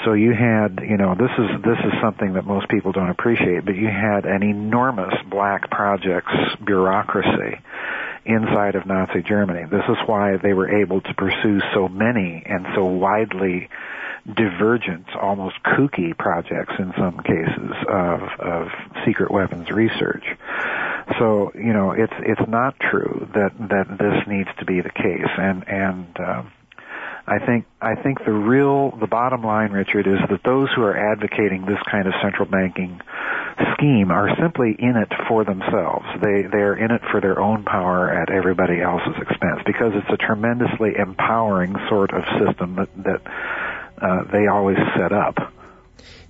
So 0.04 0.12
you 0.12 0.32
had, 0.32 0.80
you 0.82 0.96
know, 0.96 1.14
this 1.14 1.30
is 1.38 1.62
this 1.62 1.78
is 1.84 1.92
something 2.00 2.34
that 2.34 2.44
most 2.44 2.68
people 2.68 2.92
don't 2.92 3.10
appreciate, 3.10 3.64
but 3.64 3.74
you 3.74 3.88
had 3.88 4.26
an 4.26 4.42
enormous 4.42 5.14
black 5.28 5.70
projects 5.70 6.32
bureaucracy 6.64 7.60
inside 8.24 8.74
of 8.74 8.86
Nazi 8.86 9.22
Germany. 9.22 9.64
This 9.70 9.84
is 9.88 9.96
why 10.06 10.36
they 10.36 10.52
were 10.52 10.82
able 10.82 11.00
to 11.00 11.14
pursue 11.14 11.60
so 11.74 11.88
many 11.88 12.42
and 12.44 12.66
so 12.74 12.84
widely 12.84 13.68
divergent, 14.34 15.06
almost 15.16 15.56
kooky 15.64 16.16
projects 16.16 16.74
in 16.78 16.92
some 16.98 17.18
cases 17.20 17.72
of, 17.88 18.20
of 18.38 18.68
secret 19.06 19.30
weapons 19.30 19.70
research. 19.70 20.24
So 21.18 21.52
you 21.54 21.72
know, 21.72 21.92
it's 21.92 22.12
it's 22.18 22.48
not 22.48 22.78
true 22.78 23.28
that 23.34 23.52
that 23.70 23.98
this 23.98 24.26
needs 24.28 24.50
to 24.58 24.66
be 24.66 24.82
the 24.82 24.90
case, 24.90 25.30
and 25.38 25.66
and 25.66 26.20
um, 26.20 26.52
I 27.26 27.38
think 27.44 27.66
I 27.80 27.94
think 27.94 28.24
the 28.24 28.32
real 28.32 28.90
the 28.96 29.06
bottom 29.06 29.42
line, 29.42 29.72
Richard, 29.72 30.06
is 30.06 30.18
that 30.30 30.42
those 30.44 30.68
who 30.74 30.82
are 30.82 30.96
advocating 30.96 31.66
this 31.66 31.78
kind 31.90 32.06
of 32.06 32.14
central 32.22 32.48
banking 32.48 33.00
scheme 33.74 34.10
are 34.10 34.34
simply 34.40 34.76
in 34.78 34.96
it 34.96 35.12
for 35.28 35.44
themselves. 35.44 36.06
They 36.22 36.42
they're 36.42 36.74
in 36.74 36.90
it 36.90 37.02
for 37.10 37.20
their 37.20 37.40
own 37.40 37.64
power 37.64 38.10
at 38.10 38.30
everybody 38.30 38.80
else's 38.80 39.16
expense 39.20 39.60
because 39.66 39.92
it's 39.94 40.10
a 40.10 40.16
tremendously 40.16 40.96
empowering 40.96 41.76
sort 41.88 42.12
of 42.12 42.24
system 42.38 42.76
that 42.76 42.88
that 43.04 43.22
uh, 44.00 44.24
they 44.32 44.46
always 44.46 44.78
set 44.96 45.12
up. 45.12 45.52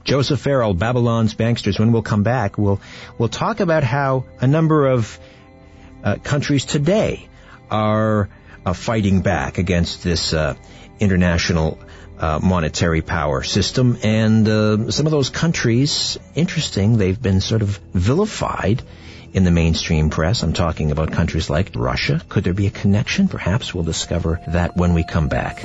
Joseph 0.04 0.40
Farrell, 0.40 0.74
Babylon's 0.74 1.34
Banksters. 1.34 1.78
When 1.78 1.92
we'll 1.92 2.02
come 2.02 2.22
back, 2.22 2.56
we'll 2.56 2.80
we'll 3.18 3.28
talk 3.28 3.60
about 3.60 3.84
how 3.84 4.24
a 4.40 4.46
number 4.46 4.86
of 4.86 5.18
uh, 6.02 6.16
countries 6.16 6.64
today 6.64 7.28
are 7.70 8.28
uh, 8.64 8.72
fighting 8.72 9.20
back 9.20 9.58
against 9.58 10.02
this 10.02 10.32
uh, 10.32 10.54
international 10.98 11.78
uh, 12.18 12.38
monetary 12.42 13.02
power 13.02 13.42
system. 13.42 13.98
And 14.02 14.48
uh, 14.48 14.90
some 14.90 15.06
of 15.06 15.12
those 15.12 15.30
countries, 15.30 16.18
interesting, 16.34 16.96
they've 16.96 17.20
been 17.20 17.40
sort 17.40 17.62
of 17.62 17.78
vilified 17.92 18.82
in 19.32 19.44
the 19.44 19.50
mainstream 19.50 20.10
press. 20.10 20.42
I'm 20.42 20.52
talking 20.52 20.90
about 20.90 21.12
countries 21.12 21.50
like 21.50 21.72
Russia. 21.74 22.22
Could 22.28 22.44
there 22.44 22.54
be 22.54 22.66
a 22.66 22.70
connection? 22.70 23.28
Perhaps 23.28 23.74
we'll 23.74 23.84
discover 23.84 24.40
that 24.48 24.76
when 24.76 24.94
we 24.94 25.04
come 25.04 25.28
back. 25.28 25.64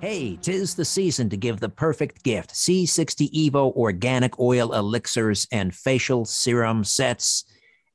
Hey, 0.00 0.36
tis 0.36 0.76
the 0.76 0.84
season 0.84 1.28
to 1.30 1.36
give 1.36 1.58
the 1.58 1.68
perfect 1.68 2.22
gift. 2.22 2.54
C60 2.54 3.32
Evo 3.32 3.74
organic 3.74 4.38
oil 4.38 4.72
elixirs 4.72 5.48
and 5.50 5.74
facial 5.74 6.24
serum 6.24 6.84
sets. 6.84 7.44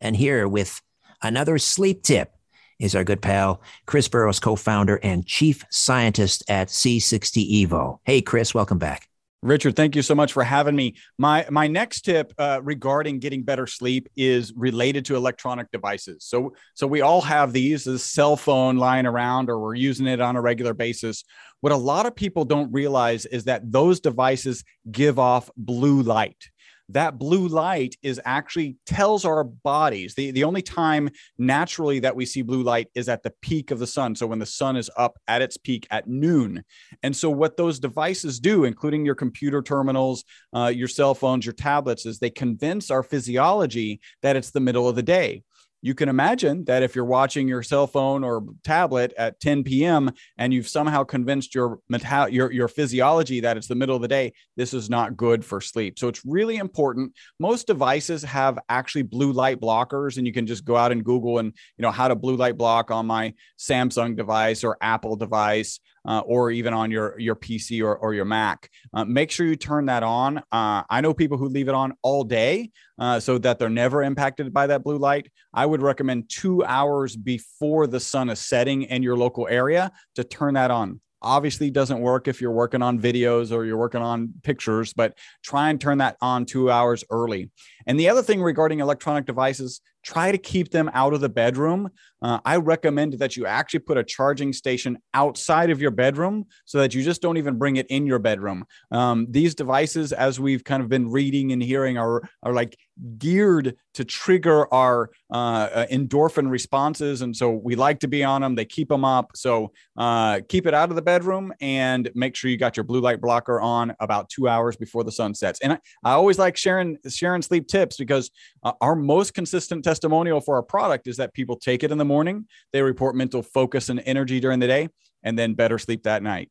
And 0.01 0.15
here 0.15 0.47
with 0.47 0.81
another 1.21 1.57
sleep 1.57 2.03
tip 2.03 2.33
is 2.79 2.93
our 2.93 3.03
good 3.03 3.21
pal, 3.21 3.61
Chris 3.85 4.07
Burrows, 4.07 4.39
co 4.39 4.55
founder 4.55 4.99
and 5.01 5.25
chief 5.25 5.63
scientist 5.69 6.43
at 6.49 6.67
C60 6.67 7.65
Evo. 7.65 7.99
Hey, 8.03 8.21
Chris, 8.21 8.53
welcome 8.53 8.77
back. 8.77 9.07
Richard, 9.47 9.77
thank 9.77 9.95
you 9.95 10.01
so 10.01 10.13
much 10.13 10.33
for 10.33 10.43
having 10.43 10.75
me. 10.75 10.95
My 11.17 11.45
my 11.49 11.67
next 11.67 12.01
tip 12.01 12.33
uh, 12.37 12.59
regarding 12.63 13.19
getting 13.19 13.43
better 13.43 13.65
sleep 13.65 14.09
is 14.17 14.51
related 14.57 15.05
to 15.05 15.15
electronic 15.15 15.71
devices. 15.71 16.25
So 16.25 16.53
so 16.73 16.85
we 16.85 16.99
all 16.99 17.21
have 17.21 17.53
these, 17.53 17.87
a 17.87 17.97
cell 17.97 18.35
phone 18.35 18.75
lying 18.75 19.05
around, 19.05 19.49
or 19.49 19.59
we're 19.59 19.75
using 19.75 20.05
it 20.05 20.19
on 20.19 20.35
a 20.35 20.41
regular 20.41 20.73
basis. 20.73 21.23
What 21.61 21.71
a 21.71 21.77
lot 21.77 22.05
of 22.05 22.13
people 22.13 22.43
don't 22.43 22.71
realize 22.73 23.25
is 23.25 23.45
that 23.45 23.71
those 23.71 24.01
devices 24.01 24.65
give 24.91 25.17
off 25.17 25.49
blue 25.55 26.01
light 26.01 26.49
that 26.89 27.17
blue 27.17 27.47
light 27.47 27.95
is 28.01 28.19
actually 28.25 28.77
tells 28.85 29.25
our 29.25 29.43
bodies 29.43 30.15
the, 30.15 30.31
the 30.31 30.43
only 30.43 30.61
time 30.61 31.09
naturally 31.37 31.99
that 31.99 32.15
we 32.15 32.25
see 32.25 32.41
blue 32.41 32.63
light 32.63 32.87
is 32.95 33.09
at 33.09 33.23
the 33.23 33.33
peak 33.41 33.71
of 33.71 33.79
the 33.79 33.87
sun. 33.87 34.15
So 34.15 34.27
when 34.27 34.39
the 34.39 34.45
sun 34.45 34.77
is 34.77 34.89
up 34.97 35.17
at 35.27 35.41
its 35.41 35.57
peak 35.57 35.87
at 35.91 36.07
noon. 36.07 36.63
And 37.03 37.15
so 37.15 37.29
what 37.29 37.57
those 37.57 37.79
devices 37.79 38.39
do 38.39 38.63
including 38.63 39.05
your 39.05 39.15
computer 39.15 39.61
terminals 39.61 40.23
uh, 40.55 40.71
your 40.73 40.87
cell 40.87 41.13
phones 41.13 41.45
your 41.45 41.53
tablets 41.53 42.05
is 42.05 42.19
they 42.19 42.29
convince 42.29 42.89
our 42.91 43.03
physiology 43.03 43.99
that 44.21 44.35
it's 44.35 44.51
the 44.51 44.59
middle 44.59 44.87
of 44.87 44.95
the 44.95 45.03
day 45.03 45.43
you 45.81 45.93
can 45.93 46.09
imagine 46.09 46.65
that 46.65 46.83
if 46.83 46.95
you're 46.95 47.05
watching 47.05 47.47
your 47.47 47.63
cell 47.63 47.87
phone 47.87 48.23
or 48.23 48.43
tablet 48.63 49.13
at 49.17 49.39
10 49.39 49.63
p.m. 49.63 50.11
and 50.37 50.53
you've 50.53 50.67
somehow 50.67 51.03
convinced 51.03 51.53
your 51.53 51.79
meta- 51.89 52.27
your 52.31 52.51
your 52.51 52.67
physiology 52.67 53.41
that 53.41 53.57
it's 53.57 53.67
the 53.67 53.75
middle 53.75 53.95
of 53.95 54.01
the 54.01 54.07
day, 54.07 54.33
this 54.55 54.73
is 54.73 54.89
not 54.89 55.15
good 55.15 55.45
for 55.45 55.61
sleep. 55.61 55.99
So 55.99 56.07
it's 56.07 56.25
really 56.25 56.57
important. 56.57 57.13
Most 57.39 57.67
devices 57.67 58.23
have 58.23 58.59
actually 58.69 59.03
blue 59.03 59.31
light 59.31 59.59
blockers, 59.59 60.17
and 60.17 60.25
you 60.25 60.33
can 60.33 60.47
just 60.47 60.65
go 60.65 60.75
out 60.75 60.91
and 60.91 61.03
Google 61.03 61.37
and 61.37 61.53
you 61.77 61.83
know 61.83 61.91
how 61.91 62.07
to 62.07 62.15
blue 62.15 62.35
light 62.35 62.57
block 62.57 62.91
on 62.91 63.05
my 63.05 63.33
Samsung 63.59 64.15
device 64.15 64.63
or 64.63 64.77
Apple 64.81 65.15
device 65.15 65.79
uh, 66.07 66.21
or 66.25 66.49
even 66.51 66.73
on 66.73 66.89
your 66.89 67.19
your 67.19 67.35
PC 67.35 67.83
or, 67.83 67.95
or 67.97 68.13
your 68.13 68.25
Mac. 68.25 68.69
Uh, 68.93 69.05
make 69.05 69.29
sure 69.29 69.45
you 69.45 69.55
turn 69.55 69.85
that 69.87 70.03
on. 70.03 70.39
Uh, 70.51 70.83
I 70.89 71.01
know 71.01 71.13
people 71.13 71.37
who 71.37 71.49
leave 71.49 71.67
it 71.67 71.75
on 71.75 71.93
all 72.01 72.23
day 72.23 72.71
uh, 72.97 73.19
so 73.19 73.37
that 73.39 73.59
they're 73.59 73.69
never 73.69 74.03
impacted 74.03 74.53
by 74.53 74.67
that 74.67 74.83
blue 74.83 74.97
light. 74.97 75.29
I 75.53 75.65
would 75.65 75.81
recommend 75.81 76.29
two 76.29 76.63
hours 76.63 77.15
before 77.15 77.87
the 77.87 77.99
sun 77.99 78.29
is 78.29 78.39
setting 78.39 78.83
in 78.83 79.03
your 79.03 79.17
local 79.17 79.47
area 79.47 79.91
to 80.15 80.23
turn 80.23 80.55
that 80.55 80.71
on 80.71 81.01
obviously 81.23 81.71
doesn't 81.71 81.99
work 81.99 82.27
if 82.27 82.39
you're 82.39 82.51
working 82.51 82.83
on 82.83 82.99
videos 82.99 83.51
or 83.51 83.65
you're 83.65 83.75
working 83.75 84.03
on 84.03 84.31
pictures 84.43 84.93
but 84.93 85.17
try 85.43 85.71
and 85.71 85.81
turn 85.81 85.97
that 85.97 86.15
on 86.21 86.45
two 86.45 86.69
hours 86.69 87.03
early 87.09 87.49
and 87.87 87.99
the 87.99 88.07
other 88.07 88.21
thing 88.21 88.39
regarding 88.39 88.81
electronic 88.81 89.25
devices 89.25 89.81
try 90.07 90.31
to 90.31 90.37
keep 90.37 90.71
them 90.71 90.89
out 90.93 91.13
of 91.13 91.19
the 91.19 91.27
bedroom. 91.27 91.89
Uh, 92.21 92.39
I 92.45 92.57
recommend 92.57 93.13
that 93.13 93.37
you 93.37 93.45
actually 93.45 93.81
put 93.81 93.97
a 93.97 94.03
charging 94.03 94.53
station 94.53 94.97
outside 95.13 95.69
of 95.69 95.81
your 95.81 95.91
bedroom 95.91 96.45
so 96.65 96.79
that 96.79 96.93
you 96.93 97.03
just 97.03 97.21
don't 97.21 97.37
even 97.37 97.57
bring 97.57 97.75
it 97.75 97.87
in 97.87 98.05
your 98.05 98.19
bedroom. 98.19 98.65
Um, 98.91 99.27
these 99.29 99.55
devices, 99.55 100.13
as 100.13 100.39
we've 100.39 100.63
kind 100.63 100.81
of 100.81 100.89
been 100.89 101.09
reading 101.09 101.51
and 101.51 101.61
hearing, 101.61 101.97
are, 101.97 102.21
are 102.43 102.53
like 102.53 102.77
geared 103.17 103.75
to 103.93 104.05
trigger 104.05 104.71
our 104.73 105.09
uh, 105.31 105.69
uh, 105.73 105.85
endorphin 105.87 106.49
responses. 106.49 107.21
And 107.21 107.35
so 107.35 107.49
we 107.51 107.75
like 107.75 107.99
to 108.01 108.07
be 108.07 108.23
on 108.23 108.41
them, 108.41 108.55
they 108.55 108.65
keep 108.65 108.89
them 108.89 109.05
up. 109.05 109.31
So 109.35 109.71
uh, 109.97 110.41
keep 110.47 110.67
it 110.67 110.73
out 110.73 110.89
of 110.89 110.95
the 110.95 111.01
bedroom 111.01 111.53
and 111.61 112.09
make 112.15 112.35
sure 112.35 112.49
you 112.49 112.57
got 112.57 112.77
your 112.77 112.83
blue 112.83 113.01
light 113.01 113.21
blocker 113.21 113.59
on 113.59 113.95
about 113.99 114.29
two 114.29 114.47
hours 114.47 114.75
before 114.75 115.03
the 115.03 115.11
sun 115.11 115.33
sets. 115.33 115.59
And 115.61 115.73
I, 115.73 115.79
I 116.03 116.11
always 116.13 116.39
like 116.39 116.57
sharing, 116.57 116.97
sharing 117.07 117.41
sleep 117.41 117.67
tips 117.67 117.97
because 117.97 118.31
uh, 118.63 118.73
our 118.81 118.95
most 118.95 119.33
consistent 119.33 119.83
testimonial 119.83 120.41
for 120.41 120.55
our 120.55 120.63
product 120.63 121.07
is 121.07 121.17
that 121.17 121.33
people 121.33 121.55
take 121.55 121.83
it 121.83 121.91
in 121.91 121.97
the 121.97 122.05
morning, 122.07 122.47
they 122.73 122.81
report 122.81 123.15
mental 123.15 123.43
focus 123.43 123.89
and 123.89 124.01
energy 124.05 124.39
during 124.39 124.59
the 124.59 124.67
day, 124.67 124.89
and 125.23 125.37
then 125.37 125.53
better 125.53 125.77
sleep 125.77 126.03
that 126.03 126.23
night. 126.23 126.49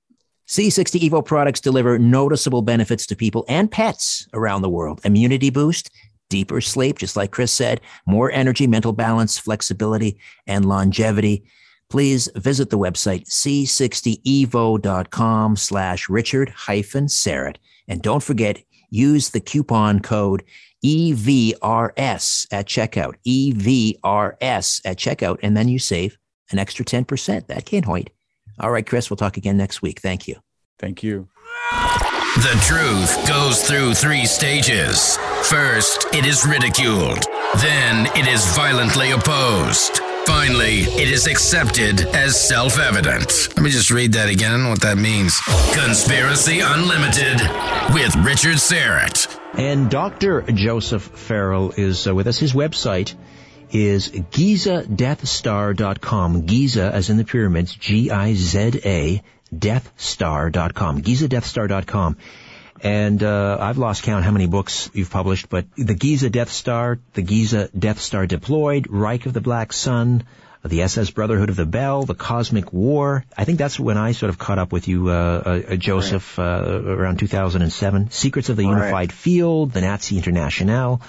C60 0.49 1.11
Evo 1.11 1.25
products 1.25 1.61
deliver 1.61 1.99
noticeable 1.99 2.63
benefits 2.63 3.05
to 3.07 3.17
people 3.17 3.45
and 3.49 3.69
pets 3.71 4.29
around 4.33 4.63
the 4.63 4.71
world. 4.71 5.01
Immunity 5.05 5.51
boost, 5.51 5.91
deeper 6.31 6.61
sleep, 6.61 6.99
just 6.99 7.17
like 7.17 7.33
Chris 7.33 7.53
said, 7.53 7.81
more 8.07 8.31
energy, 8.31 8.69
mental 8.69 8.93
balance, 8.93 9.39
flexibility, 9.39 10.21
and 10.47 10.65
longevity. 10.65 11.45
please 11.89 12.29
visit 12.37 12.71
the 12.71 12.79
website 12.79 13.27
c60evo.com 13.29 15.57
slash 15.57 16.09
richard 16.09 16.49
hyphen 16.51 17.07
Syrett. 17.07 17.57
And 17.89 18.03
don't 18.03 18.23
forget, 18.23 18.63
use 18.91 19.31
the 19.31 19.41
coupon 19.41 20.01
code 20.01 20.45
EVRS 20.85 22.47
at 22.53 22.67
checkout, 22.67 23.15
EVRS 23.27 24.81
at 24.85 24.97
checkout, 24.97 25.39
and 25.43 25.57
then 25.57 25.69
you 25.69 25.79
save 25.79 26.19
an 26.51 26.59
extra 26.59 26.85
10%. 26.85 27.47
That 27.47 27.65
can't 27.65 27.87
wait. 27.87 28.11
All 28.59 28.71
right, 28.71 28.87
Chris, 28.87 29.11
we'll 29.11 29.17
talk 29.17 29.37
again 29.37 29.57
next 29.57 29.83
week. 29.83 30.01
Thank 30.01 30.29
you. 30.29 30.37
Thank 30.79 31.03
you. 31.03 31.29
The 32.37 32.59
truth 32.63 33.29
goes 33.29 33.67
through 33.67 33.95
three 33.95 34.27
stages. 34.27 35.17
First, 35.45 36.07
it 36.15 36.27
is 36.27 36.47
ridiculed. 36.47 37.25
Then, 37.59 38.07
it 38.15 38.27
is 38.27 38.45
violently 38.55 39.13
opposed. 39.13 40.01
Finally, 40.27 40.81
it 40.81 41.09
is 41.09 41.27
accepted 41.29 42.01
as 42.01 42.39
self 42.41 42.79
evident. 42.79 43.49
Let 43.57 43.63
me 43.63 43.71
just 43.71 43.91
read 43.91 44.13
that 44.15 44.29
again. 44.29 44.51
I 44.51 44.55
don't 44.55 44.65
know 44.65 44.71
what 44.71 44.83
that 44.83 44.99
means. 44.99 45.39
Conspiracy 45.73 46.61
Unlimited 46.61 47.41
with 47.95 48.15
Richard 48.27 48.57
Syrett. 48.57 49.39
And 49.55 49.89
Dr. 49.89 50.43
Joseph 50.43 51.03
Farrell 51.03 51.73
is 51.77 52.07
uh, 52.07 52.15
with 52.15 52.27
us. 52.27 52.39
His 52.39 52.53
website 52.53 53.15
is 53.71 54.11
GizaDeathStar.com. 54.11 56.47
Giza, 56.47 56.91
as 56.93 57.09
in 57.09 57.17
the 57.17 57.25
pyramids, 57.25 57.75
G-I-Z-A, 57.75 59.23
deathstar.com. 59.55 61.03
GizaDeathStar.com. 61.03 62.17
And 62.83 63.23
uh, 63.23 63.59
I've 63.61 63.79
lost 63.79 64.03
count 64.03 64.25
how 64.25 64.31
many 64.31 64.47
books 64.47 64.91
you've 64.93 65.11
published, 65.11 65.49
but 65.49 65.67
the 65.77 65.95
Giza 65.95 66.31
Death 66.31 66.51
Star, 66.51 66.99
the 67.15 67.23
Giza 67.23 67.69
Death 67.77 68.01
Star 68.01 68.27
Deployed, 68.27 68.87
Reich 68.91 69.27
of 69.27 69.33
the 69.33 69.41
Black 69.41 69.73
Sun, 69.73 70.25
the 70.69 70.83
SS 70.83 71.11
Brotherhood 71.11 71.49
of 71.49 71.57
the 71.57 71.67
Bell, 71.67 72.05
the 72.05 72.15
Cosmic 72.15 72.73
War. 72.73 73.25
I 73.37 73.45
think 73.45 73.59
that's 73.59 73.79
when 73.79 73.97
I 73.97 74.13
sort 74.13 74.31
of 74.31 74.39
caught 74.39 74.59
up 74.59 74.73
with 74.73 74.89
you, 74.89 75.09
uh, 75.09 75.63
uh, 75.71 75.77
Joseph, 75.77 76.39
right. 76.39 76.45
uh, 76.45 76.83
around 76.83 77.19
2007. 77.19 78.11
Secrets 78.11 78.49
of 78.49 78.57
the 78.57 78.65
Unified 78.65 78.93
right. 78.93 79.13
Field, 79.13 79.73
the 79.73 79.81
Nazi 79.81 80.17
Internationale, 80.17 81.01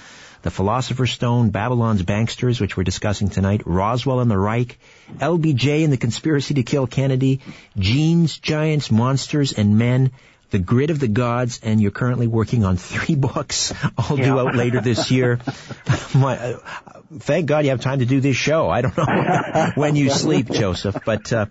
the 0.42 0.50
Philosopher's 0.50 1.12
Stone, 1.12 1.50
Babylon's 1.50 2.02
Banksters, 2.02 2.60
which 2.60 2.76
we're 2.76 2.84
discussing 2.84 3.28
tonight, 3.28 3.62
Roswell 3.64 4.20
and 4.20 4.30
the 4.30 4.38
Reich, 4.38 4.78
LBJ 5.16 5.84
and 5.84 5.92
the 5.92 5.96
Conspiracy 5.96 6.54
to 6.54 6.62
Kill 6.62 6.86
Kennedy, 6.86 7.40
Genes, 7.76 8.38
Giants, 8.38 8.90
Monsters, 8.90 9.52
and 9.52 9.78
Men, 9.78 10.12
the 10.50 10.58
Grid 10.58 10.90
of 10.90 10.98
the 10.98 11.08
Gods, 11.08 11.60
and 11.62 11.80
you're 11.80 11.90
currently 11.90 12.26
working 12.26 12.64
on 12.64 12.76
three 12.76 13.14
books, 13.16 13.72
all 13.96 14.18
yeah. 14.18 14.26
due 14.26 14.38
out 14.40 14.54
later 14.54 14.80
this 14.80 15.10
year. 15.10 15.40
My, 16.14 16.38
uh, 16.38 16.97
thank 17.16 17.46
God 17.46 17.64
you 17.64 17.70
have 17.70 17.80
time 17.80 18.00
to 18.00 18.06
do 18.06 18.20
this 18.20 18.36
show. 18.36 18.68
I 18.68 18.82
don't 18.82 18.96
know 18.96 19.72
when 19.74 19.96
you 19.96 20.10
sleep, 20.10 20.50
Joseph, 20.50 20.96
but 21.04 21.32
uh, 21.32 21.46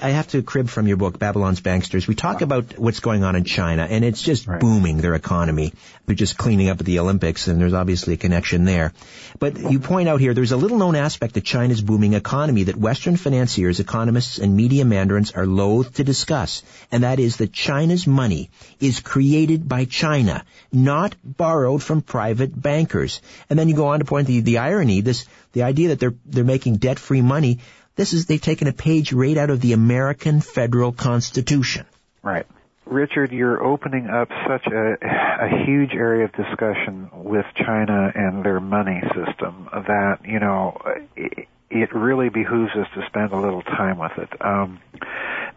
I 0.00 0.10
have 0.10 0.28
to 0.28 0.42
crib 0.42 0.68
from 0.68 0.86
your 0.86 0.96
book, 0.96 1.18
Babylon's 1.18 1.60
Banksters. 1.60 2.08
We 2.08 2.14
talk 2.14 2.40
about 2.40 2.78
what's 2.78 3.00
going 3.00 3.24
on 3.24 3.36
in 3.36 3.44
China, 3.44 3.86
and 3.88 4.04
it's 4.04 4.22
just 4.22 4.46
right. 4.46 4.60
booming, 4.60 4.98
their 4.98 5.14
economy. 5.14 5.72
They're 6.06 6.14
just 6.14 6.36
cleaning 6.36 6.68
up 6.68 6.80
at 6.80 6.86
the 6.86 6.98
Olympics, 6.98 7.48
and 7.48 7.60
there's 7.60 7.74
obviously 7.74 8.14
a 8.14 8.16
connection 8.16 8.64
there. 8.64 8.92
But 9.38 9.58
you 9.58 9.78
point 9.78 10.08
out 10.08 10.20
here, 10.20 10.34
there's 10.34 10.52
a 10.52 10.56
little 10.56 10.78
known 10.78 10.96
aspect 10.96 11.36
of 11.36 11.44
China's 11.44 11.80
booming 11.80 12.14
economy 12.14 12.64
that 12.64 12.76
Western 12.76 13.16
financiers, 13.16 13.80
economists, 13.80 14.38
and 14.38 14.56
media 14.56 14.84
mandarins 14.84 15.32
are 15.32 15.46
loath 15.46 15.94
to 15.94 16.04
discuss, 16.04 16.62
and 16.90 17.04
that 17.04 17.18
is 17.18 17.38
that 17.38 17.52
China's 17.52 18.06
money 18.06 18.50
is 18.80 19.00
created 19.00 19.68
by 19.68 19.84
China, 19.84 20.44
not 20.72 21.14
borrowed 21.24 21.82
from 21.82 22.02
private 22.02 22.60
bankers. 22.60 23.20
And 23.48 23.58
then 23.58 23.68
you 23.68 23.74
go 23.74 23.88
on 23.88 24.00
to 24.00 24.04
point 24.04 24.26
the, 24.26 24.40
the 24.40 24.58
irony, 24.58 24.93
this, 25.00 25.26
the 25.52 25.62
idea 25.62 25.88
that 25.88 26.00
they're, 26.00 26.14
they're 26.26 26.44
making 26.44 26.76
debt-free 26.76 27.22
money. 27.22 27.58
This 27.96 28.12
is, 28.12 28.26
they've 28.26 28.40
taken 28.40 28.68
a 28.68 28.72
page 28.72 29.12
right 29.12 29.36
out 29.36 29.50
of 29.50 29.60
the 29.60 29.72
American 29.72 30.40
federal 30.40 30.92
constitution. 30.92 31.86
Right. 32.22 32.46
Richard, 32.86 33.32
you're 33.32 33.62
opening 33.62 34.08
up 34.08 34.28
such 34.46 34.66
a, 34.66 34.96
a 35.02 35.64
huge 35.64 35.92
area 35.94 36.24
of 36.26 36.32
discussion 36.32 37.08
with 37.12 37.46
China 37.56 38.12
and 38.14 38.44
their 38.44 38.60
money 38.60 39.00
system 39.14 39.68
that, 39.72 40.18
you 40.24 40.38
know, 40.38 40.80
it, 41.16 41.48
it 41.70 41.94
really 41.94 42.28
behooves 42.28 42.72
us 42.76 42.86
to 42.94 43.06
spend 43.06 43.32
a 43.32 43.36
little 43.36 43.62
time 43.62 43.98
with 43.98 44.12
it. 44.18 44.28
Um, 44.40 44.80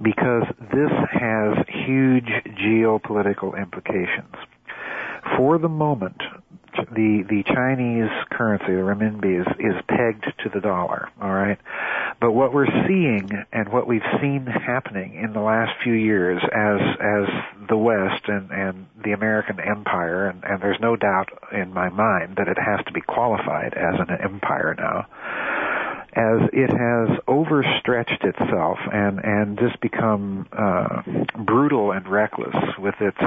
because 0.01 0.43
this 0.59 0.91
has 1.11 1.65
huge 1.85 2.29
geopolitical 2.45 3.59
implications. 3.59 4.35
For 5.35 5.57
the 5.57 5.69
moment, 5.69 6.21
the 6.91 7.23
the 7.27 7.43
Chinese 7.43 8.09
currency, 8.31 8.67
the 8.67 8.81
renminbi, 8.81 9.41
is 9.41 9.47
is 9.59 9.75
pegged 9.87 10.25
to 10.43 10.49
the 10.49 10.61
dollar. 10.61 11.09
All 11.21 11.33
right, 11.33 11.57
but 12.19 12.31
what 12.31 12.53
we're 12.53 12.71
seeing 12.87 13.29
and 13.51 13.69
what 13.69 13.87
we've 13.87 14.05
seen 14.21 14.45
happening 14.45 15.15
in 15.15 15.33
the 15.33 15.41
last 15.41 15.71
few 15.83 15.93
years, 15.93 16.41
as 16.43 16.79
as 16.99 17.67
the 17.69 17.77
West 17.77 18.23
and 18.27 18.51
and 18.51 18.87
the 19.03 19.11
American 19.11 19.59
empire, 19.59 20.27
and, 20.29 20.43
and 20.43 20.61
there's 20.61 20.79
no 20.79 20.95
doubt 20.95 21.29
in 21.51 21.73
my 21.73 21.89
mind 21.89 22.35
that 22.37 22.47
it 22.47 22.57
has 22.57 22.85
to 22.85 22.93
be 22.93 23.01
qualified 23.01 23.73
as 23.73 23.99
an 23.99 24.17
empire 24.23 24.75
now 24.77 25.07
as 26.17 26.49
it 26.51 26.69
has 26.71 27.19
overstretched 27.27 28.23
itself 28.23 28.79
and 28.91 29.19
and 29.23 29.59
just 29.59 29.79
become 29.81 30.47
uh, 30.51 31.03
brutal 31.45 31.91
and 31.91 32.07
reckless 32.07 32.55
with 32.79 32.95
its 32.99 33.17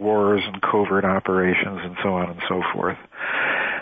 wars 0.00 0.40
and 0.46 0.62
covert 0.62 1.04
operations 1.04 1.80
and 1.82 1.96
so 2.02 2.08
on 2.14 2.30
and 2.30 2.40
so 2.48 2.62
forth. 2.72 2.96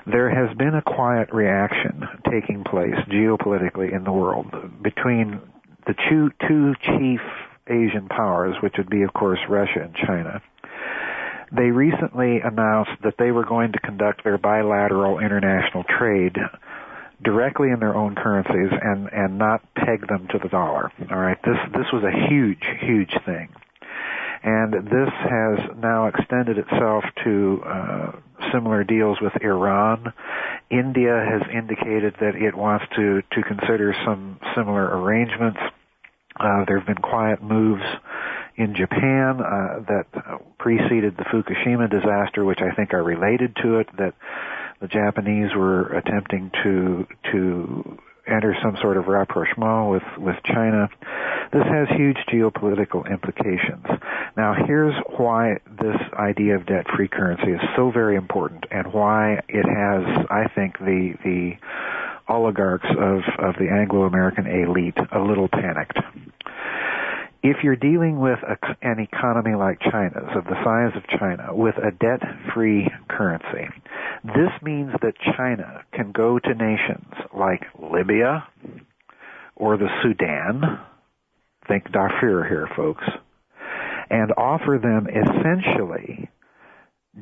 There 0.05 0.29
has 0.31 0.57
been 0.57 0.75
a 0.75 0.83
quiet 0.83 1.33
reaction 1.33 2.09
taking 2.29 2.65
place 2.65 2.97
geopolitically 3.09 3.95
in 3.95 4.03
the 4.03 4.13
world 4.13 4.53
between 4.83 5.41
the 5.87 5.95
two, 6.09 6.31
two 6.49 6.75
chief 6.83 7.21
Asian 7.69 8.09
powers, 8.09 8.57
which 8.63 8.75
would 8.79 8.91
be, 8.91 9.03
of 9.03 9.13
course, 9.13 9.41
Russia 9.49 9.83
and 9.83 9.95
China 9.95 10.43
they 11.53 11.71
recently 11.71 12.41
announced 12.41 12.91
that 13.05 13.15
they 13.19 13.31
were 13.31 13.45
going 13.45 13.73
to 13.73 13.79
conduct 13.79 14.25
their 14.25 14.37
bilateral 14.37 15.21
international 15.21 15.85
trade 15.85 16.37
directly 17.23 17.71
in 17.71 17.81
their 17.81 17.95
own 17.95 18.15
currencies 18.15 18.71
and 18.83 19.09
and 19.13 19.39
not 19.39 19.63
peg 19.75 20.07
them 20.09 20.29
to 20.31 20.39
the 20.39 20.49
dollar. 20.49 20.93
All 21.11 21.19
right, 21.19 21.39
this 21.43 21.59
this 21.73 21.87
was 21.93 22.03
a 22.05 22.29
huge 22.29 22.63
huge 22.81 23.15
thing, 23.25 23.49
and 24.43 24.73
this 24.73 25.11
has 25.31 25.77
now 25.77 26.07
extended 26.07 26.59
itself 26.59 27.05
to 27.25 27.63
uh, 27.65 28.13
similar 28.53 28.85
deals 28.85 29.19
with 29.21 29.33
Iran. 29.43 30.13
India 30.71 31.25
has 31.25 31.43
indicated 31.53 32.17
that 32.21 32.35
it 32.37 32.55
wants 32.55 32.85
to 32.97 33.23
to 33.33 33.43
consider 33.43 33.95
some 34.05 34.39
similar 34.55 34.85
arrangements. 34.85 35.61
Uh, 36.39 36.65
there 36.67 36.79
have 36.79 36.87
been 36.87 37.03
quiet 37.03 37.43
moves 37.43 37.83
in 38.57 38.75
Japan 38.75 39.41
uh, 39.41 39.81
that 39.89 40.07
preceded 40.59 41.17
the 41.17 41.25
Fukushima 41.25 41.91
disaster, 41.91 42.45
which 42.45 42.61
I 42.61 42.75
think 42.75 42.93
are 42.93 43.03
related 43.03 43.57
to 43.63 43.79
it. 43.79 43.89
That 43.97 44.15
the 44.81 44.89
Japanese 44.89 45.55
were 45.55 45.87
attempting 45.97 46.51
to 46.63 47.07
to 47.33 47.99
enter 48.27 48.57
some 48.63 48.77
sort 48.83 48.97
of 48.97 49.07
rapprochement 49.07 49.91
with 49.91 50.03
with 50.19 50.37
China. 50.45 50.89
This 51.53 51.65
has 51.65 51.89
huge 51.97 52.19
geopolitical 52.29 53.09
implications. 53.11 53.87
Now, 54.37 54.55
here's 54.67 54.95
why 55.17 55.59
this 55.81 55.97
idea 56.13 56.57
of 56.57 56.67
debt-free 56.67 57.09
currency 57.09 57.53
is 57.53 57.61
so 57.77 57.91
very 57.91 58.17
important, 58.17 58.65
and 58.71 58.93
why 58.93 59.41
it 59.49 59.65
has, 59.65 60.27
I 60.29 60.49
think, 60.55 60.79
the 60.79 61.15
the 61.25 61.53
oligarchs 62.29 62.89
of 62.91 63.21
of 63.39 63.55
the 63.59 63.69
Anglo-American 63.71 64.47
elite 64.47 64.99
a 65.13 65.21
little 65.21 65.49
panicked 65.49 65.99
if 67.43 67.59
you're 67.63 67.77
dealing 67.77 68.19
with 68.21 68.39
a, 68.43 68.57
an 68.83 68.99
economy 68.99 69.55
like 69.55 69.81
China's, 69.81 70.29
of 70.35 70.45
the 70.45 70.65
size 70.65 70.97
of 70.97 71.19
China, 71.19 71.55
with 71.55 71.77
a 71.77 71.91
debt-free 71.91 72.89
currency, 73.09 73.69
this 74.25 74.51
means 74.63 74.93
that 75.03 75.15
China 75.37 75.85
can 75.93 76.13
go 76.13 76.39
to 76.39 76.55
nations 76.55 77.13
like 77.37 77.63
Libya 77.79 78.47
or 79.55 79.77
the 79.77 79.89
Sudan, 80.03 80.81
think 81.69 81.91
Darfur 81.93 82.47
here, 82.49 82.69
folks, 82.77 83.05
and 84.11 84.33
offer 84.37 84.79
them 84.81 85.07
essentially 85.09 86.29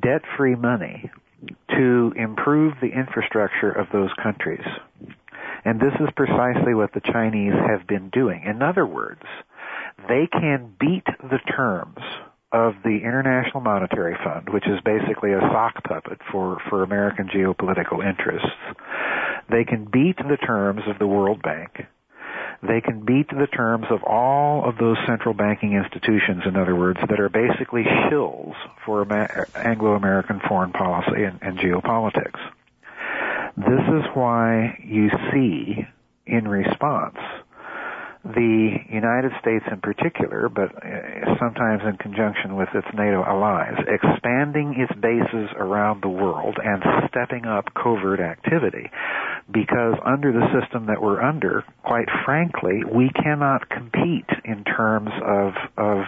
debt-free 0.00 0.56
money 0.56 1.10
to 1.70 2.12
improve 2.16 2.74
the 2.80 2.88
infrastructure 2.88 3.70
of 3.70 3.86
those 3.92 4.10
countries. 4.22 4.64
And 5.64 5.80
this 5.80 5.94
is 6.00 6.08
precisely 6.16 6.74
what 6.74 6.92
the 6.92 7.00
Chinese 7.00 7.54
have 7.54 7.86
been 7.86 8.10
doing. 8.10 8.42
In 8.44 8.62
other 8.62 8.86
words, 8.86 9.22
they 10.08 10.26
can 10.26 10.74
beat 10.78 11.06
the 11.22 11.38
terms 11.54 11.98
of 12.52 12.74
the 12.84 13.00
International 13.02 13.60
Monetary 13.60 14.16
Fund, 14.22 14.48
which 14.50 14.66
is 14.66 14.80
basically 14.84 15.32
a 15.32 15.40
sock 15.40 15.82
puppet 15.82 16.20
for, 16.30 16.58
for 16.70 16.82
American 16.82 17.28
geopolitical 17.28 18.04
interests. 18.06 18.48
They 19.50 19.64
can 19.64 19.84
beat 19.84 20.16
the 20.16 20.36
terms 20.36 20.82
of 20.86 20.98
the 20.98 21.06
World 21.06 21.42
Bank. 21.42 21.86
They 22.62 22.80
can 22.80 23.04
beat 23.04 23.28
the 23.28 23.48
terms 23.48 23.86
of 23.90 24.04
all 24.04 24.64
of 24.64 24.78
those 24.78 24.96
central 25.06 25.34
banking 25.34 25.72
institutions, 25.72 26.44
in 26.46 26.56
other 26.56 26.76
words, 26.76 27.00
that 27.08 27.20
are 27.20 27.28
basically 27.28 27.82
shills 27.82 28.54
for 28.86 29.06
Anglo-American 29.54 30.40
foreign 30.48 30.72
policy 30.72 31.24
and, 31.24 31.38
and 31.42 31.58
geopolitics. 31.58 32.40
This 33.56 33.84
is 33.88 34.04
why 34.14 34.78
you 34.82 35.10
see, 35.32 35.86
in 36.26 36.48
response, 36.48 37.18
the 38.24 38.76
United 38.88 39.32
States 39.40 39.64
in 39.70 39.80
particular, 39.80 40.48
but 40.48 40.72
uh, 40.80 41.36
sometimes 41.38 41.82
in 41.84 41.96
conjunction 41.98 42.56
with 42.56 42.68
its 42.74 42.86
NATO 42.96 43.22
allies, 43.22 43.76
expanding 43.86 44.74
its 44.80 44.98
bases 44.98 45.50
around 45.56 46.02
the 46.02 46.08
world 46.08 46.56
and 46.62 46.82
stepping 47.08 47.44
up 47.44 47.66
covert 47.74 48.20
activity. 48.20 48.90
Because 49.52 49.94
under 50.06 50.32
the 50.32 50.46
system 50.58 50.86
that 50.86 51.02
we're 51.02 51.20
under, 51.20 51.64
quite 51.84 52.08
frankly, 52.24 52.80
we 52.90 53.10
cannot 53.10 53.68
compete 53.68 54.28
in 54.44 54.64
terms 54.64 55.10
of, 55.20 55.52
of 55.76 56.06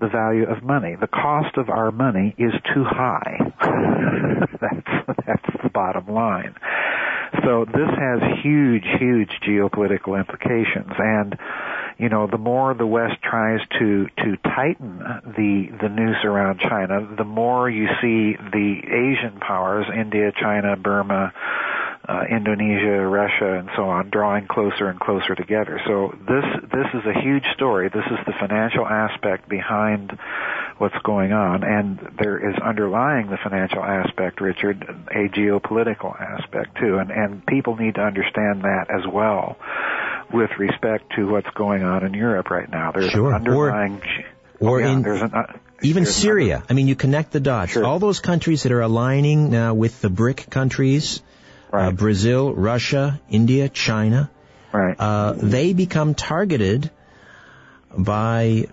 the 0.00 0.08
value 0.08 0.48
of 0.48 0.64
money. 0.64 0.96
The 1.00 1.06
cost 1.06 1.56
of 1.56 1.70
our 1.70 1.92
money 1.92 2.34
is 2.38 2.52
too 2.74 2.84
high. 2.84 3.38
that's, 4.60 5.16
that's 5.26 5.62
the 5.62 5.70
bottom 5.72 6.08
line. 6.08 6.54
So 7.44 7.64
this 7.64 7.90
has 7.98 8.20
huge, 8.42 8.84
huge 8.98 9.30
geopolitical 9.46 10.18
implications. 10.18 10.92
And 10.98 11.36
you 11.98 12.10
know, 12.10 12.26
the 12.30 12.38
more 12.38 12.74
the 12.74 12.86
West 12.86 13.22
tries 13.22 13.60
to 13.78 14.06
to 14.18 14.36
tighten 14.42 14.98
the 14.98 15.68
the 15.80 15.88
noose 15.88 16.24
around 16.24 16.60
China, 16.60 17.08
the 17.16 17.24
more 17.24 17.70
you 17.70 17.86
see 18.02 18.36
the 18.36 18.80
Asian 18.84 19.40
powers, 19.40 19.86
India, 19.94 20.30
China, 20.38 20.76
Burma, 20.76 21.32
uh, 22.08 22.22
Indonesia, 22.30 23.04
Russia, 23.04 23.58
and 23.58 23.68
so 23.74 23.88
on, 23.88 24.10
drawing 24.10 24.46
closer 24.46 24.88
and 24.88 24.98
closer 25.00 25.34
together. 25.34 25.80
So 25.86 26.14
this 26.28 26.44
this 26.70 26.86
is 26.94 27.02
a 27.04 27.20
huge 27.20 27.44
story. 27.54 27.88
This 27.88 28.06
is 28.06 28.18
the 28.26 28.32
financial 28.38 28.86
aspect 28.86 29.48
behind 29.48 30.16
what's 30.78 30.96
going 31.02 31.32
on, 31.32 31.64
and 31.64 31.98
there 32.18 32.38
is 32.50 32.56
underlying 32.62 33.28
the 33.28 33.38
financial 33.42 33.82
aspect, 33.82 34.40
Richard, 34.40 34.84
a 35.10 35.28
geopolitical 35.28 36.14
aspect 36.20 36.78
too, 36.78 36.98
and 36.98 37.10
and 37.10 37.44
people 37.46 37.76
need 37.76 37.96
to 37.96 38.02
understand 38.02 38.62
that 38.62 38.86
as 38.88 39.04
well, 39.12 39.56
with 40.32 40.50
respect 40.58 41.14
to 41.16 41.26
what's 41.26 41.50
going 41.50 41.82
on 41.82 42.04
in 42.04 42.14
Europe 42.14 42.50
right 42.50 42.70
now. 42.70 42.92
There's 42.92 43.10
sure. 43.10 43.30
an 43.30 43.34
underlying. 43.34 44.00
Or, 44.60 44.78
or 44.78 44.80
yeah, 44.80 44.92
in 44.92 45.02
there's 45.02 45.22
an, 45.22 45.34
uh, 45.34 45.52
even 45.82 46.06
Syria. 46.06 46.62
I 46.70 46.72
mean, 46.72 46.86
you 46.86 46.94
connect 46.94 47.32
the 47.32 47.40
dots. 47.40 47.72
Sure. 47.72 47.84
All 47.84 47.98
those 47.98 48.20
countries 48.20 48.62
that 48.62 48.72
are 48.72 48.80
aligning 48.80 49.50
now 49.50 49.74
with 49.74 50.00
the 50.00 50.08
BRIC 50.08 50.48
countries, 50.48 51.20
right. 51.72 51.88
uh, 51.88 51.90
Brazil, 51.92 52.54
Russia, 52.54 53.20
India, 53.28 53.68
China, 53.68 54.30
right. 54.72 54.96
uh, 54.98 55.32
they 55.36 55.72
become 55.72 56.14
targeted 56.14 56.90
by 57.96 58.66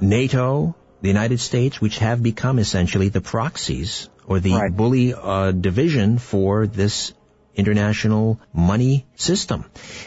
NATO, 0.00 0.74
the 1.00 1.08
United 1.08 1.40
States, 1.40 1.80
which 1.80 1.98
have 1.98 2.22
become 2.22 2.58
essentially 2.58 3.08
the 3.08 3.20
proxies 3.20 4.08
or 4.26 4.40
the 4.40 4.52
Right. 4.52 4.76
bully 4.76 5.14
uh, 5.14 5.52
division 5.52 6.18
for 6.18 6.66
this 6.66 7.12
international 7.54 8.38
money 8.52 9.06
system. 9.16 9.64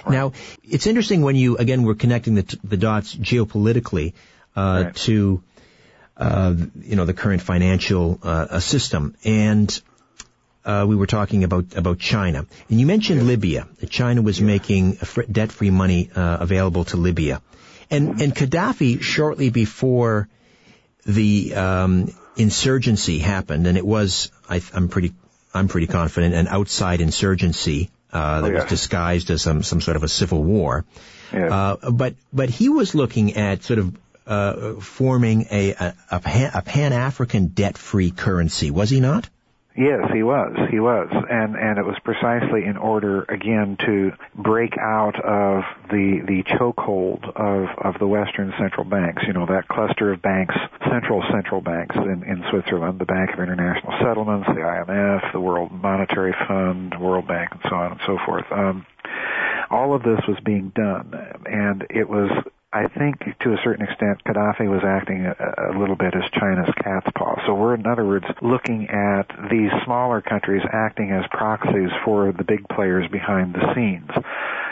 Now, 0.07 0.33
it's 0.63 0.85
interesting 0.85 1.21
when 1.21 1.35
you, 1.35 1.57
again, 1.57 1.83
we're 1.83 1.95
connecting 1.95 2.35
the, 2.35 2.43
t- 2.43 2.59
the 2.63 2.77
dots 2.77 3.15
geopolitically 3.15 4.13
uh, 4.55 4.83
Right. 4.85 4.95
to, 4.95 5.41
uh, 6.17 6.53
you 6.81 6.95
know, 6.95 7.05
the 7.05 7.13
current 7.13 7.41
financial 7.41 8.19
uh, 8.21 8.59
system. 8.59 9.15
And 9.23 9.81
uh, 10.65 10.85
we 10.87 10.95
were 10.95 11.07
talking 11.07 11.43
about 11.43 11.75
about 11.75 11.99
China, 11.99 12.45
and 12.69 12.79
you 12.79 12.85
mentioned 12.85 13.25
Libya. 13.27 13.67
China 13.89 14.21
was 14.21 14.41
making 14.41 14.93
fr- 14.93 15.23
debt-free 15.23 15.69
money 15.71 16.09
uh, 16.15 16.37
available 16.39 16.85
to 16.85 16.97
Libya, 16.97 17.41
and 17.89 18.21
and 18.21 18.35
Gaddafi 18.35 19.01
shortly 19.01 19.49
before 19.49 20.27
the 21.05 21.55
um, 21.55 22.09
insurgency 22.35 23.19
happened, 23.19 23.67
and 23.67 23.77
it 23.77 23.85
was 23.85 24.31
I, 24.49 24.61
I'm 24.73 24.89
pretty 24.89 25.13
I'm 25.53 25.67
pretty 25.67 25.87
confident 25.87 26.35
an 26.35 26.47
outside 26.47 27.01
insurgency 27.01 27.89
uh, 28.11 28.41
that 28.41 28.51
Oh, 28.51 28.53
was 28.53 28.65
disguised 28.65 29.31
as 29.31 29.41
some 29.41 29.63
some 29.63 29.81
sort 29.81 29.97
of 29.97 30.03
a 30.03 30.07
civil 30.07 30.43
war. 30.43 30.85
Uh, 31.33 31.91
but 31.91 32.15
but 32.33 32.49
he 32.49 32.69
was 32.69 32.95
looking 32.95 33.35
at 33.37 33.63
sort 33.63 33.79
of 33.79 33.95
uh, 34.27 34.73
forming 34.75 35.47
a 35.51 35.71
a, 35.71 35.93
a 36.11 36.19
pan- 36.19 36.51
a 36.53 36.61
Pan-African 36.61 37.47
debt-free 37.47 38.11
currency, 38.11 38.71
was 38.71 38.89
he 38.89 38.99
not? 38.99 39.29
Yes, 39.79 40.11
he 40.13 40.23
was. 40.23 40.57
He 40.69 40.81
was, 40.81 41.07
and 41.09 41.55
and 41.55 41.79
it 41.79 41.85
was 41.85 41.95
precisely 42.03 42.65
in 42.65 42.75
order 42.75 43.23
again 43.29 43.77
to 43.85 44.11
break 44.35 44.77
out 44.77 45.15
of 45.23 45.63
the 45.89 46.19
the 46.27 46.43
chokehold 46.43 47.23
of 47.23 47.69
of 47.79 47.97
the 47.97 48.05
Western 48.05 48.51
central 48.59 48.83
banks. 48.83 49.23
You 49.25 49.31
know 49.31 49.45
that 49.45 49.69
cluster 49.69 50.11
of 50.11 50.21
banks, 50.21 50.53
central 50.91 51.23
central 51.31 51.61
banks 51.61 51.95
in 51.95 52.23
in 52.27 52.43
Switzerland, 52.49 52.99
the 52.99 53.05
Bank 53.05 53.31
of 53.31 53.39
International 53.39 53.93
Settlements, 54.03 54.49
the 54.49 54.59
IMF, 54.59 55.31
the 55.31 55.39
World 55.39 55.71
Monetary 55.71 56.35
Fund, 56.45 56.99
World 56.99 57.25
Bank, 57.29 57.51
and 57.53 57.61
so 57.69 57.75
on 57.77 57.91
and 57.93 58.01
so 58.05 58.17
forth. 58.25 58.51
Um, 58.51 58.85
all 59.69 59.95
of 59.95 60.03
this 60.03 60.19
was 60.27 60.37
being 60.43 60.73
done, 60.75 61.13
and 61.45 61.85
it 61.89 62.09
was 62.09 62.29
I 62.71 62.87
think 62.87 63.17
to 63.41 63.53
a 63.53 63.57
certain 63.63 63.83
extent, 63.83 64.21
Gaddafi 64.25 64.69
was 64.69 64.83
acting 64.85 65.25
a, 65.25 65.73
a 65.73 65.79
little 65.79 65.95
bit 65.95 66.13
as 66.13 66.21
China's 66.39 66.69
cat's 66.83 67.09
paw. 67.17 67.33
So 67.47 67.55
we're, 67.55 67.73
in 67.73 67.87
other 67.87 68.05
words, 68.05 68.25
looking 68.43 68.87
at 68.89 69.25
these 69.49 69.71
smaller 69.85 70.21
countries 70.21 70.61
acting 70.71 71.11
as 71.11 71.25
proxies 71.31 71.89
for 72.05 72.31
the 72.31 72.43
big 72.43 72.69
players 72.69 73.09
behind 73.11 73.55
the 73.55 73.73
scenes. 73.73 74.11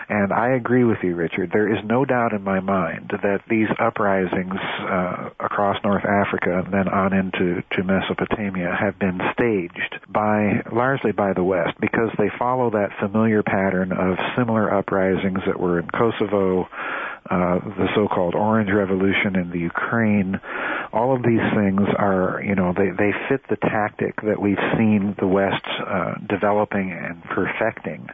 And 0.09 0.31
I 0.31 0.55
agree 0.55 0.85
with 0.85 0.99
you, 1.03 1.15
Richard. 1.15 1.51
There 1.51 1.67
is 1.67 1.83
no 1.83 2.05
doubt 2.05 2.31
in 2.31 2.41
my 2.41 2.61
mind 2.61 3.11
that 3.11 3.41
these 3.49 3.67
uprisings 3.77 4.55
uh, 4.55 5.31
across 5.39 5.83
North 5.83 6.05
Africa 6.05 6.63
and 6.63 6.73
then 6.73 6.87
on 6.87 7.11
into 7.11 7.61
to 7.71 7.83
Mesopotamia 7.83 8.73
have 8.79 8.97
been 8.99 9.19
staged 9.33 9.99
by 10.07 10.63
largely 10.71 11.11
by 11.11 11.33
the 11.33 11.43
West 11.43 11.77
because 11.81 12.09
they 12.17 12.29
follow 12.39 12.69
that 12.71 12.97
familiar 13.01 13.43
pattern 13.43 13.91
of 13.91 14.17
similar 14.37 14.73
uprisings 14.73 15.39
that 15.45 15.59
were 15.59 15.79
in 15.79 15.89
Kosovo, 15.89 16.69
uh, 17.29 17.59
the 17.59 17.89
so-called 17.93 18.33
Orange 18.33 18.71
Revolution 18.71 19.35
in 19.35 19.51
the 19.51 19.59
Ukraine. 19.59 20.39
All 20.93 21.15
of 21.15 21.23
these 21.23 21.43
things 21.55 21.81
are, 21.97 22.41
you 22.43 22.55
know, 22.55 22.73
they, 22.75 22.89
they 22.97 23.11
fit 23.29 23.41
the 23.49 23.57
tactic 23.57 24.15
that 24.23 24.41
we've 24.41 24.57
seen 24.77 25.15
the 25.19 25.27
West 25.27 25.65
uh, 25.85 26.15
developing 26.29 26.91
and 26.91 27.23
perfecting 27.23 28.07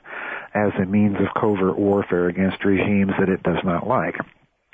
as 0.54 0.72
a 0.82 0.86
means 0.86 1.18
of 1.18 1.34
covert 1.40 1.78
warfare 1.78 2.28
against 2.28 2.64
regimes 2.66 3.14
that 3.20 3.30
it 3.30 3.44
does 3.44 3.64
not 3.64 3.88
like. 3.88 4.16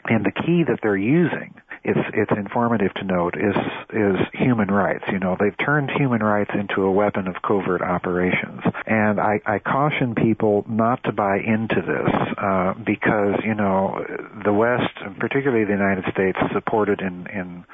And 0.05 0.25
the 0.25 0.31
key 0.31 0.63
that 0.67 0.79
they're 0.81 0.97
using, 0.97 1.53
it's 1.83 1.99
it's 2.13 2.31
informative 2.31 2.93
to 2.95 3.03
note, 3.03 3.35
is 3.35 3.55
is 3.89 4.17
human 4.33 4.69
rights. 4.69 5.05
You 5.11 5.19
know, 5.19 5.37
they've 5.39 5.57
turned 5.57 5.91
human 5.91 6.21
rights 6.21 6.51
into 6.53 6.83
a 6.83 6.91
weapon 6.91 7.27
of 7.27 7.41
covert 7.41 7.81
operations. 7.81 8.61
And 8.85 9.19
I, 9.19 9.39
I 9.45 9.59
caution 9.59 10.15
people 10.15 10.65
not 10.67 11.03
to 11.03 11.11
buy 11.11 11.37
into 11.37 11.81
this 11.81 12.37
uh, 12.37 12.73
because 12.85 13.35
you 13.43 13.55
know 13.55 14.05
the 14.43 14.53
West, 14.53 14.93
particularly 15.19 15.65
the 15.65 15.71
United 15.71 16.05
States, 16.11 16.37
supported 16.53 17.01
in 17.01 17.27
in 17.27 17.65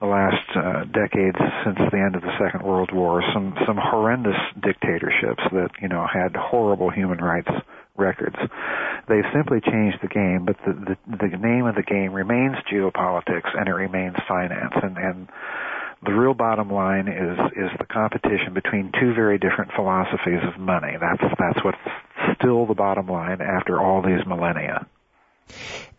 the 0.00 0.06
last 0.06 0.56
uh, 0.56 0.84
decades 0.84 1.38
since 1.64 1.78
the 1.90 1.98
end 1.98 2.16
of 2.16 2.22
the 2.22 2.32
Second 2.38 2.62
World 2.62 2.90
War 2.92 3.22
some 3.34 3.54
some 3.66 3.76
horrendous 3.76 4.36
dictatorships 4.62 5.42
that 5.52 5.70
you 5.80 5.88
know 5.88 6.06
had 6.06 6.34
horrible 6.36 6.90
human 6.90 7.18
rights 7.18 7.50
records. 7.96 8.36
They've 9.08 9.24
simply 9.32 9.60
changed 9.60 9.98
the 10.02 10.08
game, 10.08 10.44
but 10.44 10.56
the, 10.64 10.96
the 11.08 11.16
the 11.16 11.36
name 11.36 11.66
of 11.66 11.74
the 11.74 11.82
game 11.82 12.12
remains 12.12 12.56
geopolitics 12.70 13.50
and 13.56 13.68
it 13.68 13.72
remains 13.72 14.16
finance. 14.28 14.74
And 14.82 14.96
and 14.96 15.28
the 16.04 16.12
real 16.12 16.34
bottom 16.34 16.70
line 16.70 17.08
is 17.08 17.38
is 17.56 17.70
the 17.78 17.86
competition 17.86 18.54
between 18.54 18.92
two 18.98 19.14
very 19.14 19.38
different 19.38 19.72
philosophies 19.72 20.40
of 20.42 20.58
money. 20.60 20.96
That's 20.98 21.34
that's 21.38 21.64
what's 21.64 21.78
still 22.38 22.66
the 22.66 22.74
bottom 22.74 23.06
line 23.08 23.40
after 23.40 23.80
all 23.80 24.02
these 24.02 24.24
millennia. 24.26 24.86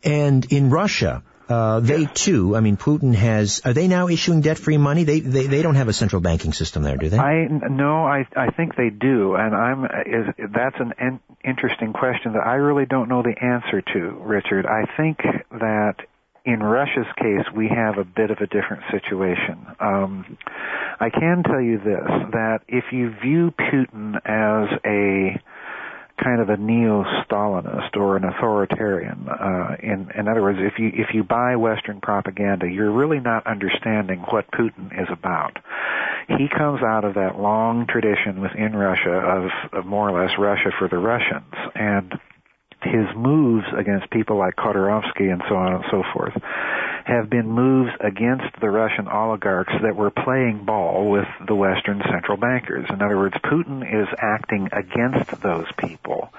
And 0.03 0.45
in 0.51 0.69
Russia, 0.69 1.23
uh, 1.51 1.79
they 1.81 2.05
too, 2.05 2.55
I 2.55 2.61
mean, 2.61 2.77
Putin 2.77 3.13
has, 3.13 3.61
are 3.65 3.73
they 3.73 3.87
now 3.87 4.07
issuing 4.07 4.41
debt-free 4.41 4.77
money? 4.77 5.03
They, 5.03 5.19
they, 5.19 5.47
they 5.47 5.61
don't 5.61 5.75
have 5.75 5.87
a 5.87 5.93
central 5.93 6.21
banking 6.21 6.53
system 6.53 6.83
there, 6.83 6.97
do 6.97 7.09
they? 7.09 7.17
I 7.17 7.47
no, 7.47 8.05
I 8.05 8.25
I 8.35 8.51
think 8.51 8.75
they 8.75 8.89
do, 8.89 9.35
and 9.35 9.55
I'm 9.55 9.85
is 9.85 10.49
that's 10.53 10.77
an 10.79 11.19
interesting 11.43 11.93
question 11.93 12.33
that 12.33 12.45
I 12.45 12.55
really 12.55 12.85
don't 12.85 13.09
know 13.09 13.21
the 13.21 13.35
answer 13.41 13.81
to, 13.81 13.99
Richard. 14.21 14.65
I 14.65 14.85
think 14.97 15.17
that 15.51 15.95
in 16.43 16.59
Russia's 16.59 17.07
case, 17.17 17.45
we 17.55 17.67
have 17.67 17.97
a 17.97 18.03
bit 18.03 18.31
of 18.31 18.39
a 18.39 18.47
different 18.47 18.83
situation. 18.89 19.65
Um, 19.79 20.37
I 20.99 21.09
can 21.09 21.43
tell 21.43 21.61
you 21.61 21.77
this: 21.77 22.09
that 22.31 22.61
if 22.67 22.85
you 22.91 23.11
view 23.21 23.51
Putin 23.51 24.15
as 24.25 24.79
a 24.85 25.39
kind 26.23 26.41
of 26.41 26.49
a 26.49 26.57
neo-Stalinist 26.57 27.95
or 27.95 28.17
an 28.17 28.23
authoritarian. 28.23 29.27
Uh, 29.27 29.75
in, 29.81 30.09
in 30.17 30.27
other 30.27 30.41
words, 30.41 30.59
if 30.61 30.79
you 30.79 30.91
if 30.93 31.13
you 31.13 31.23
buy 31.23 31.55
Western 31.55 31.99
propaganda, 32.01 32.67
you're 32.67 32.91
really 32.91 33.19
not 33.19 33.45
understanding 33.47 34.19
what 34.29 34.49
Putin 34.51 34.87
is 35.01 35.07
about. 35.11 35.57
He 36.27 36.47
comes 36.47 36.81
out 36.81 37.03
of 37.03 37.15
that 37.15 37.39
long 37.39 37.87
tradition 37.87 38.41
within 38.41 38.75
Russia 38.75 39.11
of, 39.11 39.79
of 39.79 39.85
more 39.85 40.09
or 40.09 40.21
less 40.21 40.31
Russia 40.37 40.71
for 40.77 40.87
the 40.87 40.97
Russians, 40.97 41.53
and 41.75 42.13
his 42.83 43.05
moves 43.15 43.65
against 43.77 44.09
people 44.11 44.37
like 44.37 44.55
Khodorkovsky 44.55 45.31
and 45.31 45.41
so 45.47 45.55
on 45.55 45.73
and 45.73 45.83
so 45.91 46.03
forth 46.13 46.33
have 47.05 47.29
been 47.29 47.49
moves 47.49 47.91
against 47.99 48.59
the 48.59 48.69
Russian 48.69 49.07
oligarchs 49.07 49.73
that 49.81 49.95
were 49.95 50.11
playing 50.11 50.65
ball 50.65 51.09
with 51.09 51.27
the 51.45 51.55
Western 51.55 52.01
central 52.11 52.37
bankers. 52.37 52.85
In 52.89 53.01
other 53.01 53.17
words, 53.17 53.35
Putin 53.43 53.81
is 53.81 54.07
acting 54.19 54.69
against 54.71 55.41
those 55.41 55.67
people. 55.77 56.29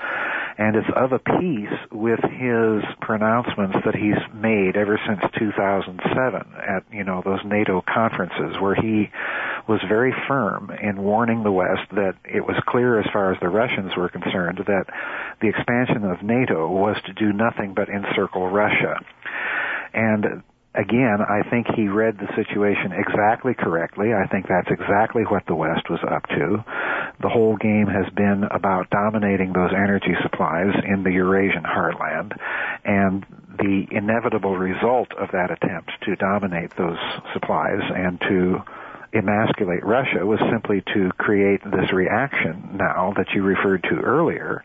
and 0.59 0.77
it's 0.77 0.89
of 0.95 1.13
a 1.13 1.19
piece 1.19 1.79
with 1.91 2.21
his 2.21 2.83
pronouncements 3.01 3.77
that 3.85 3.95
he's 3.95 4.21
made 4.35 4.77
ever 4.77 5.01
since 5.07 5.21
2007 5.39 6.47
at 6.57 6.85
you 6.93 7.05
know 7.05 7.23
those 7.25 7.41
NATO 7.45 7.83
conferences 7.83 8.61
where 8.61 8.75
he 8.75 9.11
was 9.67 9.81
very 9.89 10.15
firm 10.29 10.71
in 10.71 11.03
warning 11.03 11.43
the 11.43 11.53
West 11.53 11.89
that 11.93 12.17
it 12.25 12.47
was 12.47 12.57
clear 12.67 13.01
as 13.01 13.07
far 13.13 13.33
as 13.33 13.41
the 13.41 13.49
Russians 13.49 13.93
were 13.97 14.09
concerned 14.09 14.59
that 14.67 14.87
the 15.41 15.49
expansion 15.49 16.05
of 16.05 16.23
NATO 16.23 16.69
was 16.69 16.97
to 17.07 17.13
do 17.13 17.33
nothing 17.33 17.75
but 17.75 17.89
encircle 17.89 18.49
Russia. 18.49 19.01
And 19.95 20.43
again, 20.75 21.19
I 21.21 21.43
think 21.51 21.67
he 21.75 21.89
read 21.89 22.19
the 22.19 22.29
situation 22.35 22.93
exactly 22.93 23.55
correctly. 23.55 24.13
I 24.15 24.27
think 24.27 24.47
that's 24.49 24.71
exactly 24.71 25.23
what 25.23 25.45
the 25.47 25.55
West 25.55 25.91
was 25.91 26.01
up 26.09 26.27
to. 26.29 26.65
The 27.21 27.29
whole 27.29 27.57
game 27.57 27.87
has 27.87 28.09
been 28.15 28.45
about 28.51 28.91
dominating 28.91 29.53
those 29.53 29.71
energy 29.73 30.15
supplies 30.23 30.75
in 30.85 31.03
the 31.03 31.13
Eurasian 31.13 31.65
heartland, 31.65 32.37
and 32.85 33.27
the 33.59 33.87
inevitable 33.91 34.57
result 34.57 35.13
of 35.13 35.31
that 35.33 35.51
attempt 35.51 35.91
to 36.05 36.17
dominate 36.17 36.75
those 36.77 36.99
supplies 37.33 37.83
and 37.95 38.21
to 38.23 38.63
emasculate 39.15 39.85
Russia 39.85 40.25
was 40.25 40.41
simply 40.51 40.83
to 40.95 41.11
create 41.19 41.63
this 41.65 41.93
reaction 41.93 42.71
now 42.75 43.13
that 43.17 43.27
you 43.35 43.43
referred 43.43 43.83
to 43.83 44.01
earlier 44.01 44.65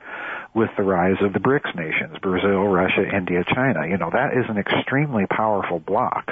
with 0.58 0.72
the 0.76 0.82
rise 0.82 1.18
of 1.22 1.34
the 1.34 1.40
BRICS 1.40 1.76
nations, 1.76 2.18
Brazil, 2.20 2.64
Russia, 2.64 3.06
India, 3.16 3.44
China. 3.54 3.88
You 3.88 3.98
know, 3.98 4.10
that 4.12 4.34
is 4.34 4.46
an 4.50 4.58
extremely 4.58 5.28
powerful 5.28 5.80
block. 5.80 6.32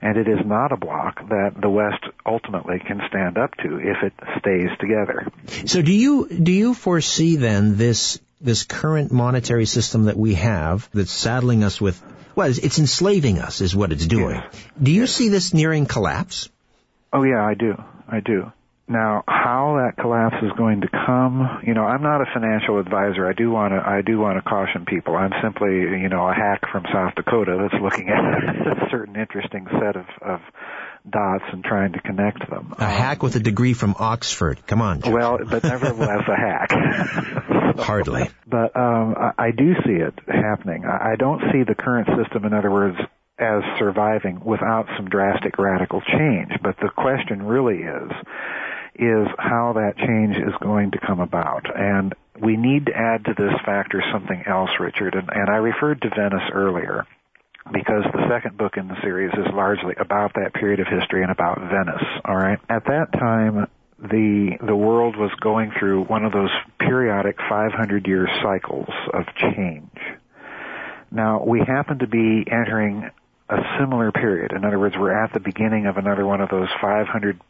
And 0.00 0.16
it 0.16 0.26
is 0.26 0.38
not 0.44 0.72
a 0.72 0.76
block 0.78 1.28
that 1.28 1.60
the 1.60 1.68
West 1.68 2.02
ultimately 2.24 2.78
can 2.78 3.02
stand 3.08 3.36
up 3.36 3.54
to 3.58 3.76
if 3.76 4.02
it 4.02 4.14
stays 4.40 4.70
together. 4.80 5.30
So 5.66 5.82
do 5.82 5.92
you, 5.92 6.28
do 6.28 6.50
you 6.50 6.72
foresee 6.72 7.36
then 7.36 7.76
this, 7.76 8.18
this 8.40 8.64
current 8.64 9.12
monetary 9.12 9.66
system 9.66 10.04
that 10.04 10.16
we 10.16 10.34
have 10.34 10.88
that's 10.94 11.12
saddling 11.12 11.62
us 11.62 11.78
with, 11.78 12.02
well, 12.34 12.48
it's 12.48 12.78
enslaving 12.78 13.38
us 13.38 13.60
is 13.60 13.76
what 13.76 13.92
it's 13.92 14.06
doing. 14.06 14.36
Yes. 14.36 14.64
Do 14.82 14.92
you 14.92 15.06
see 15.06 15.28
this 15.28 15.52
nearing 15.52 15.84
collapse? 15.84 16.48
Oh 17.12 17.22
yeah, 17.22 17.44
I 17.44 17.52
do. 17.52 17.74
I 18.08 18.20
do. 18.20 18.50
Now, 18.88 19.22
how 19.28 19.80
that 19.80 20.00
collapse 20.00 20.36
is 20.42 20.50
going 20.58 20.80
to 20.82 20.88
come, 20.88 21.62
you 21.64 21.72
know, 21.72 21.84
I'm 21.84 22.02
not 22.02 22.20
a 22.20 22.26
financial 22.34 22.80
advisor. 22.80 23.26
I 23.26 23.32
do 23.32 23.50
want 23.50 23.72
to, 23.72 23.78
I 23.78 24.02
do 24.02 24.18
want 24.18 24.42
to 24.42 24.48
caution 24.48 24.84
people. 24.84 25.14
I'm 25.14 25.32
simply, 25.42 25.70
you 25.70 26.08
know, 26.08 26.28
a 26.28 26.34
hack 26.34 26.62
from 26.70 26.84
South 26.92 27.14
Dakota 27.14 27.56
that's 27.62 27.80
looking 27.82 28.08
at 28.10 28.18
a 28.18 28.90
certain 28.90 29.16
interesting 29.16 29.66
set 29.70 29.96
of, 29.96 30.06
of 30.20 30.40
dots 31.08 31.44
and 31.52 31.64
trying 31.64 31.92
to 31.92 32.00
connect 32.00 32.48
them. 32.50 32.74
A 32.78 32.84
hack 32.84 33.22
with 33.22 33.36
a 33.36 33.40
degree 33.40 33.72
from 33.72 33.94
Oxford. 33.98 34.66
Come 34.66 34.82
on. 34.82 35.00
Well, 35.00 35.38
but 35.38 35.62
nevertheless 35.62 36.28
a 36.28 36.36
hack. 36.36 36.70
Hardly. 37.78 38.28
But 38.46 38.76
um, 38.76 39.14
I, 39.16 39.46
I 39.46 39.50
do 39.52 39.74
see 39.86 39.94
it 39.94 40.14
happening. 40.28 40.84
I, 40.84 41.12
I 41.12 41.16
don't 41.16 41.40
see 41.52 41.62
the 41.66 41.74
current 41.74 42.08
system, 42.20 42.44
in 42.44 42.52
other 42.52 42.70
words, 42.70 42.98
as 43.38 43.62
surviving 43.78 44.40
without 44.44 44.86
some 44.96 45.08
drastic 45.08 45.58
radical 45.58 46.00
change. 46.00 46.52
But 46.62 46.76
the 46.80 46.90
question 46.90 47.42
really 47.42 47.78
is, 47.78 48.10
is 48.94 49.26
how 49.38 49.72
that 49.74 49.96
change 49.96 50.36
is 50.36 50.54
going 50.60 50.90
to 50.92 50.98
come 50.98 51.20
about. 51.20 51.66
And 51.74 52.14
we 52.40 52.56
need 52.56 52.86
to 52.86 52.92
add 52.94 53.24
to 53.24 53.34
this 53.36 53.54
factor 53.64 54.02
something 54.12 54.44
else, 54.46 54.70
Richard. 54.80 55.14
And, 55.14 55.28
and 55.32 55.48
I 55.48 55.56
referred 55.56 56.02
to 56.02 56.10
Venice 56.10 56.50
earlier 56.52 57.06
because 57.70 58.04
the 58.12 58.26
second 58.28 58.58
book 58.58 58.76
in 58.76 58.88
the 58.88 59.00
series 59.02 59.32
is 59.34 59.46
largely 59.52 59.94
about 59.98 60.34
that 60.34 60.52
period 60.54 60.80
of 60.80 60.88
history 60.88 61.22
and 61.22 61.30
about 61.30 61.58
Venice. 61.58 62.02
All 62.24 62.36
right. 62.36 62.58
At 62.68 62.84
that 62.86 63.12
time, 63.12 63.68
the 63.98 64.58
the 64.66 64.74
world 64.74 65.16
was 65.16 65.30
going 65.40 65.70
through 65.78 66.04
one 66.04 66.24
of 66.24 66.32
those 66.32 66.50
periodic 66.80 67.36
500 67.48 68.06
year 68.06 68.28
cycles 68.42 68.88
of 69.14 69.24
change. 69.36 69.96
Now 71.12 71.44
we 71.44 71.60
happen 71.60 72.00
to 72.00 72.08
be 72.08 72.44
entering 72.50 73.10
a 73.52 73.76
similar 73.78 74.10
period. 74.12 74.52
In 74.52 74.64
other 74.64 74.78
words, 74.78 74.96
we're 74.98 75.12
at 75.12 75.32
the 75.32 75.40
beginning 75.40 75.86
of 75.86 75.98
another 75.98 76.26
one 76.26 76.40
of 76.40 76.48
those 76.48 76.68
500 76.80 77.40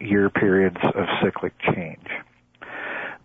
year 0.00 0.30
periods 0.30 0.78
of 0.82 1.04
cyclic 1.22 1.52
change. 1.74 2.06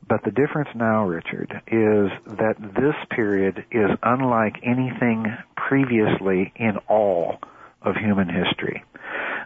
But 0.07 0.23
the 0.23 0.31
difference 0.31 0.69
now, 0.75 1.05
Richard, 1.05 1.49
is 1.67 2.11
that 2.37 2.55
this 2.59 2.95
period 3.09 3.65
is 3.71 3.89
unlike 4.03 4.57
anything 4.63 5.25
previously 5.55 6.53
in 6.55 6.77
all 6.87 7.39
of 7.81 7.95
human 7.95 8.29
history. 8.29 8.83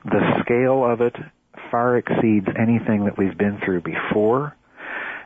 The 0.04 0.42
scale 0.42 0.84
of 0.84 1.02
it 1.02 1.16
far 1.72 1.98
exceeds 1.98 2.48
anything 2.58 3.06
that 3.06 3.18
we've 3.18 3.38
been 3.38 3.60
through 3.64 3.82
before, 3.82 4.56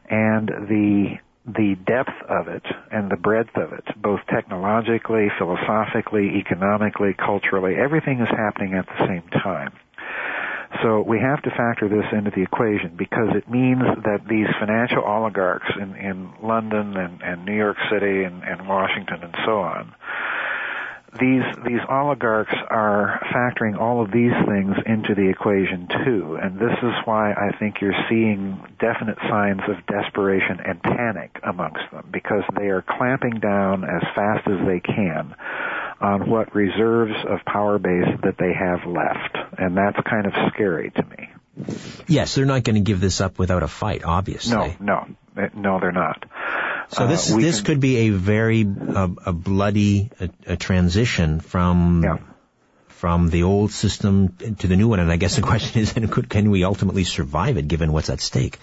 and 0.09 0.47
the 0.47 1.17
the 1.45 1.75
depth 1.85 2.15
of 2.29 2.47
it 2.47 2.63
and 2.91 3.11
the 3.11 3.17
breadth 3.17 3.55
of 3.55 3.73
it, 3.73 3.83
both 4.01 4.19
technologically, 4.33 5.27
philosophically, 5.37 6.39
economically, 6.39 7.13
culturally, 7.13 7.75
everything 7.75 8.21
is 8.21 8.29
happening 8.29 8.73
at 8.73 8.85
the 8.85 9.07
same 9.07 9.27
time. 9.43 9.73
So 10.81 11.01
we 11.01 11.19
have 11.19 11.41
to 11.43 11.51
factor 11.51 11.87
this 11.87 12.05
into 12.11 12.31
the 12.31 12.41
equation 12.41 12.95
because 12.97 13.35
it 13.35 13.49
means 13.49 13.83
that 14.03 14.25
these 14.27 14.47
financial 14.59 15.03
oligarchs 15.03 15.69
in, 15.79 15.95
in 15.95 16.33
London 16.41 16.97
and, 16.97 17.21
and 17.21 17.45
New 17.45 17.55
York 17.55 17.77
City 17.91 18.23
and, 18.23 18.41
and 18.43 18.67
Washington 18.67 19.21
and 19.21 19.35
so 19.45 19.59
on, 19.59 19.93
these 21.19 21.43
these 21.65 21.81
oligarchs 21.89 22.53
are 22.69 23.19
factoring 23.33 23.79
all 23.79 24.03
of 24.03 24.11
these 24.11 24.33
things 24.47 24.75
into 24.85 25.15
the 25.15 25.29
equation 25.29 25.87
too, 25.87 26.37
and 26.41 26.57
this 26.57 26.77
is 26.81 26.93
why 27.05 27.33
I 27.33 27.55
think 27.59 27.81
you're 27.81 27.97
seeing 28.09 28.61
definite 28.79 29.17
signs 29.29 29.61
of 29.67 29.85
desperation 29.85 30.59
and 30.65 30.81
panic 30.81 31.39
amongst 31.43 31.83
them 31.91 32.09
because 32.11 32.43
they 32.57 32.67
are 32.67 32.81
clamping 32.81 33.39
down 33.39 33.83
as 33.83 34.01
fast 34.15 34.47
as 34.47 34.65
they 34.65 34.79
can 34.79 35.35
on 36.01 36.29
what 36.29 36.53
reserves 36.53 37.15
of 37.27 37.39
power 37.45 37.79
base 37.79 38.19
that 38.23 38.37
they 38.37 38.53
have 38.53 38.85
left, 38.85 39.37
and 39.57 39.77
that's 39.77 39.97
kind 40.07 40.25
of 40.25 40.33
scary 40.53 40.91
to 40.91 41.03
me. 41.03 41.29
Yes, 42.07 42.35
they're 42.35 42.45
not 42.45 42.63
going 42.63 42.75
to 42.75 42.81
give 42.81 42.99
this 42.99 43.21
up 43.21 43.37
without 43.37 43.63
a 43.63 43.67
fight, 43.67 44.03
obviously. 44.03 44.75
No, 44.79 45.07
no, 45.35 45.49
no, 45.53 45.79
they're 45.79 45.91
not. 45.91 46.25
So 46.89 47.07
this 47.07 47.31
uh, 47.31 47.37
this 47.37 47.57
can, 47.57 47.65
could 47.65 47.79
be 47.79 47.97
a 47.97 48.09
very 48.09 48.65
uh, 48.65 49.09
a 49.25 49.33
bloody 49.33 50.09
a, 50.19 50.29
a 50.53 50.57
transition 50.57 51.39
from 51.39 52.03
yeah. 52.03 52.17
from 52.87 53.29
the 53.29 53.43
old 53.43 53.71
system 53.71 54.29
to 54.59 54.67
the 54.67 54.75
new 54.75 54.87
one, 54.87 54.99
and 54.99 55.11
I 55.11 55.17
guess 55.17 55.35
the 55.35 55.41
question 55.53 55.81
is, 55.81 55.93
can 56.29 56.51
we 56.51 56.63
ultimately 56.63 57.03
survive 57.03 57.57
it 57.57 57.67
given 57.67 57.91
what's 57.91 58.09
at 58.09 58.21
stake? 58.21 58.59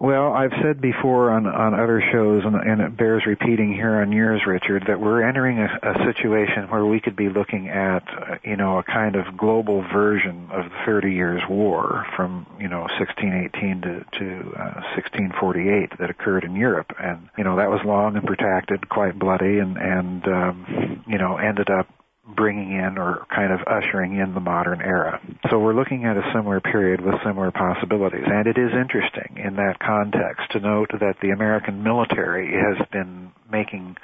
Well, 0.00 0.32
I've 0.32 0.54
said 0.62 0.80
before 0.80 1.30
on 1.30 1.44
on 1.46 1.74
other 1.74 2.02
shows, 2.10 2.42
and, 2.46 2.56
and 2.56 2.80
it 2.80 2.96
bears 2.96 3.24
repeating 3.26 3.74
here 3.74 4.00
on 4.00 4.12
yours, 4.12 4.40
Richard, 4.46 4.84
that 4.88 4.98
we're 4.98 5.22
entering 5.22 5.58
a, 5.58 5.68
a 5.82 6.06
situation 6.10 6.70
where 6.70 6.86
we 6.86 7.00
could 7.00 7.16
be 7.16 7.28
looking 7.28 7.68
at, 7.68 8.02
uh, 8.08 8.36
you 8.42 8.56
know, 8.56 8.78
a 8.78 8.82
kind 8.82 9.14
of 9.14 9.36
global 9.36 9.82
version 9.92 10.48
of 10.52 10.64
the 10.64 10.76
Thirty 10.86 11.12
Years' 11.12 11.42
War 11.50 12.06
from, 12.16 12.46
you 12.58 12.68
know, 12.68 12.88
1618 12.98 13.82
to 13.82 14.18
to 14.18 14.26
uh, 14.56 14.80
1648 14.96 15.98
that 15.98 16.08
occurred 16.08 16.44
in 16.44 16.56
Europe, 16.56 16.94
and 16.98 17.28
you 17.36 17.44
know 17.44 17.56
that 17.56 17.68
was 17.68 17.80
long 17.84 18.16
and 18.16 18.24
protracted, 18.24 18.88
quite 18.88 19.18
bloody, 19.18 19.58
and 19.58 19.76
and 19.76 20.26
um, 20.28 21.04
you 21.06 21.18
know 21.18 21.36
ended 21.36 21.68
up 21.68 21.86
bringing 22.36 22.72
in 22.72 22.98
or 22.98 23.26
kind 23.34 23.52
of 23.52 23.60
ushering 23.66 24.18
in 24.18 24.34
the 24.34 24.40
modern 24.40 24.80
era. 24.80 25.20
So 25.50 25.58
we're 25.58 25.74
looking 25.74 26.04
at 26.04 26.16
a 26.16 26.22
similar 26.34 26.60
period 26.60 27.00
with 27.00 27.14
similar 27.24 27.50
possibilities. 27.50 28.24
And 28.26 28.46
it 28.46 28.58
is 28.58 28.70
interesting 28.72 29.42
in 29.42 29.56
that 29.56 29.78
context 29.78 30.52
to 30.52 30.60
note 30.60 30.90
that 30.92 31.16
the 31.22 31.30
American 31.30 31.82
military 31.82 32.52
has 32.52 32.86
been 32.92 33.32
making 33.50 33.96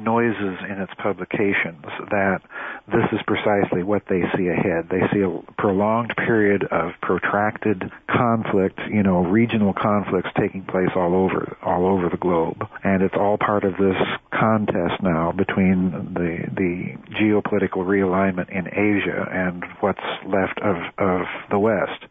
noises 0.00 0.58
in 0.68 0.80
its 0.80 0.92
publications 0.98 1.84
that 2.10 2.40
this 2.88 3.06
is 3.12 3.20
precisely 3.26 3.82
what 3.82 4.02
they 4.08 4.22
see 4.36 4.48
ahead. 4.48 4.88
They 4.90 5.02
see 5.12 5.20
a 5.20 5.52
prolonged 5.58 6.14
period 6.16 6.64
of 6.64 6.92
protracted 7.02 7.90
conflict, 8.08 8.78
you 8.90 9.02
know, 9.02 9.24
regional 9.24 9.72
conflicts 9.72 10.30
taking 10.38 10.64
place 10.64 10.90
all 10.96 11.14
over 11.14 11.56
all 11.62 11.86
over 11.86 12.08
the 12.08 12.16
globe. 12.16 12.66
And 12.82 13.02
it's 13.02 13.14
all 13.14 13.38
part 13.38 13.64
of 13.64 13.72
this 13.76 13.96
contest 14.32 15.02
now 15.02 15.32
between 15.32 15.90
the 16.14 16.38
the 16.56 16.96
geopolitical 17.20 17.84
realignment 17.84 18.50
in 18.50 18.66
Asia 18.68 19.28
and 19.30 19.64
what's 19.80 20.00
left 20.26 20.58
of 20.60 20.76
of 20.98 21.26
the 21.50 21.58
West. 21.58 22.04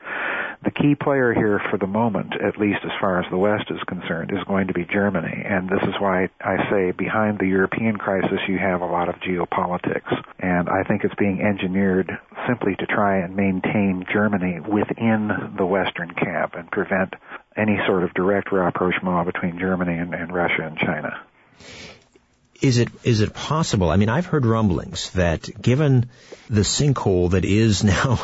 The 0.61 0.71
key 0.71 0.93
player 0.93 1.33
here 1.33 1.61
for 1.71 1.77
the 1.77 1.87
moment, 1.87 2.33
at 2.35 2.59
least 2.59 2.79
as 2.83 2.91
far 2.99 3.21
as 3.21 3.25
the 3.31 3.37
West 3.37 3.71
is 3.71 3.81
concerned, 3.87 4.31
is 4.31 4.43
going 4.45 4.67
to 4.67 4.73
be 4.73 4.83
Germany. 4.83 5.43
And 5.45 5.69
this 5.69 5.81
is 5.83 5.95
why 5.99 6.27
I 6.41 6.69
say 6.69 6.91
behind 6.91 7.39
the 7.39 7.47
European 7.47 7.78
crisis 7.97 8.39
you 8.47 8.57
have 8.57 8.81
a 8.81 8.85
lot 8.85 9.09
of 9.09 9.15
geopolitics. 9.15 10.23
And 10.39 10.69
I 10.69 10.83
think 10.83 11.03
it's 11.03 11.15
being 11.15 11.41
engineered 11.41 12.11
simply 12.47 12.75
to 12.75 12.85
try 12.85 13.17
and 13.17 13.35
maintain 13.35 14.05
Germany 14.11 14.59
within 14.59 15.53
the 15.57 15.65
Western 15.65 16.11
camp 16.11 16.55
and 16.55 16.69
prevent 16.71 17.13
any 17.55 17.77
sort 17.85 18.03
of 18.03 18.13
direct 18.13 18.51
rapprochement 18.51 19.25
between 19.25 19.59
Germany 19.59 19.97
and, 19.97 20.13
and 20.13 20.33
Russia 20.33 20.63
and 20.63 20.77
China. 20.77 21.19
Is 22.61 22.77
it 22.77 22.89
is 23.03 23.21
it 23.21 23.33
possible? 23.33 23.89
I 23.89 23.95
mean, 23.97 24.09
I've 24.09 24.25
heard 24.25 24.45
rumblings 24.45 25.11
that 25.11 25.49
given 25.61 26.09
the 26.49 26.61
sinkhole 26.61 27.31
that 27.31 27.45
is 27.45 27.83
now 27.95 28.19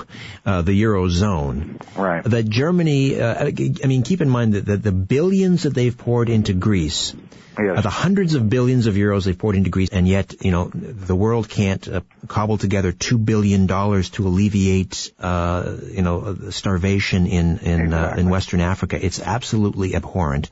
uh, 0.45 0.61
the 0.61 0.81
eurozone, 0.81 1.81
right? 1.95 2.23
That 2.23 2.47
Germany, 2.47 3.19
uh, 3.19 3.45
I 3.45 3.87
mean, 3.87 4.03
keep 4.03 4.21
in 4.21 4.29
mind 4.29 4.53
that 4.53 4.65
the, 4.65 4.77
the 4.77 4.91
billions 4.91 5.63
that 5.63 5.73
they've 5.73 5.97
poured 5.97 6.29
into 6.29 6.53
Greece. 6.53 7.15
Yes. 7.57 7.77
Uh, 7.77 7.81
the 7.81 7.89
hundreds 7.89 8.33
of 8.33 8.49
billions 8.49 8.85
of 8.85 8.95
euros 8.95 9.23
they've 9.23 9.37
poured 9.37 9.55
into 9.55 9.69
Greece, 9.69 9.87
and 9.89 10.05
yet, 10.05 10.43
you 10.43 10.51
know, 10.51 10.69
the 10.73 11.15
world 11.15 11.47
can't 11.47 11.87
uh, 11.87 12.01
cobble 12.27 12.57
together 12.57 12.91
two 12.91 13.17
billion 13.17 13.65
dollars 13.65 14.09
to 14.11 14.27
alleviate, 14.27 15.13
uh, 15.21 15.77
you 15.89 16.01
know, 16.01 16.49
starvation 16.49 17.27
in 17.27 17.59
in 17.59 17.81
exactly. 17.81 18.21
in 18.21 18.29
Western 18.29 18.59
Africa. 18.59 19.03
It's 19.05 19.21
absolutely 19.21 19.95
abhorrent. 19.95 20.49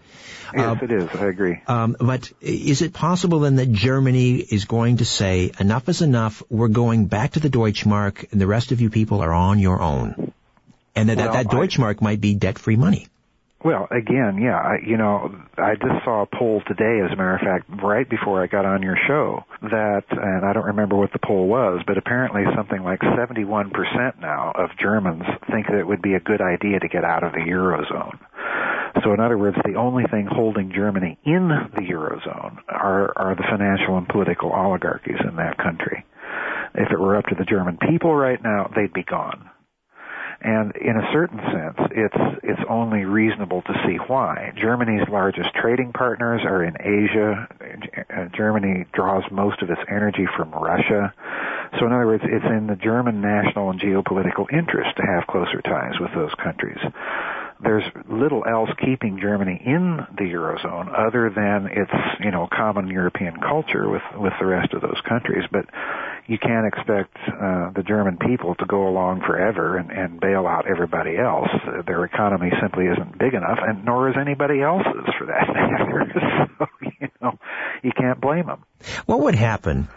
Yes, 0.56 0.84
it 0.84 0.92
is. 0.92 1.10
I 1.10 1.26
agree. 1.26 1.62
Um, 1.68 1.96
but 2.00 2.32
is 2.42 2.82
it 2.82 2.94
possible 2.94 3.40
then 3.40 3.56
that 3.56 3.72
Germany 3.74 4.36
is 4.36 4.66
going 4.66 4.98
to 4.98 5.06
say, 5.06 5.52
enough 5.60 5.90
is 5.90 6.02
enough, 6.02 6.44
we're 6.50 6.68
going 6.68 7.08
back 7.08 7.32
to 7.32 7.40
the 7.40 7.50
Deutschmark, 7.50 8.32
and 8.32 8.40
the 8.40 8.48
rest 8.48 8.72
of 8.72 8.80
you 8.80 8.90
people 8.90 9.22
are 9.22 9.34
on 9.34 9.60
your 9.60 9.82
own? 9.82 10.32
And 10.96 11.10
that, 11.10 11.18
well, 11.18 11.34
that, 11.34 11.50
that 11.50 11.56
Deutschmark 11.56 11.98
I, 12.02 12.04
might 12.04 12.22
be 12.22 12.36
debt-free 12.36 12.76
money. 12.76 13.08
Well, 13.64 13.88
again, 13.92 14.40
yeah, 14.44 14.60
I, 14.60 14.80
you 14.86 14.98
know, 14.98 15.32
I 15.58 15.76
just 15.76 16.04
saw 16.04 16.24
a 16.24 16.28
poll 16.28 16.62
today, 16.68 17.00
as 17.00 17.14
a 17.14 17.16
matter 17.16 17.36
of 17.36 17.42
fact, 17.42 17.82
right 17.82 18.10
before 18.10 18.44
I 18.44 18.48
got 18.48 18.66
on 18.66 18.84
your 18.84 18.98
show, 19.08 19.46
that, 19.62 20.04
and 20.12 20.46
I 20.46 20.52
don't 20.52 20.66
remember 20.66 20.98
what 20.98 21.14
the 21.14 21.24
poll 21.24 21.48
was, 21.48 21.82
but 21.88 21.98
apparently 21.98 22.44
something 22.58 22.84
like 22.84 23.00
71% 23.00 23.72
now 24.20 24.52
of 24.54 24.70
Germans 24.82 25.24
think 25.50 25.68
that 25.68 25.80
it 25.80 25.88
would 25.88 26.02
be 26.02 26.16
a 26.16 26.20
good 26.20 26.42
idea 26.42 26.80
to 26.82 26.90
get 26.90 27.06
out 27.06 27.24
of 27.24 27.32
the 27.32 27.40
Eurozone. 27.40 28.20
So 29.02 29.14
in 29.14 29.22
other 29.22 29.38
words, 29.38 29.56
the 29.64 29.80
only 29.80 30.04
thing 30.12 30.28
holding 30.30 30.74
Germany 30.76 31.18
in 31.24 31.48
the 31.48 31.88
Eurozone 31.88 32.58
are, 32.68 33.14
are 33.18 33.36
the 33.36 33.48
financial 33.50 33.98
and 33.98 34.08
political 34.10 34.52
oligarchies 34.52 35.24
in 35.28 35.38
that 35.38 35.58
country. 35.58 36.06
If 36.76 36.92
it 36.92 37.00
were 37.00 37.16
up 37.16 37.26
to 37.28 37.36
the 37.36 37.46
German 37.46 37.78
people 37.78 38.14
right 38.14 38.42
now, 38.44 38.70
they'd 38.76 38.94
be 38.94 39.04
gone. 39.04 39.50
And 40.44 40.76
in 40.76 40.98
a 40.98 41.10
certain 41.14 41.40
sense, 41.40 41.90
it's 41.92 42.44
it's 42.44 42.62
only 42.70 43.06
reasonable 43.06 43.62
to 43.62 43.74
see 43.88 43.96
why. 43.96 44.52
Germany's 44.58 45.08
largest 45.08 45.54
trading 45.56 45.94
partners 45.94 46.42
are 46.44 46.64
in 46.64 46.76
Asia. 46.82 47.48
Uh, 48.10 48.26
Germany 48.36 48.86
draws 48.92 49.24
most 49.32 49.62
of 49.62 49.70
its 49.70 49.82
energy 49.88 50.28
from 50.36 50.52
Russia. 50.52 51.14
So 51.80 51.86
in 51.86 51.94
other 51.94 52.06
words, 52.06 52.24
it's 52.26 52.46
in 52.46 52.68
the 52.68 52.76
German 52.76 53.22
national 53.22 53.70
and 53.70 53.80
geopolitical 53.80 54.52
interest 54.52 54.98
to 54.98 55.04
have 55.04 55.28
closer 55.28 55.62
ties 55.62 55.98
with 56.00 56.12
those 56.14 56.34
countries 56.44 56.80
there's 57.64 57.84
little 58.10 58.44
else 58.46 58.70
keeping 58.84 59.20
Germany 59.20 59.62
in 59.66 60.06
the 60.18 60.24
eurozone 60.24 60.92
other 60.96 61.30
than 61.30 61.68
its 61.72 61.92
you 62.20 62.32
know 62.32 62.48
common 62.52 62.88
European 62.88 63.40
culture 63.40 63.90
with 63.90 64.02
with 64.18 64.34
the 64.40 64.46
rest 64.46 64.74
of 64.74 64.82
those 64.82 65.00
countries. 65.08 65.46
But 65.52 65.66
you 66.28 66.38
can't 66.38 66.66
expect 66.66 67.16
uh, 67.28 67.72
the 67.72 67.84
German 67.86 68.18
people 68.18 68.56
to 68.56 68.66
go 68.66 68.88
along 68.88 69.22
forever 69.22 69.78
and, 69.78 69.92
and 69.92 70.20
bail 70.20 70.48
out 70.48 70.66
everybody 70.70 71.18
else. 71.18 71.50
Their 71.86 72.06
economy 72.06 72.52
simply 72.62 72.86
isn't 72.86 73.18
big 73.18 73.34
enough, 73.34 73.60
and 73.62 73.84
nor 73.84 74.10
is 74.10 74.16
anybody 74.20 74.62
else's 74.62 75.10
for 75.18 75.28
that 75.28 75.48
matter. 75.54 76.50
so 76.60 76.68
you 76.82 77.10
know 77.22 77.40
you 77.84 77.92
can't 77.92 78.22
blame 78.22 78.48
them. 78.48 78.64
What 79.06 79.22
would 79.22 79.36
happen 79.36 79.90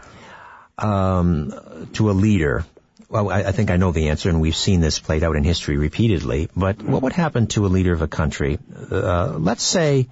um, 0.77 1.53
to 1.93 2.11
a 2.11 2.13
leader 2.13 2.65
well, 3.09 3.29
I, 3.29 3.43
I, 3.43 3.51
think 3.53 3.71
I 3.71 3.77
know 3.77 3.93
the 3.93 4.09
answer, 4.09 4.27
and 4.29 4.41
we've 4.41 4.55
seen 4.55 4.81
this 4.81 4.99
played 4.99 5.23
out 5.23 5.37
in 5.37 5.45
history 5.45 5.77
repeatedly. 5.77 6.49
But 6.55 6.81
what 6.81 7.03
would 7.03 7.13
happen 7.13 7.47
to 7.47 7.65
a 7.65 7.69
leader 7.69 7.93
of 7.93 8.01
a 8.01 8.07
country? 8.09 8.59
Uh, 8.91 9.37
let's 9.39 9.63
say 9.63 10.09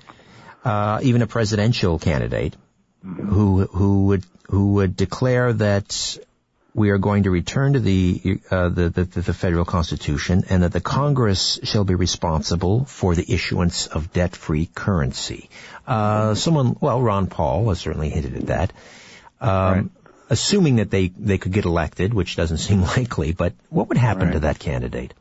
uh, 0.64 1.00
even 1.04 1.22
a 1.22 1.28
presidential 1.28 2.00
candidate 2.00 2.56
who 3.06 3.66
who 3.66 4.06
would 4.06 4.26
who 4.50 4.74
would 4.74 4.96
declare 4.96 5.54
that 5.54 6.18
we 6.74 6.90
are 6.90 6.98
going 6.98 7.24
to 7.24 7.32
return 7.32 7.72
to 7.72 7.80
the, 7.80 8.42
uh, 8.52 8.68
the, 8.68 8.90
the, 8.90 9.06
the 9.06 9.34
federal 9.34 9.64
constitution 9.64 10.44
and 10.50 10.64
that 10.64 10.74
the 10.74 10.82
Congress 10.82 11.58
shall 11.64 11.86
be 11.86 11.96
responsible 11.96 12.84
for 12.84 13.16
the 13.16 13.34
issuance 13.34 13.88
of 13.88 14.12
debt-free 14.12 14.66
currency. 14.76 15.50
Uh, 15.88 16.36
someone, 16.36 16.76
well, 16.82 17.02
Ron 17.02 17.28
Paul 17.28 17.70
has 17.70 17.80
certainly 17.80 18.10
hinted 18.10 18.36
at 18.36 18.48
that. 18.48 18.74
Um, 19.40 19.74
right 19.74 19.86
assuming 20.30 20.78
that 20.78 20.90
they, 20.90 21.08
they 21.08 21.38
could 21.38 21.52
get 21.52 21.66
elected, 21.66 22.14
which 22.14 22.36
doesn't 22.36 22.58
seem 22.70 22.82
likely, 22.82 23.32
but 23.34 23.54
what 23.70 23.90
would 23.90 23.98
happen 23.98 24.26
right. 24.28 24.34
to 24.34 24.40
that 24.42 24.60
candidate? 24.60 25.14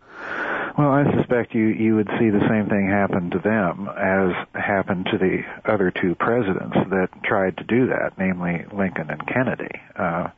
Well, 0.76 0.90
I 0.90 1.04
suspect 1.16 1.54
you, 1.54 1.66
you 1.66 1.94
would 1.94 2.08
see 2.18 2.30
the 2.30 2.46
same 2.48 2.68
thing 2.68 2.88
happen 2.88 3.30
to 3.30 3.38
them 3.38 3.88
as 3.88 4.34
happened 4.54 5.06
to 5.12 5.18
the 5.18 5.42
other 5.64 5.92
two 5.92 6.16
presidents 6.16 6.76
that 6.90 7.08
tried 7.22 7.56
to 7.58 7.64
do 7.64 7.86
that, 7.86 8.18
namely 8.18 8.64
Lincoln 8.76 9.08
and 9.08 9.24
Kennedy. 9.26 9.70
Uh, 9.96 10.28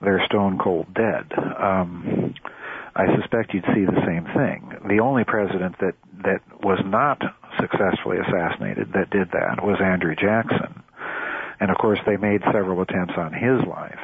they're 0.00 0.24
stone 0.24 0.58
cold 0.58 0.94
dead. 0.94 1.30
Um, 1.36 2.34
I 2.96 3.14
suspect 3.20 3.52
you'd 3.52 3.68
see 3.74 3.84
the 3.84 4.02
same 4.06 4.24
thing. 4.34 4.88
The 4.88 5.00
only 5.00 5.24
president 5.24 5.76
that, 5.80 5.94
that 6.24 6.40
was 6.62 6.80
not 6.86 7.20
successfully 7.60 8.16
assassinated 8.16 8.94
that 8.94 9.10
did 9.10 9.30
that 9.32 9.62
was 9.62 9.78
Andrew 9.82 10.16
Jackson 10.16 10.82
and 11.60 11.70
of 11.70 11.76
course 11.76 12.00
they 12.06 12.16
made 12.16 12.40
several 12.52 12.80
attempts 12.80 13.14
on 13.16 13.32
his 13.32 13.60
life. 13.68 14.00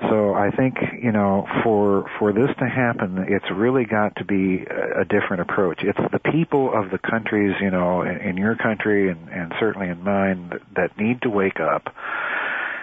So 0.00 0.34
I 0.34 0.50
think 0.50 0.76
you 1.02 1.12
know 1.12 1.46
for 1.62 2.10
for 2.18 2.32
this 2.32 2.50
to 2.58 2.68
happen, 2.68 3.26
it's 3.28 3.44
really 3.54 3.84
got 3.84 4.16
to 4.16 4.24
be 4.24 4.64
a, 4.64 5.02
a 5.02 5.04
different 5.04 5.42
approach. 5.42 5.80
It's 5.82 5.98
the 6.12 6.18
people 6.18 6.72
of 6.74 6.90
the 6.90 6.98
countries, 6.98 7.54
you 7.60 7.70
know, 7.70 8.02
in, 8.02 8.16
in 8.18 8.36
your 8.36 8.56
country 8.56 9.10
and, 9.10 9.28
and 9.28 9.52
certainly 9.60 9.88
in 9.88 10.02
mine 10.02 10.50
that, 10.50 10.60
that 10.76 10.98
need 10.98 11.22
to 11.22 11.30
wake 11.30 11.60
up 11.60 11.94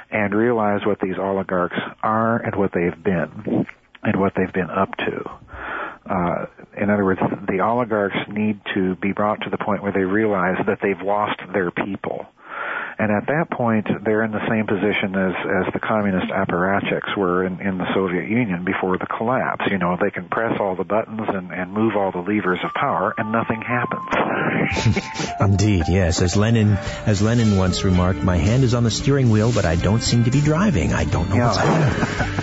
and 0.09 0.33
realize 0.33 0.85
what 0.85 0.99
these 1.01 1.17
oligarchs 1.17 1.77
are 2.01 2.37
and 2.37 2.55
what 2.55 2.71
they've 2.73 3.03
been 3.03 3.65
and 4.03 4.19
what 4.19 4.33
they've 4.35 4.53
been 4.53 4.69
up 4.69 4.95
to. 4.97 5.29
Uh, 6.09 6.45
in 6.77 6.89
other 6.89 7.05
words, 7.05 7.21
the 7.47 7.59
oligarchs 7.59 8.17
need 8.29 8.59
to 8.73 8.95
be 8.95 9.11
brought 9.11 9.41
to 9.41 9.49
the 9.49 9.57
point 9.57 9.83
where 9.83 9.91
they 9.91 10.03
realize 10.03 10.57
that 10.65 10.79
they've 10.81 11.01
lost 11.01 11.39
their 11.53 11.71
people 11.71 12.25
and 13.01 13.11
at 13.11 13.25
that 13.25 13.49
point, 13.49 13.87
they're 14.05 14.23
in 14.23 14.31
the 14.31 14.47
same 14.47 14.67
position 14.67 15.15
as, 15.15 15.33
as 15.65 15.73
the 15.73 15.79
communist 15.79 16.31
apparatchiks 16.31 17.17
were 17.17 17.43
in, 17.43 17.59
in 17.59 17.79
the 17.79 17.91
Soviet 17.95 18.29
Union 18.29 18.63
before 18.63 18.99
the 18.99 19.07
collapse. 19.07 19.65
You 19.71 19.79
know, 19.79 19.97
they 19.99 20.11
can 20.11 20.29
press 20.29 20.59
all 20.59 20.75
the 20.75 20.83
buttons 20.83 21.21
and, 21.27 21.51
and 21.51 21.73
move 21.73 21.95
all 21.95 22.11
the 22.11 22.19
levers 22.19 22.59
of 22.63 22.71
power, 22.75 23.11
and 23.17 23.31
nothing 23.31 23.63
happens. 23.63 25.01
Indeed, 25.39 25.85
yes. 25.87 26.21
As 26.21 26.35
Lenin, 26.35 26.77
as 27.07 27.23
Lenin 27.23 27.57
once 27.57 27.83
remarked, 27.83 28.21
my 28.21 28.37
hand 28.37 28.63
is 28.63 28.75
on 28.75 28.83
the 28.83 28.91
steering 28.91 29.31
wheel, 29.31 29.51
but 29.51 29.65
I 29.65 29.77
don't 29.77 30.03
seem 30.03 30.25
to 30.25 30.31
be 30.31 30.41
driving. 30.41 30.93
I 30.93 31.05
don't 31.05 31.27
know 31.27 31.37
yeah. 31.37 31.47
what's 31.47 31.57
happening. 31.57 32.41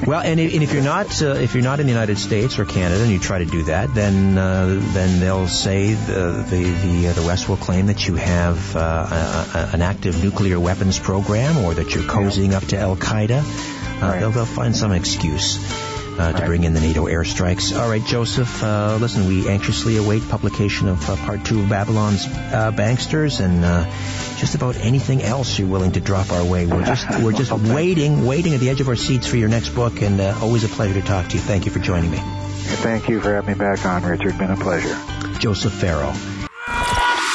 well, 0.06 0.20
and 0.20 0.38
if, 0.38 0.72
you're 0.72 0.82
not 0.82 1.22
uh, 1.22 1.34
if 1.34 1.54
you're 1.54 1.64
not 1.64 1.80
in 1.80 1.86
the 1.86 1.92
United 1.92 2.18
States 2.18 2.58
or 2.58 2.64
Canada, 2.64 3.02
and 3.02 3.10
you 3.10 3.18
try 3.18 3.38
to 3.38 3.44
do 3.44 3.64
that, 3.64 3.92
then 3.94 4.38
uh, 4.38 4.66
then 4.92 5.20
they'll 5.20 5.48
say 5.48 5.94
the 5.94 6.46
the 6.48 6.62
the, 6.62 7.08
uh, 7.08 7.12
the 7.12 7.22
West 7.26 7.48
will 7.48 7.56
claim 7.56 7.86
that 7.86 8.06
you 8.06 8.14
have 8.14 8.76
uh, 8.76 9.68
an 9.72 9.82
act 9.82 9.95
nuclear 10.04 10.60
weapons 10.60 10.98
program 10.98 11.64
or 11.64 11.74
that 11.74 11.94
you're 11.94 12.04
cozying 12.04 12.52
up 12.52 12.64
to 12.66 12.78
Al 12.78 12.96
Qaeda. 12.96 13.40
Uh, 13.40 14.06
right. 14.06 14.20
they'll, 14.20 14.30
they'll 14.30 14.44
find 14.44 14.76
some 14.76 14.92
excuse. 14.92 15.58
Uh, 16.18 16.32
to 16.32 16.38
right. 16.38 16.46
bring 16.46 16.64
in 16.64 16.72
the 16.72 16.80
NATO 16.80 17.04
airstrikes. 17.04 17.78
All 17.78 17.90
right, 17.90 18.02
Joseph, 18.02 18.62
uh, 18.62 18.96
listen, 18.98 19.26
we 19.26 19.50
anxiously 19.50 19.98
await 19.98 20.26
publication 20.30 20.88
of 20.88 21.10
uh, 21.10 21.14
part 21.14 21.44
two 21.44 21.60
of 21.60 21.68
Babylon's 21.68 22.24
uh, 22.24 22.72
Banksters 22.74 23.44
and 23.44 23.62
uh, 23.62 23.84
just 24.38 24.54
about 24.54 24.76
anything 24.76 25.22
else 25.22 25.58
you're 25.58 25.68
willing 25.68 25.92
to 25.92 26.00
drop 26.00 26.32
our 26.32 26.42
way. 26.42 26.66
We're 26.66 26.86
just, 26.86 27.22
we're 27.22 27.32
just 27.32 27.52
waiting, 27.74 28.24
waiting 28.24 28.54
at 28.54 28.60
the 28.60 28.70
edge 28.70 28.80
of 28.80 28.88
our 28.88 28.96
seats 28.96 29.26
for 29.26 29.36
your 29.36 29.50
next 29.50 29.74
book, 29.74 30.00
and 30.00 30.18
uh, 30.18 30.38
always 30.40 30.64
a 30.64 30.68
pleasure 30.68 30.94
to 30.94 31.06
talk 31.06 31.28
to 31.28 31.34
you. 31.34 31.40
Thank 31.40 31.66
you 31.66 31.70
for 31.70 31.80
joining 31.80 32.10
me. 32.10 32.18
Thank 32.18 33.10
you 33.10 33.20
for 33.20 33.34
having 33.34 33.52
me 33.52 33.58
back 33.58 33.84
on, 33.84 34.02
Richard. 34.02 34.38
Been 34.38 34.50
a 34.50 34.56
pleasure. 34.56 34.98
Joseph 35.38 35.74
Farrell. 35.74 36.14